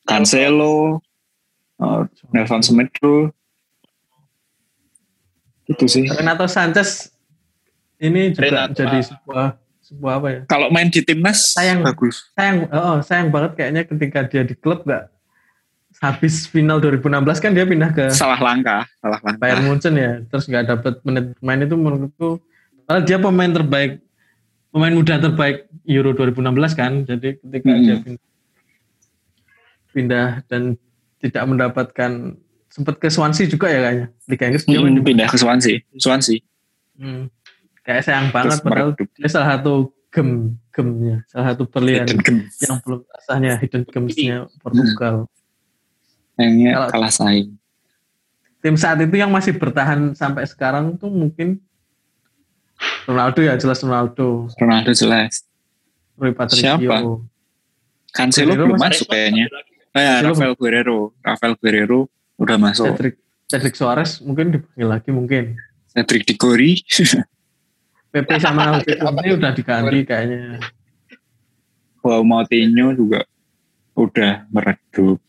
Cancelo, 0.03 0.99
oh, 1.79 2.01
Nelson 2.35 2.59
Semedo. 2.59 3.31
Itu 5.63 5.87
sih. 5.87 6.11
Renato 6.11 6.43
Sanchez 6.51 7.07
ini 8.03 8.35
juga 8.35 8.67
Renato. 8.67 8.75
jadi 8.75 8.99
sebuah 8.99 9.60
sebuah 9.91 10.13
apa 10.15 10.27
ya 10.29 10.39
Kalau 10.47 10.67
main 10.67 10.87
di 10.87 10.99
timnas 10.99 11.51
Sayang. 11.51 11.83
bagus. 11.83 12.31
sayang 12.31 12.65
oh 12.67 12.97
sayang 13.01 13.27
banget 13.27 13.51
kayaknya 13.53 13.83
ketika 13.83 14.23
dia 14.23 14.41
di 14.41 14.55
klub 14.55 14.81
nggak 14.81 15.11
habis 15.99 16.47
final 16.47 16.79
2016 16.79 17.11
kan 17.37 17.51
dia 17.51 17.61
pindah 17.63 17.91
ke 17.91 18.09
Salah 18.09 18.39
langkah, 18.39 18.87
salah 18.97 19.19
langkah. 19.21 19.37
Bayern 19.37 19.63
Munchen 19.63 19.93
ya 19.93 20.23
terus 20.25 20.47
nggak 20.47 20.65
dapet 20.65 20.93
menit 21.03 21.35
main 21.39 21.59
itu 21.59 21.75
menurutku 21.75 22.39
padahal 22.81 23.03
dia 23.03 23.17
pemain 23.17 23.51
terbaik 23.51 23.99
pemain 24.67 24.89
muda 24.89 25.19
terbaik 25.19 25.67
Euro 25.83 26.15
2016 26.15 26.39
kan 26.73 26.91
jadi 27.03 27.35
ketika 27.37 27.67
Hmm. 27.67 27.83
dia 27.83 27.95
pindah, 27.99 28.23
pindah 29.91 30.27
dan 30.47 30.61
tidak 31.19 31.43
mendapatkan 31.45 32.11
sempat 32.65 32.95
ke 32.97 33.07
Swansea 33.07 33.45
juga 33.45 33.67
ya 33.67 33.79
kayaknya 33.81 34.07
Liga 34.25 34.43
Inggris 34.47 34.63
dia 34.63 34.79
main 34.79 34.95
Hmm, 34.95 35.03
pindah 35.03 35.27
ke 35.27 35.37
Swansea. 35.37 35.77
Swansea. 35.93 36.39
Hmm. 36.95 37.27
Kayak 37.81 38.01
sayang 38.01 38.29
banget 38.29 38.57
Terus 38.57 38.63
padahal 38.63 38.89
meredup. 38.93 39.07
dia 39.11 39.27
salah 39.27 39.49
satu 39.55 39.73
gem 40.11 40.29
gemnya 40.69 41.17
salah 41.25 41.45
satu 41.51 41.63
berlian 41.65 42.05
yang 42.05 42.77
belum 42.79 43.01
rasanya 43.07 43.51
hidden 43.57 43.83
gemsnya 43.85 44.37
Portugal 44.59 45.25
Kayaknya 46.31 46.69
Kalau- 46.73 46.91
kalah 46.91 47.13
saing. 47.13 47.47
tim 48.59 48.75
saat 48.75 48.97
itu 48.97 49.13
yang 49.13 49.29
masih 49.29 49.53
bertahan 49.53 50.13
sampai 50.13 50.45
sekarang 50.45 50.93
tuh 50.95 51.09
mungkin 51.09 51.59
Ronaldo 53.03 53.41
ya 53.41 53.53
jelas 53.55 53.81
Ronaldo 53.81 54.49
Ronaldo 54.55 54.89
jelas. 54.91 55.45
Rui 56.13 56.33
Patricio 56.33 56.77
Siapa? 56.77 56.97
Cancelo 58.11 58.53
belum 58.53 58.77
masuk 58.77 59.07
kayaknya. 59.07 59.49
Eh, 59.91 60.01
Cancelo 60.21 60.33
Rafael 60.33 60.53
Guerrero. 60.53 60.99
Rafael 61.19 61.53
Guerrero 61.57 61.99
udah 62.37 62.57
masuk. 62.57 62.89
Cedric 62.91 63.15
Cedric 63.45 63.73
Suarez 63.73 64.21
mungkin 64.21 64.53
dipanggil 64.53 64.87
lagi 64.87 65.09
mungkin 65.09 65.43
Cedric 65.89 66.25
Diggory. 66.25 66.81
PP 68.11 68.29
sama 68.37 68.79
Conte 68.99 69.29
udah 69.31 69.51
diganti 69.51 69.99
kayaknya 70.03 70.59
Wow, 72.01 72.25
Moutinho 72.25 72.97
juga 72.97 73.21
udah 73.93 74.49
meredup. 74.49 75.21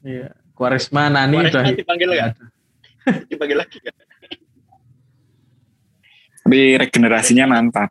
iya 0.00 0.30
Quaresma 0.54 1.10
Nani 1.10 1.34
Quaresma 1.40 1.60
udah 1.60 1.74
dipanggil 1.74 2.08
ada. 2.12 2.44
dipanggil 3.30 3.58
lagi 3.58 3.78
kan 3.78 3.94
Tapi 6.42 6.58
regenerasinya 6.74 7.44
mantap. 7.46 7.90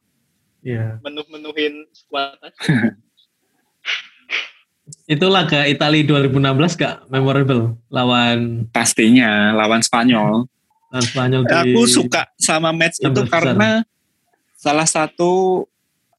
iya 0.62 0.96
menuh-menuhin 1.00 1.88
squad 1.92 2.40
aja. 2.40 2.56
itu 5.08 5.26
laga 5.28 5.64
Italia 5.66 6.04
2016 6.04 6.40
gak 6.76 6.96
memorable 7.08 7.76
lawan 7.88 8.68
Pastinya 8.72 9.52
lawan 9.52 9.84
Spanyol. 9.84 10.48
lawan 10.88 11.04
Spanyol 11.04 11.42
di 11.44 11.56
Aku 11.56 11.84
suka 11.84 12.28
sama 12.36 12.72
match 12.72 13.00
itu 13.00 13.08
16 13.12 13.28
besar. 13.28 13.84
Salah 14.62 14.86
satu 14.86 15.66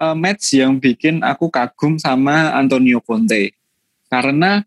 uh, 0.02 0.16
match 0.18 0.58
yang 0.58 0.82
bikin 0.82 1.22
aku 1.22 1.46
kagum 1.46 1.94
sama 1.94 2.50
Antonio 2.58 2.98
Conte. 2.98 3.54
Karena 4.10 4.66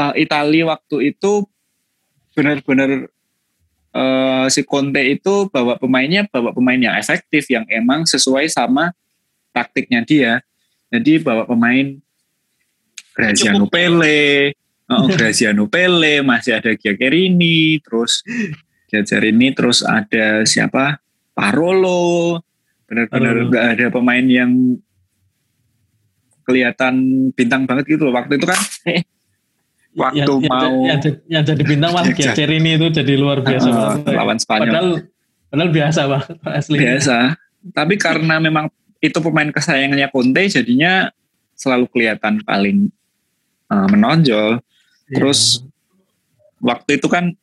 uh, 0.00 0.16
Italia 0.16 0.72
waktu 0.72 1.12
itu 1.12 1.44
benar-benar 2.32 3.12
uh, 3.92 4.48
si 4.48 4.64
Conte 4.64 5.04
itu 5.04 5.52
bawa 5.52 5.76
pemainnya 5.76 6.24
bawa 6.24 6.56
pemain 6.56 6.80
yang 6.80 6.96
efektif 6.96 7.52
yang 7.52 7.68
emang 7.68 8.08
sesuai 8.08 8.48
sama 8.48 8.96
taktiknya 9.52 10.00
dia. 10.00 10.32
Jadi 10.88 11.20
bawa 11.20 11.44
pemain 11.44 12.00
Graziano 13.12 13.68
Cukup. 13.68 13.76
Pele, 13.76 14.52
oh, 14.88 15.08
Graziano 15.16 15.64
Pele, 15.68 16.24
masih 16.24 16.60
ada 16.60 16.72
Giacherini, 16.72 17.80
terus 17.80 18.24
Giacherini, 18.88 19.52
terus 19.52 19.84
ada 19.84 20.44
siapa? 20.48 21.00
Parolo. 21.32 22.45
Benar-benar 22.86 23.34
nggak 23.50 23.66
ada 23.76 23.86
pemain 23.90 24.26
yang 24.26 24.50
kelihatan 26.46 26.94
bintang 27.34 27.66
banget 27.66 27.84
gitu 27.90 28.06
loh. 28.06 28.14
Waktu 28.14 28.38
itu 28.38 28.46
kan 28.46 28.60
waktu 30.02 30.22
yang, 30.22 30.40
yang- 30.42 30.50
mau 30.52 30.74
yang, 30.86 30.98
jadi- 31.02 31.22
yang 31.26 31.42
jadi 31.42 31.62
bintang 31.66 31.90
malah 31.90 32.06
Yang 32.10 32.18
Gecer 32.22 32.50
ini 32.52 32.70
itu 32.78 32.86
jadi 32.94 33.12
luar 33.18 33.38
biasa 33.42 33.66
uh, 33.66 33.74
banget. 33.74 34.14
lawan 34.14 34.38
Spanyol. 34.38 34.62
Padahal 34.70 34.88
padahal 35.50 35.70
biasa 35.74 36.00
banget 36.06 36.36
asli. 36.46 36.76
biasa. 36.78 37.16
Tapi 37.74 37.94
karena 37.98 38.34
memang 38.38 38.70
itu 39.02 39.18
pemain 39.18 39.50
kesayangannya 39.50 40.08
Conte, 40.14 40.42
jadinya 40.46 41.10
selalu 41.58 41.90
kelihatan 41.90 42.40
paling 42.46 42.92
uh, 43.66 43.86
menonjol. 43.90 44.62
Iya. 45.10 45.14
Terus 45.18 45.66
waktu 46.62 47.02
itu 47.02 47.10
kan 47.10 47.34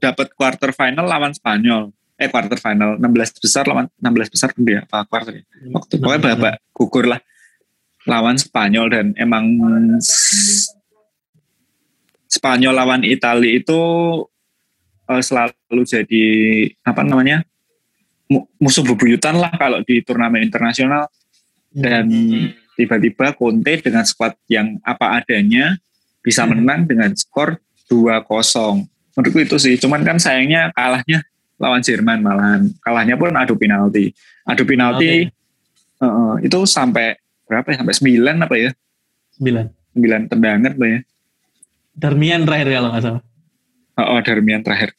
dapat 0.00 0.32
quarter 0.32 0.72
final 0.72 1.04
lawan 1.04 1.36
Spanyol. 1.36 1.92
Eh 2.20 2.28
quarter 2.28 2.60
final 2.60 3.00
16 3.00 3.40
besar 3.40 3.64
lawan 3.64 3.88
16 3.96 4.28
besar 4.28 4.52
dia 4.54 4.84
apa 4.84 5.08
quarter 5.08 5.40
ya? 5.40 5.44
Waktu 5.72 5.96
Iya. 5.96 6.02
pokoknya 6.04 6.20
babak 6.36 6.54
gugur 6.70 7.04
lah 7.08 7.20
lawan 8.04 8.36
Spanyol 8.36 8.86
dan 8.92 9.06
emang 9.16 9.44
Spanyol 12.30 12.74
lawan 12.76 13.02
Italia 13.02 13.56
itu 13.56 13.80
eh, 15.10 15.22
selalu 15.24 15.82
jadi 15.82 16.24
apa 16.84 17.02
namanya 17.02 17.42
mu- 18.30 18.46
musuh 18.56 18.86
bebuyutan 18.86 19.34
lah 19.34 19.50
kalau 19.52 19.82
di 19.82 19.98
turnamen 20.00 20.44
internasional 20.44 21.10
dan 21.72 22.06
Hmm. 22.06 22.54
tiba-tiba 22.76 23.34
Conte 23.34 23.82
dengan 23.82 24.06
skuad 24.06 24.38
yang 24.46 24.78
apa 24.84 25.18
adanya 25.18 25.74
bisa 26.20 26.46
Hmm. 26.46 26.54
menang 26.54 26.86
dengan 26.86 27.10
skor 27.12 27.58
2-0. 27.90 28.86
Menurutku 29.18 29.42
itu 29.42 29.56
sih, 29.58 29.74
cuman 29.74 30.06
kan 30.06 30.16
sayangnya 30.16 30.70
kalahnya 30.70 31.26
lawan 31.60 31.84
Jerman 31.84 32.24
malahan. 32.24 32.72
Kalahnya 32.80 33.20
pun 33.20 33.36
adu 33.36 33.54
penalti. 33.54 34.16
Adu 34.48 34.64
penalti 34.64 35.28
eh, 36.00 36.34
itu 36.40 36.58
sampai 36.64 37.20
berapa 37.44 37.68
ya? 37.68 37.76
Sampai 37.84 37.94
9 37.94 38.40
apa 38.40 38.54
ya? 38.56 38.70
Sembilan. 39.36 39.64
9 39.94 40.32
tendangan 40.32 40.72
apa 40.72 40.86
ya? 40.88 41.00
Darmian 41.92 42.42
terakhir 42.48 42.68
kalau 42.72 42.88
nggak 42.96 43.04
salah. 43.04 43.22
Oh, 44.00 44.16
oh 44.16 44.20
Darmian 44.24 44.64
terakhir. 44.64 44.96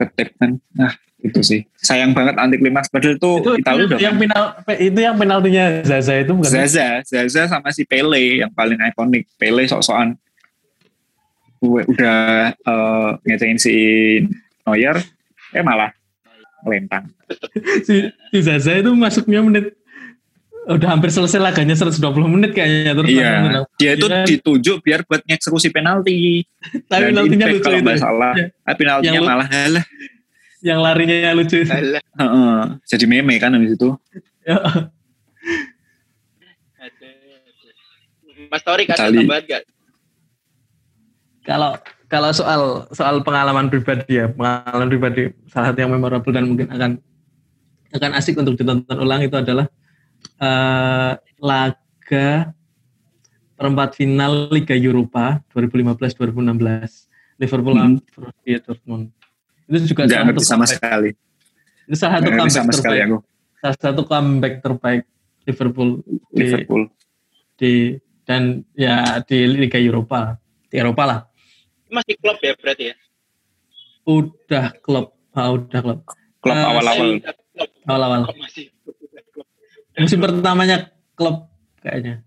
Ketip 0.00 0.32
kan. 0.40 0.56
Nah, 0.72 0.96
itu 1.20 1.40
sih. 1.44 1.60
Sayang 1.76 2.16
banget 2.16 2.40
anti 2.40 2.56
klimaks 2.56 2.88
padahal 2.88 3.20
itu, 3.20 3.32
Itu, 3.44 3.52
Italia 3.60 3.84
udah 3.84 3.98
yang 4.00 4.16
final 4.16 4.42
itu 4.80 4.98
yang 5.00 5.16
penaltinya 5.20 5.64
Zaza 5.84 6.14
itu 6.20 6.32
bukan? 6.32 6.48
Zaza, 6.48 7.04
Zaza 7.04 7.42
sama 7.52 7.68
si 7.72 7.84
Pele 7.84 8.40
yang 8.40 8.52
paling 8.52 8.80
ikonik. 8.80 9.28
Pele 9.36 9.68
sok-sokan 9.68 10.16
udah 11.64 12.52
eh, 12.56 13.10
ngecengin 13.24 13.60
si 13.60 13.74
Neuer, 14.64 15.00
eh 15.54 15.62
malah 15.62 15.90
melentang. 16.62 17.06
si, 17.82 18.08
si 18.30 18.38
Zaza 18.40 18.74
itu 18.74 18.90
masuknya 18.92 19.40
menit 19.40 19.76
udah 20.64 20.96
hampir 20.96 21.12
selesai 21.12 21.36
laganya 21.36 21.76
120 21.76 22.00
menit 22.24 22.56
kayaknya 22.56 22.96
terus 22.96 23.10
Iya, 23.12 23.30
menang. 23.38 23.64
dia 23.76 23.90
itu 23.92 24.06
Iya 24.06 24.16
kan? 24.16 24.24
ditunjuk 24.24 24.76
biar 24.80 25.00
buat 25.04 25.20
ngeksekusi 25.22 25.68
penalti. 25.68 26.40
tapi 26.88 27.12
penaltinya 27.12 27.46
lucu 27.46 27.60
kalau 27.62 27.78
itu 27.78 28.00
salah. 28.00 28.32
Iya. 28.32 28.46
Tapi 28.64 28.76
penaltinya 28.80 29.12
Yang 29.12 29.28
malah 29.28 29.46
halah. 29.46 29.84
yang 30.64 30.78
larinya 30.80 31.30
lucu 31.36 31.56
itu 31.60 31.68
Alah. 31.68 32.00
Heeh, 32.16 32.56
jadi 32.88 33.04
meme 33.04 33.36
kan 33.36 33.52
habis 33.52 33.76
itu. 33.76 33.88
Ya. 34.42 34.56
Ada. 36.80 37.08
Mas 38.48 38.62
Tori 38.62 38.84
kasih 38.84 39.12
tambahan 39.14 39.44
gak? 39.44 39.62
kalau 41.42 41.76
kalau 42.06 42.30
soal 42.30 42.62
soal 42.92 43.24
pengalaman 43.24 43.68
pribadi 43.68 44.20
ya 44.20 44.28
pengalaman 44.28 44.88
pribadi 44.88 45.22
salah 45.48 45.72
satu 45.72 45.78
yang 45.80 45.92
memorable 45.92 46.30
dan 46.30 46.44
mungkin 46.46 46.68
akan 46.70 47.00
akan 47.94 48.10
asik 48.18 48.36
untuk 48.36 48.54
ditonton 48.54 48.98
ulang 48.98 49.22
itu 49.22 49.34
adalah 49.34 49.66
eh, 50.38 51.12
laga 51.38 52.28
perempat 53.54 53.94
final 53.94 54.50
Liga 54.50 54.74
Eropa 54.74 55.38
2015-2016 55.54 57.38
Liverpool 57.38 57.74
lawan 57.74 57.98
Borussia 58.10 58.58
Dortmund. 58.62 59.10
Itu 59.64 59.90
juga 59.90 60.06
Nggak 60.06 60.38
salah 60.38 60.42
sama 60.42 60.66
comeback, 60.66 60.70
sekali. 60.70 61.10
itu 61.84 61.96
salah 61.96 62.14
satu 62.20 62.30
comeback 62.30 62.52
sama 62.52 62.72
sekali 62.72 62.98
terbaik. 62.98 63.08
aku. 63.10 63.18
salah 63.60 63.76
satu 63.78 64.02
comeback 64.04 64.54
terbaik 64.60 65.02
Liverpool 65.44 65.90
di, 66.30 66.40
Liverpool. 66.40 66.82
di 67.56 67.72
dan 68.24 68.42
ya 68.74 69.20
di 69.22 69.38
Liga 69.46 69.78
Eropa 69.78 70.34
di 70.66 70.76
Eropa 70.76 71.02
lah 71.04 71.20
Masih 71.94 72.14
klub 72.18 72.38
ya 72.40 72.52
berarti 72.54 72.84
ya? 72.90 72.94
udah 74.04 74.76
klub 74.78 75.06
ah, 75.32 75.48
udah 75.48 75.80
klub 75.80 76.00
Klub 76.38 76.52
Eh, 76.52 76.60
awal-awal. 76.62 77.08
Awal-awal 77.84 78.20
klub? 78.26 78.36
musim 79.94 80.18
pertamanya 80.18 80.76
klub 81.14 81.46
kayaknya 81.78 82.20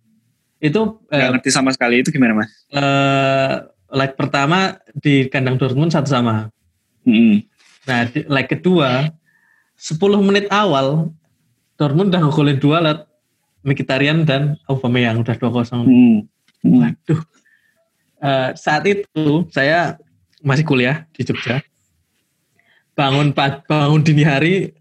itu 0.57 0.79
Nggak 1.05 1.21
eh, 1.21 1.31
ngerti 1.35 1.49
sama 1.51 1.69
sekali 1.69 1.99
itu 1.99 2.09
gimana 2.09 2.33
mas? 2.33 2.49
eh, 2.69 3.53
leg 3.89 4.15
pertama 4.15 4.73
di 4.95 5.27
kandang 5.27 5.55
Dortmund 5.55 5.91
satu 5.91 6.07
sama 6.07 6.49
Hmm. 7.03 7.39
nah 7.83 8.03
di 8.03 8.25
leg 8.25 8.47
kedua 8.47 9.11
10 9.75 9.95
menit 10.19 10.49
awal 10.49 11.11
Dortmund 11.75 12.09
udah 12.09 12.21
ngegolin 12.21 12.57
dua 12.57 12.77
lewat 12.81 12.99
Mkhitaryan 13.61 14.23
dan 14.23 14.55
Aubameyang 14.65 15.21
udah 15.21 15.35
2-0 15.35 15.85
Hmm. 15.85 16.25
Hmm. 16.63 16.81
Waduh. 16.81 17.21
Eh, 18.17 18.49
saat 18.57 18.83
itu 18.89 19.45
saya 19.53 20.01
masih 20.41 20.65
kuliah 20.65 21.05
di 21.13 21.21
Jogja. 21.21 21.61
Bangun 22.97 23.29
bangun 23.69 24.01
dini 24.01 24.25
hari, 24.25 24.73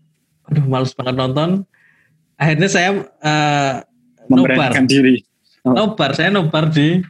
aduh 0.48 0.64
males 0.64 0.96
banget 0.96 1.14
nonton. 1.20 1.50
Akhirnya 2.40 2.68
saya 2.72 2.90
eh, 3.04 3.74
nobar, 4.32 4.72
diri. 4.88 5.20
Oh. 5.68 5.76
nobar. 5.76 6.16
Saya 6.16 6.32
nobar 6.32 6.72
di 6.72 7.04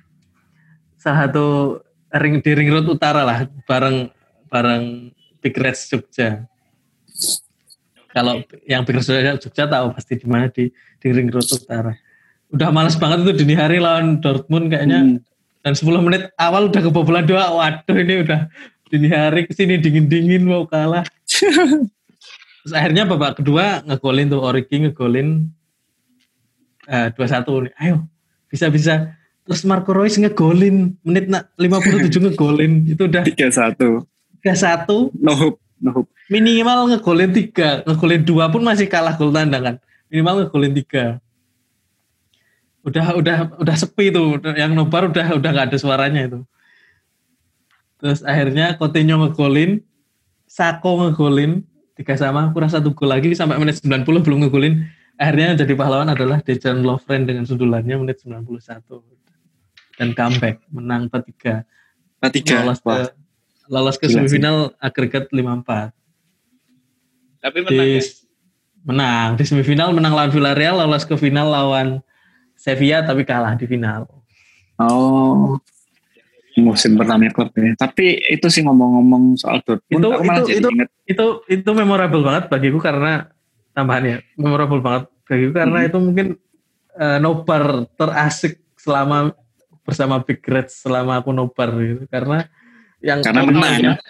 salah 0.99 1.31
satu 1.31 1.79
ring 2.11 2.43
di 2.43 2.51
ring 2.59 2.75
road 2.75 2.91
utara 2.91 3.23
lah, 3.23 3.47
bareng 3.71 4.11
bareng 4.51 5.15
Big 5.39 5.55
Reds 5.55 5.87
Jogja. 5.87 6.43
Kalau 8.11 8.43
yang 8.67 8.83
Big 8.83 8.99
Reds 8.99 9.07
Jogja, 9.07 9.39
Jogja 9.39 9.65
tahu 9.71 9.95
pasti 9.95 10.19
di 10.19 10.27
mana 10.27 10.51
di 10.51 10.75
di 10.99 11.09
ring 11.15 11.31
road 11.31 11.47
utara. 11.47 11.95
Udah 12.51 12.75
males 12.75 12.99
banget 12.99 13.23
itu 13.27 13.47
dini 13.47 13.55
hari 13.55 13.79
lawan 13.79 14.19
Dortmund 14.19 14.75
kayaknya 14.75 15.01
Hmm. 15.07 15.19
Dan 15.67 15.75
10 15.75 15.83
menit 15.99 16.31
awal 16.39 16.71
udah 16.71 16.79
kebobolan 16.79 17.27
dua 17.27 17.51
waduh 17.51 17.99
ini 17.99 18.23
udah 18.23 18.47
dini 18.87 19.11
hari 19.11 19.51
ke 19.51 19.53
sini 19.59 19.83
dingin-dingin 19.83 20.47
mau 20.47 20.63
kalah. 20.63 21.03
Terus 22.63 22.71
akhirnya 22.71 23.03
babak 23.03 23.43
kedua 23.43 23.83
ngegolin 23.83 24.31
tuh 24.31 24.47
Origi 24.47 24.87
ngegolin 24.87 25.51
eh, 26.87 27.11
2-1 27.19 27.67
nih. 27.67 27.75
Ayo 27.83 28.07
bisa-bisa. 28.47 29.11
Terus 29.43 29.67
Marco 29.67 29.91
Reus 29.91 30.15
ngegolin 30.15 30.95
menit 31.03 31.27
na- 31.27 31.51
57 31.59 32.15
ngegolin. 32.15 32.87
Itu 32.87 33.11
udah 33.11 33.27
3-1. 33.27 34.07
3-1 34.47 35.19
No 35.19 35.35
hope. 35.35 35.59
No 35.83 35.91
hope. 35.91 36.11
minimal 36.31 36.95
ngegolin 36.95 37.35
3 37.35 37.91
ngegolin 37.91 38.23
2 38.23 38.55
pun 38.55 38.63
masih 38.63 38.87
kalah 38.87 39.19
gol 39.19 39.35
tandang 39.35 39.63
kan. 39.67 39.77
Minimal 40.15 40.47
ngegolin 40.47 40.79
3 40.79 41.19
udah 42.87 43.07
udah 43.19 43.37
udah 43.59 43.77
sepi 43.77 44.15
tuh. 44.15 44.39
Yang 44.55 44.73
nobar 44.79 45.11
udah 45.11 45.35
udah 45.37 45.51
nggak 45.51 45.67
ada 45.75 45.79
suaranya 45.79 46.23
itu. 46.31 46.41
Terus 47.99 48.23
akhirnya 48.23 48.77
Coutinho 48.79 49.19
ngegolin 49.27 49.83
Sako 50.47 51.03
ngegolin 51.03 51.67
tiga 51.99 52.15
sama 52.15 52.53
kurang 52.55 52.71
satu 52.71 52.95
gol 52.95 53.11
lagi 53.11 53.35
sampai 53.35 53.59
menit 53.59 53.83
90 53.83 54.07
belum 54.07 54.47
ngegolin. 54.47 54.87
Akhirnya 55.17 55.53
yang 55.53 55.59
jadi 55.65 55.75
pahlawan 55.75 56.13
adalah 56.13 56.45
Dejan 56.45 56.85
Lovren 56.85 57.25
dengan 57.25 57.49
sundulannya 57.49 57.97
menit 57.99 58.21
91 58.23 58.47
dan 59.97 60.13
comeback 60.13 60.61
menang 60.69 61.09
4-3 61.09 61.65
Tiga. 62.37 62.61
lolos 62.61 62.81
ke 62.85 62.97
lolos 63.73 63.97
ke 63.97 64.07
semifinal 64.13 64.77
agregat 64.77 65.33
5-4 65.33 65.93
Tapi 67.41 67.59
menang 67.65 67.89
di 67.89 67.97
ya? 67.97 68.03
menang. 68.87 69.29
Di 69.41 69.45
semifinal 69.49 69.91
menang 69.97 70.13
lawan 70.15 70.31
Villarreal 70.31 70.85
lolos 70.85 71.09
ke 71.09 71.17
final 71.17 71.49
lawan 71.49 72.05
Sevilla 72.67 72.99
tapi 73.01 73.23
kalah 73.23 73.55
di 73.55 73.65
final 73.65 74.11
Oh. 74.77 75.57
Musim 76.57 76.97
pertama 76.97 77.29
klub 77.29 77.53
ya. 77.53 77.73
Tapi 77.77 78.17
itu 78.29 78.49
sih 78.49 78.65
ngomong-ngomong 78.65 79.37
soal 79.37 79.61
Dortmund, 79.61 79.93
Itu- 79.93 80.09
aku 80.09 80.23
malah 80.25 80.41
itu- 80.41 80.49
jadi 80.49 80.59
itu- 80.59 80.73
inget. 80.73 80.89
itu 81.05 81.25
itu 81.49 81.71
memorable 81.71 82.23
banget 82.25 82.45
bagiku 82.49 82.81
karena 82.81 83.29
tambahannya 83.73 84.25
memorable 84.37 84.81
banget 84.81 85.05
bagiku 85.25 85.53
karena 85.55 85.79
Mhm. 85.81 85.87
itu 85.87 85.99
mungkin 86.01 86.27
eh, 86.97 87.19
nobar 87.21 87.85
terasik 87.93 88.57
selama 88.75 89.37
bersama 89.85 90.17
Big 90.21 90.41
Reds 90.41 90.81
selama 90.81 91.21
aku 91.21 91.29
nobar 91.31 91.77
gitu 91.77 92.09
karena 92.09 92.49
yang 93.01 93.21
Karena 93.21 93.45
menang. 93.45 94.01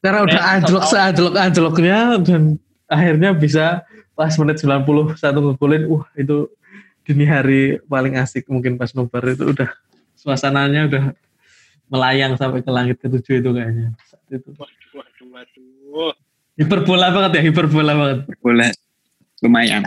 Karena 0.00 0.20
udah 0.24 0.40
Eh, 0.40 0.52
anjlok 0.56 0.84
seanjlok 0.84 1.34
anjloknya 1.36 1.98
dan 2.20 2.56
akhirnya 2.88 3.36
bisa 3.36 3.84
pas 4.12 4.32
menit 4.36 4.56
90 4.56 5.12
satu 5.14 5.38
ngegolin, 5.42 5.84
wah 5.84 6.08
itu 6.14 6.48
dini 7.04 7.24
hari 7.28 7.78
paling 7.84 8.16
asik 8.16 8.48
mungkin 8.48 8.80
pas 8.80 8.90
nobar 8.96 9.22
itu 9.28 9.52
udah 9.52 9.68
suasananya 10.16 10.88
udah 10.88 11.04
melayang 11.92 12.32
sampai 12.40 12.64
ke 12.64 12.70
langit 12.72 12.96
ketujuh 12.98 13.44
itu 13.44 13.50
kayaknya. 13.52 13.92
Saat 14.08 14.24
itu. 14.32 14.50
Waduh, 14.56 14.90
waduh, 14.96 15.26
waduh. 15.30 16.14
Hiperbola 16.54 17.06
banget 17.12 17.30
ya, 17.38 17.42
hiperbola 17.50 17.92
banget. 17.92 18.18
boleh 18.40 18.70
lumayan. 19.44 19.84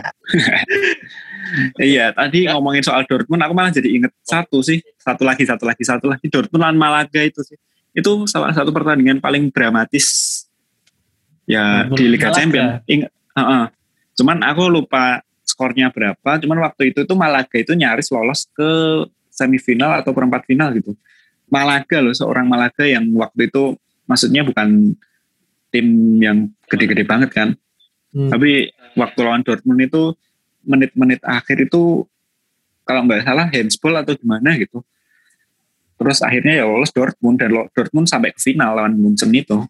iya, 1.82 2.14
tadi 2.14 2.46
ngomongin 2.46 2.84
soal 2.86 3.02
Dortmund, 3.08 3.42
aku 3.42 3.54
malah 3.56 3.74
jadi 3.74 3.88
inget 3.90 4.12
satu 4.22 4.62
sih, 4.62 4.78
satu 5.00 5.26
lagi, 5.26 5.42
satu 5.42 5.64
lagi, 5.66 5.82
satu 5.82 6.06
lagi 6.06 6.30
Dortmund 6.30 6.62
lawan 6.62 6.78
Malaga 6.78 7.18
itu 7.24 7.42
sih. 7.42 7.58
Itu 7.90 8.28
salah 8.30 8.54
satu 8.54 8.70
pertandingan 8.70 9.18
paling 9.18 9.50
dramatis 9.50 10.38
ya 11.48 11.88
Dortmund 11.88 11.98
di 11.98 12.04
Liga 12.06 12.28
Malaga. 12.30 12.38
Champions. 12.38 12.72
Ingat, 12.86 13.10
Heeh. 13.10 13.64
cuman 14.18 14.38
aku 14.46 14.62
lupa 14.70 15.22
skornya 15.58 15.90
berapa. 15.90 16.38
Cuman 16.38 16.62
waktu 16.62 16.94
itu 16.94 17.02
tuh 17.02 17.18
Malaga 17.18 17.58
itu 17.58 17.74
nyaris 17.74 18.14
lolos 18.14 18.46
ke 18.54 18.70
semifinal 19.26 19.98
atau 19.98 20.14
perempat 20.14 20.46
final 20.46 20.70
gitu. 20.78 20.94
Malaga 21.50 21.98
loh, 21.98 22.14
seorang 22.14 22.46
Malaga 22.46 22.86
yang 22.86 23.10
waktu 23.18 23.50
itu 23.50 23.74
maksudnya 24.06 24.46
bukan 24.46 24.94
tim 25.74 25.86
yang 26.22 26.46
gede-gede 26.70 27.02
banget 27.02 27.34
kan. 27.34 27.58
Hmm. 28.14 28.30
Tapi 28.30 28.70
waktu 28.94 29.18
lawan 29.18 29.42
Dortmund 29.42 29.82
itu 29.82 30.14
menit-menit 30.62 31.26
akhir 31.26 31.66
itu 31.66 32.06
kalau 32.86 33.02
nggak 33.04 33.26
salah 33.26 33.50
handsball 33.50 33.98
atau 33.98 34.14
gimana 34.14 34.54
gitu. 34.54 34.86
Terus 35.98 36.22
akhirnya 36.22 36.62
ya 36.62 36.64
lolos 36.70 36.94
Dortmund 36.94 37.42
dan 37.42 37.50
Dortmund 37.74 38.06
sampai 38.06 38.30
ke 38.30 38.38
final 38.38 38.78
lawan 38.78 38.94
Munchen 38.94 39.34
itu. 39.34 39.66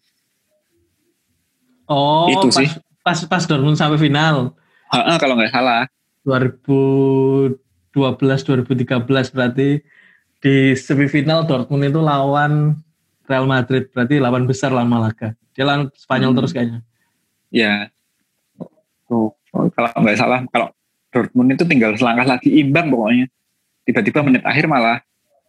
Oh, 1.88 2.28
Itu 2.28 2.52
pas, 2.52 2.60
sih. 2.60 2.68
pas 3.00 3.18
pas 3.24 3.42
Dortmund 3.48 3.80
sampai 3.80 3.96
final 3.96 4.52
Heeh, 4.88 5.16
kalau 5.20 5.34
nggak 5.36 5.52
salah. 5.52 5.84
2012 6.24 7.56
2013 8.44 9.34
berarti 9.34 9.80
di 10.38 10.56
semifinal 10.76 11.48
Dortmund 11.48 11.88
itu 11.88 12.00
lawan 12.04 12.76
Real 13.28 13.44
Madrid 13.48 13.88
berarti 13.92 14.20
lawan 14.20 14.44
besar 14.48 14.72
lawan 14.72 14.88
Malaga. 14.88 15.32
Dia 15.56 15.64
lawan 15.68 15.92
Spanyol 15.96 16.32
Hmm. 16.32 16.38
terus 16.40 16.52
kayaknya. 16.52 16.80
Ya. 17.48 17.88
Tuh, 19.08 19.32
oh, 19.32 19.68
kalau 19.72 19.88
nggak 20.04 20.18
salah 20.20 20.44
kalau 20.52 20.68
Dortmund 21.08 21.56
itu 21.56 21.64
tinggal 21.64 21.96
selangkah 21.96 22.28
lagi 22.28 22.60
imbang 22.60 22.92
pokoknya. 22.92 23.26
Tiba-tiba 23.88 24.20
menit 24.20 24.44
akhir 24.44 24.68
malah 24.68 25.00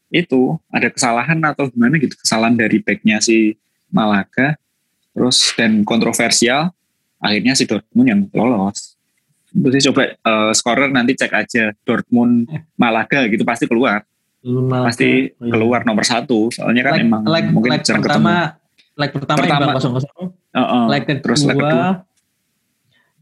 itu 0.09 0.57
ada 0.73 0.89
kesalahan 0.89 1.37
atau 1.45 1.69
gimana 1.69 2.01
gitu 2.01 2.17
kesalahan 2.17 2.57
dari 2.57 2.81
backnya 2.81 3.21
si 3.21 3.53
Malaga 3.93 4.57
terus 5.13 5.53
dan 5.53 5.85
kontroversial 5.85 6.73
akhirnya 7.21 7.53
si 7.53 7.69
Dortmund 7.69 8.09
yang 8.09 8.21
lolos 8.33 8.97
itu 9.51 9.67
sih 9.73 9.83
coba 9.87 10.01
eh, 10.11 10.51
scorer 10.53 10.89
nanti 10.89 11.13
cek 11.13 11.31
aja 11.31 11.63
Dortmund 11.79 12.45
Malaga 12.73 13.25
gitu 13.25 13.41
pasti 13.41 13.65
keluar 13.65 14.05
Malaga. 14.39 14.87
pasti 14.87 15.33
Oh, 15.33 15.41
iya. 15.41 15.51
keluar 15.51 15.81
nomor 15.83 16.03
satu 16.03 16.47
soalnya 16.49 16.81
kan 16.83 16.93
leg, 16.93 17.03
emang 17.03 17.21
leg, 17.23 17.45
mungkin 17.47 17.69
leg 17.71 17.81
pertama 17.81 17.99
ketemu 17.99 18.57
leg 18.95 19.09
pertama, 19.11 19.37
Pertama. 19.39 19.71
kosong 19.73 19.93
kosong. 19.95 20.27
Heeh. 20.49 20.83
leg 20.87 21.03
kedua, 21.03 21.21
terus 21.21 21.41
leg 21.41 21.55
kedua 21.55 21.87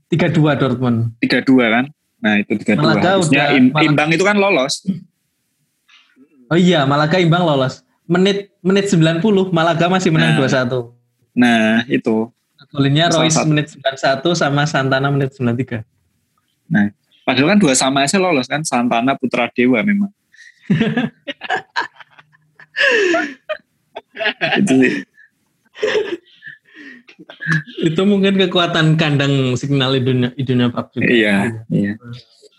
tiga 0.07 0.27
dua 0.29 0.51
Dortmund. 0.53 0.97
tiga 1.17 1.39
dua 1.41 1.65
kan 1.69 1.85
nah 2.17 2.33
itu 2.35 2.51
tiga 2.57 2.73
dua 2.75 2.83
Malaga 2.91 3.09
harusnya 3.13 3.39
udah- 3.41 3.53
im- 3.53 3.69
Malaga- 3.69 3.85
imbang 3.85 4.09
itu 4.11 4.23
kan 4.23 4.35
lolos 4.35 4.75
Oh 6.47 6.55
iya, 6.55 6.83
Malaga 6.83 7.17
imbang 7.17 7.43
lolos. 7.43 7.83
Menit 8.05 8.55
menit 8.61 8.87
90 8.87 9.19
Malaga 9.51 9.85
masih 9.87 10.09
menang 10.09 10.31
Nah. 10.31 10.39
2-1. 10.39 10.95
nah 11.33 11.83
itu 11.85 12.31
Golinnya 12.69 13.07
Salah 13.07 13.19
Royce 13.21 13.35
satu. 13.35 13.47
menit 13.47 13.65
91 13.69 14.31
sama 14.33 14.63
Santana 14.63 15.07
menit 15.07 15.31
93. 15.33 15.83
Padahal 17.27 17.47
kan 17.55 17.59
dua 17.59 17.75
sama 17.75 18.03
aja 18.07 18.19
lolos 18.19 18.47
kan 18.47 18.63
Santana 18.63 19.15
Putra 19.19 19.51
Dewa 19.51 19.83
memang. 19.83 20.11
itu 24.63 24.73
sih. 24.79 25.03
Itu 27.83 28.05
mungkin 28.07 28.37
kekuatan 28.37 28.95
kandang 28.95 29.57
signal 29.59 29.95
Idunia, 29.97 30.31
Idunia 30.39 30.69
Park 30.71 30.93
juga. 30.95 31.07
Iya, 31.07 31.65
iya. 31.71 31.95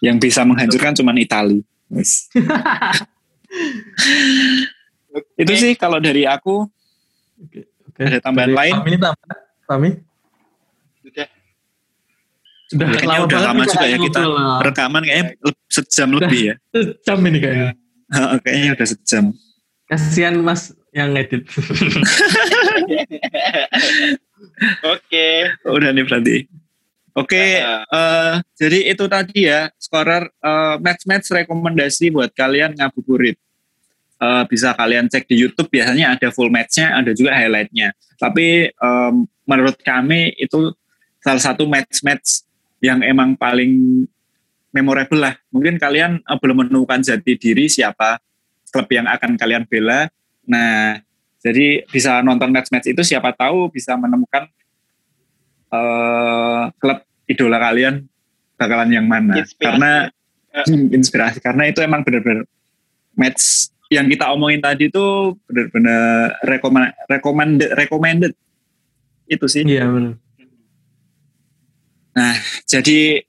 Yang 0.05 0.19
bisa 0.31 0.45
menghancurkan 0.45 0.95
cuma 0.97 1.13
Itali. 1.17 1.65
Itu 5.41 5.53
sih 5.57 5.73
kalau 5.81 6.05
dari 6.05 6.29
aku 6.29 6.69
Oke. 7.39 7.71
Ada 7.99 8.19
tambahan 8.23 8.51
Dari 8.51 8.59
lain? 8.59 8.75
Ini 8.87 8.99
tambah. 8.99 9.37
Udah. 12.69 12.85
Sudah 12.85 12.89
kayaknya 13.01 13.17
lama 13.17 13.27
udah 13.27 13.41
lama 13.41 13.63
juga 13.65 13.87
ya 13.89 13.97
kita 13.97 14.21
ngobrol. 14.21 14.61
rekaman 14.61 15.03
kayaknya 15.09 15.25
sejam 15.73 16.09
lebih 16.13 16.41
ya. 16.53 16.55
Sejam 16.73 17.19
ini 17.25 17.39
kayaknya. 17.41 17.71
kayaknya 18.45 18.71
udah 18.77 18.89
sejam. 18.89 19.25
Kasihan 19.89 20.37
Mas 20.45 20.73
yang 20.93 21.17
ngedit. 21.17 21.49
Oke. 24.95 25.27
Udah 25.65 25.91
nih 25.97 26.05
berarti. 26.05 26.37
Oke, 27.19 27.59
Nah, 27.59 27.83
eh, 27.83 28.35
jadi 28.55 28.95
itu 28.95 29.05
tadi 29.11 29.51
ya 29.51 29.67
scorer 29.75 30.31
eh, 30.31 30.77
match-match 30.79 31.27
rekomendasi 31.35 32.15
buat 32.15 32.31
kalian 32.31 32.79
ngabuburit. 32.79 33.35
Eh, 34.19 34.45
bisa 34.47 34.71
kalian 34.75 35.11
cek 35.11 35.27
di 35.27 35.43
YouTube 35.43 35.67
biasanya 35.67 36.15
ada 36.15 36.31
full 36.31 36.51
match-nya, 36.51 36.95
ada 36.95 37.11
juga 37.15 37.35
highlight-nya. 37.35 37.91
Tapi 38.19 38.71
em, 38.71 39.15
menurut 39.47 39.79
kami 39.83 40.35
itu 40.39 40.75
salah 41.23 41.39
satu 41.39 41.71
match-match 41.71 42.47
yang 42.79 43.03
emang 43.03 43.35
paling 43.35 44.05
memorable 44.71 45.21
lah. 45.21 45.35
Mungkin 45.51 45.81
kalian 45.81 46.23
eh, 46.23 46.39
belum 46.39 46.67
menemukan 46.67 47.01
jati 47.03 47.35
diri 47.35 47.67
siapa 47.67 48.21
klub 48.69 48.89
yang 48.93 49.09
akan 49.09 49.35
kalian 49.35 49.65
bela. 49.65 50.07
Nah, 50.49 51.01
jadi 51.41 51.85
bisa 51.89 52.21
nonton 52.21 52.53
match-match 52.53 52.91
itu 52.93 53.03
siapa 53.05 53.33
tahu 53.35 53.73
bisa 53.73 53.97
menemukan 53.97 54.47
eh, 55.73 56.65
klub 56.79 56.99
idola 57.29 57.59
kalian 57.59 58.07
bakalan 58.59 58.91
yang 58.93 59.07
mana. 59.07 59.39
Inspirasi. 59.39 59.63
Karena. 59.63 59.93
Hmm, 60.49 60.91
inspirasi 60.91 61.39
karena 61.39 61.71
itu 61.71 61.79
emang 61.85 62.03
benar-benar 62.03 62.43
match 63.15 63.71
yang 63.95 64.11
kita 64.11 64.27
omongin 64.33 64.59
tadi 64.59 64.91
itu 64.91 65.37
benar-benar 65.47 66.35
recommend, 66.43 66.91
recommended 67.07 67.71
recommended 67.79 68.33
itu 69.29 69.47
sih. 69.47 69.63
Iya 69.63 69.87
benar. 69.87 70.15
Jadi 72.69 73.23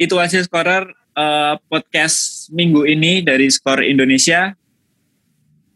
itu 0.00 0.14
aja 0.16 0.40
scorer 0.40 0.88
eh, 1.16 1.54
podcast 1.68 2.48
minggu 2.54 2.88
ini 2.88 3.20
dari 3.20 3.52
skor 3.52 3.84
Indonesia. 3.84 4.54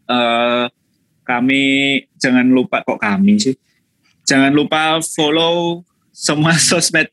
Eh, 0.05 0.67
kami 1.25 1.63
jangan 2.21 2.47
lupa 2.49 2.85
kok 2.85 3.01
kami 3.01 3.41
sih. 3.41 3.57
Jangan 4.25 4.53
lupa 4.53 5.01
follow 5.05 5.85
semua 6.13 6.57
sosmed 6.69 7.09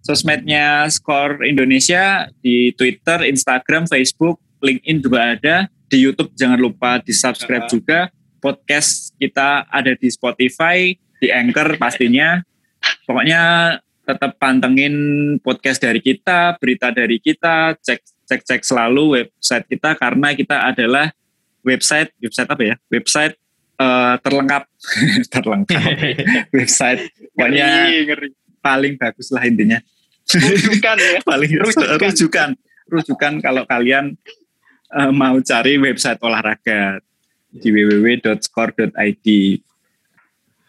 sosmednya 0.00 0.88
skor 0.88 1.44
Indonesia 1.44 2.32
di 2.40 2.72
Twitter, 2.72 3.28
Instagram, 3.28 3.84
Facebook, 3.84 4.40
LinkedIn 4.64 4.98
juga 5.04 5.20
ada. 5.36 5.56
Di 5.88 6.00
YouTube 6.00 6.32
jangan 6.36 6.60
lupa 6.60 7.00
di 7.00 7.12
subscribe 7.12 7.68
Uh-huh. 7.68 7.76
juga. 7.80 8.00
Podcast 8.38 9.12
kita 9.18 9.66
ada 9.66 9.92
di 9.98 10.08
Spotify, 10.08 10.94
di 11.18 11.28
Anchor 11.28 11.74
pastinya. 11.76 12.38
Pokoknya 13.04 13.74
tetap 14.08 14.40
pantengin 14.40 14.96
podcast 15.44 15.84
dari 15.84 16.00
kita, 16.00 16.56
berita 16.56 16.88
dari 16.88 17.20
kita, 17.20 17.76
cek 17.76 18.24
cek 18.24 18.40
cek 18.40 18.60
selalu 18.64 19.20
website 19.20 19.68
kita 19.68 19.92
karena 20.00 20.32
kita 20.32 20.56
adalah 20.64 21.12
website 21.60 22.16
website 22.16 22.48
apa 22.48 22.62
ya? 22.64 22.74
Website 22.88 23.36
eh, 23.76 24.14
terlengkap. 24.24 24.64
Terlengkap. 25.36 25.92
Website 26.56 27.12
pokoknya 27.36 27.92
paling 28.64 28.96
bagus 28.96 29.28
lah 29.28 29.44
intinya. 29.44 29.76
Rujukan 30.24 30.96
ya. 30.96 31.20
paling 31.28 31.52
Rujukan. 31.60 32.00
rujukan. 32.00 32.48
Rujukan 32.88 33.32
kalau 33.44 33.68
kalian 33.68 34.16
eh, 34.96 35.12
mau 35.12 35.36
cari 35.44 35.76
website 35.76 36.16
olahraga 36.24 37.04
di 37.48 37.68
www.score.id 37.68 39.26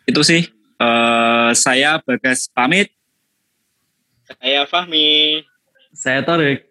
itu 0.09 0.21
sih 0.27 0.41
eh, 0.75 1.51
saya 1.55 2.03
Bagas 2.03 2.51
pamit 2.51 2.98
Saya 4.37 4.61
Fahmi. 4.69 5.41
Saya 5.89 6.21
Torik. 6.21 6.69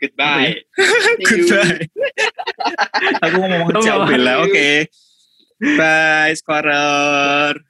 Goodbye. 0.00 0.56
You. 1.20 1.44
Goodbye. 1.44 1.84
Aku 3.28 3.36
ngomong 3.36 3.68
bye. 3.68 4.08
bela. 4.08 4.32
Oke. 4.48 4.88
Bye, 5.60 6.32
scorer. 6.40 7.60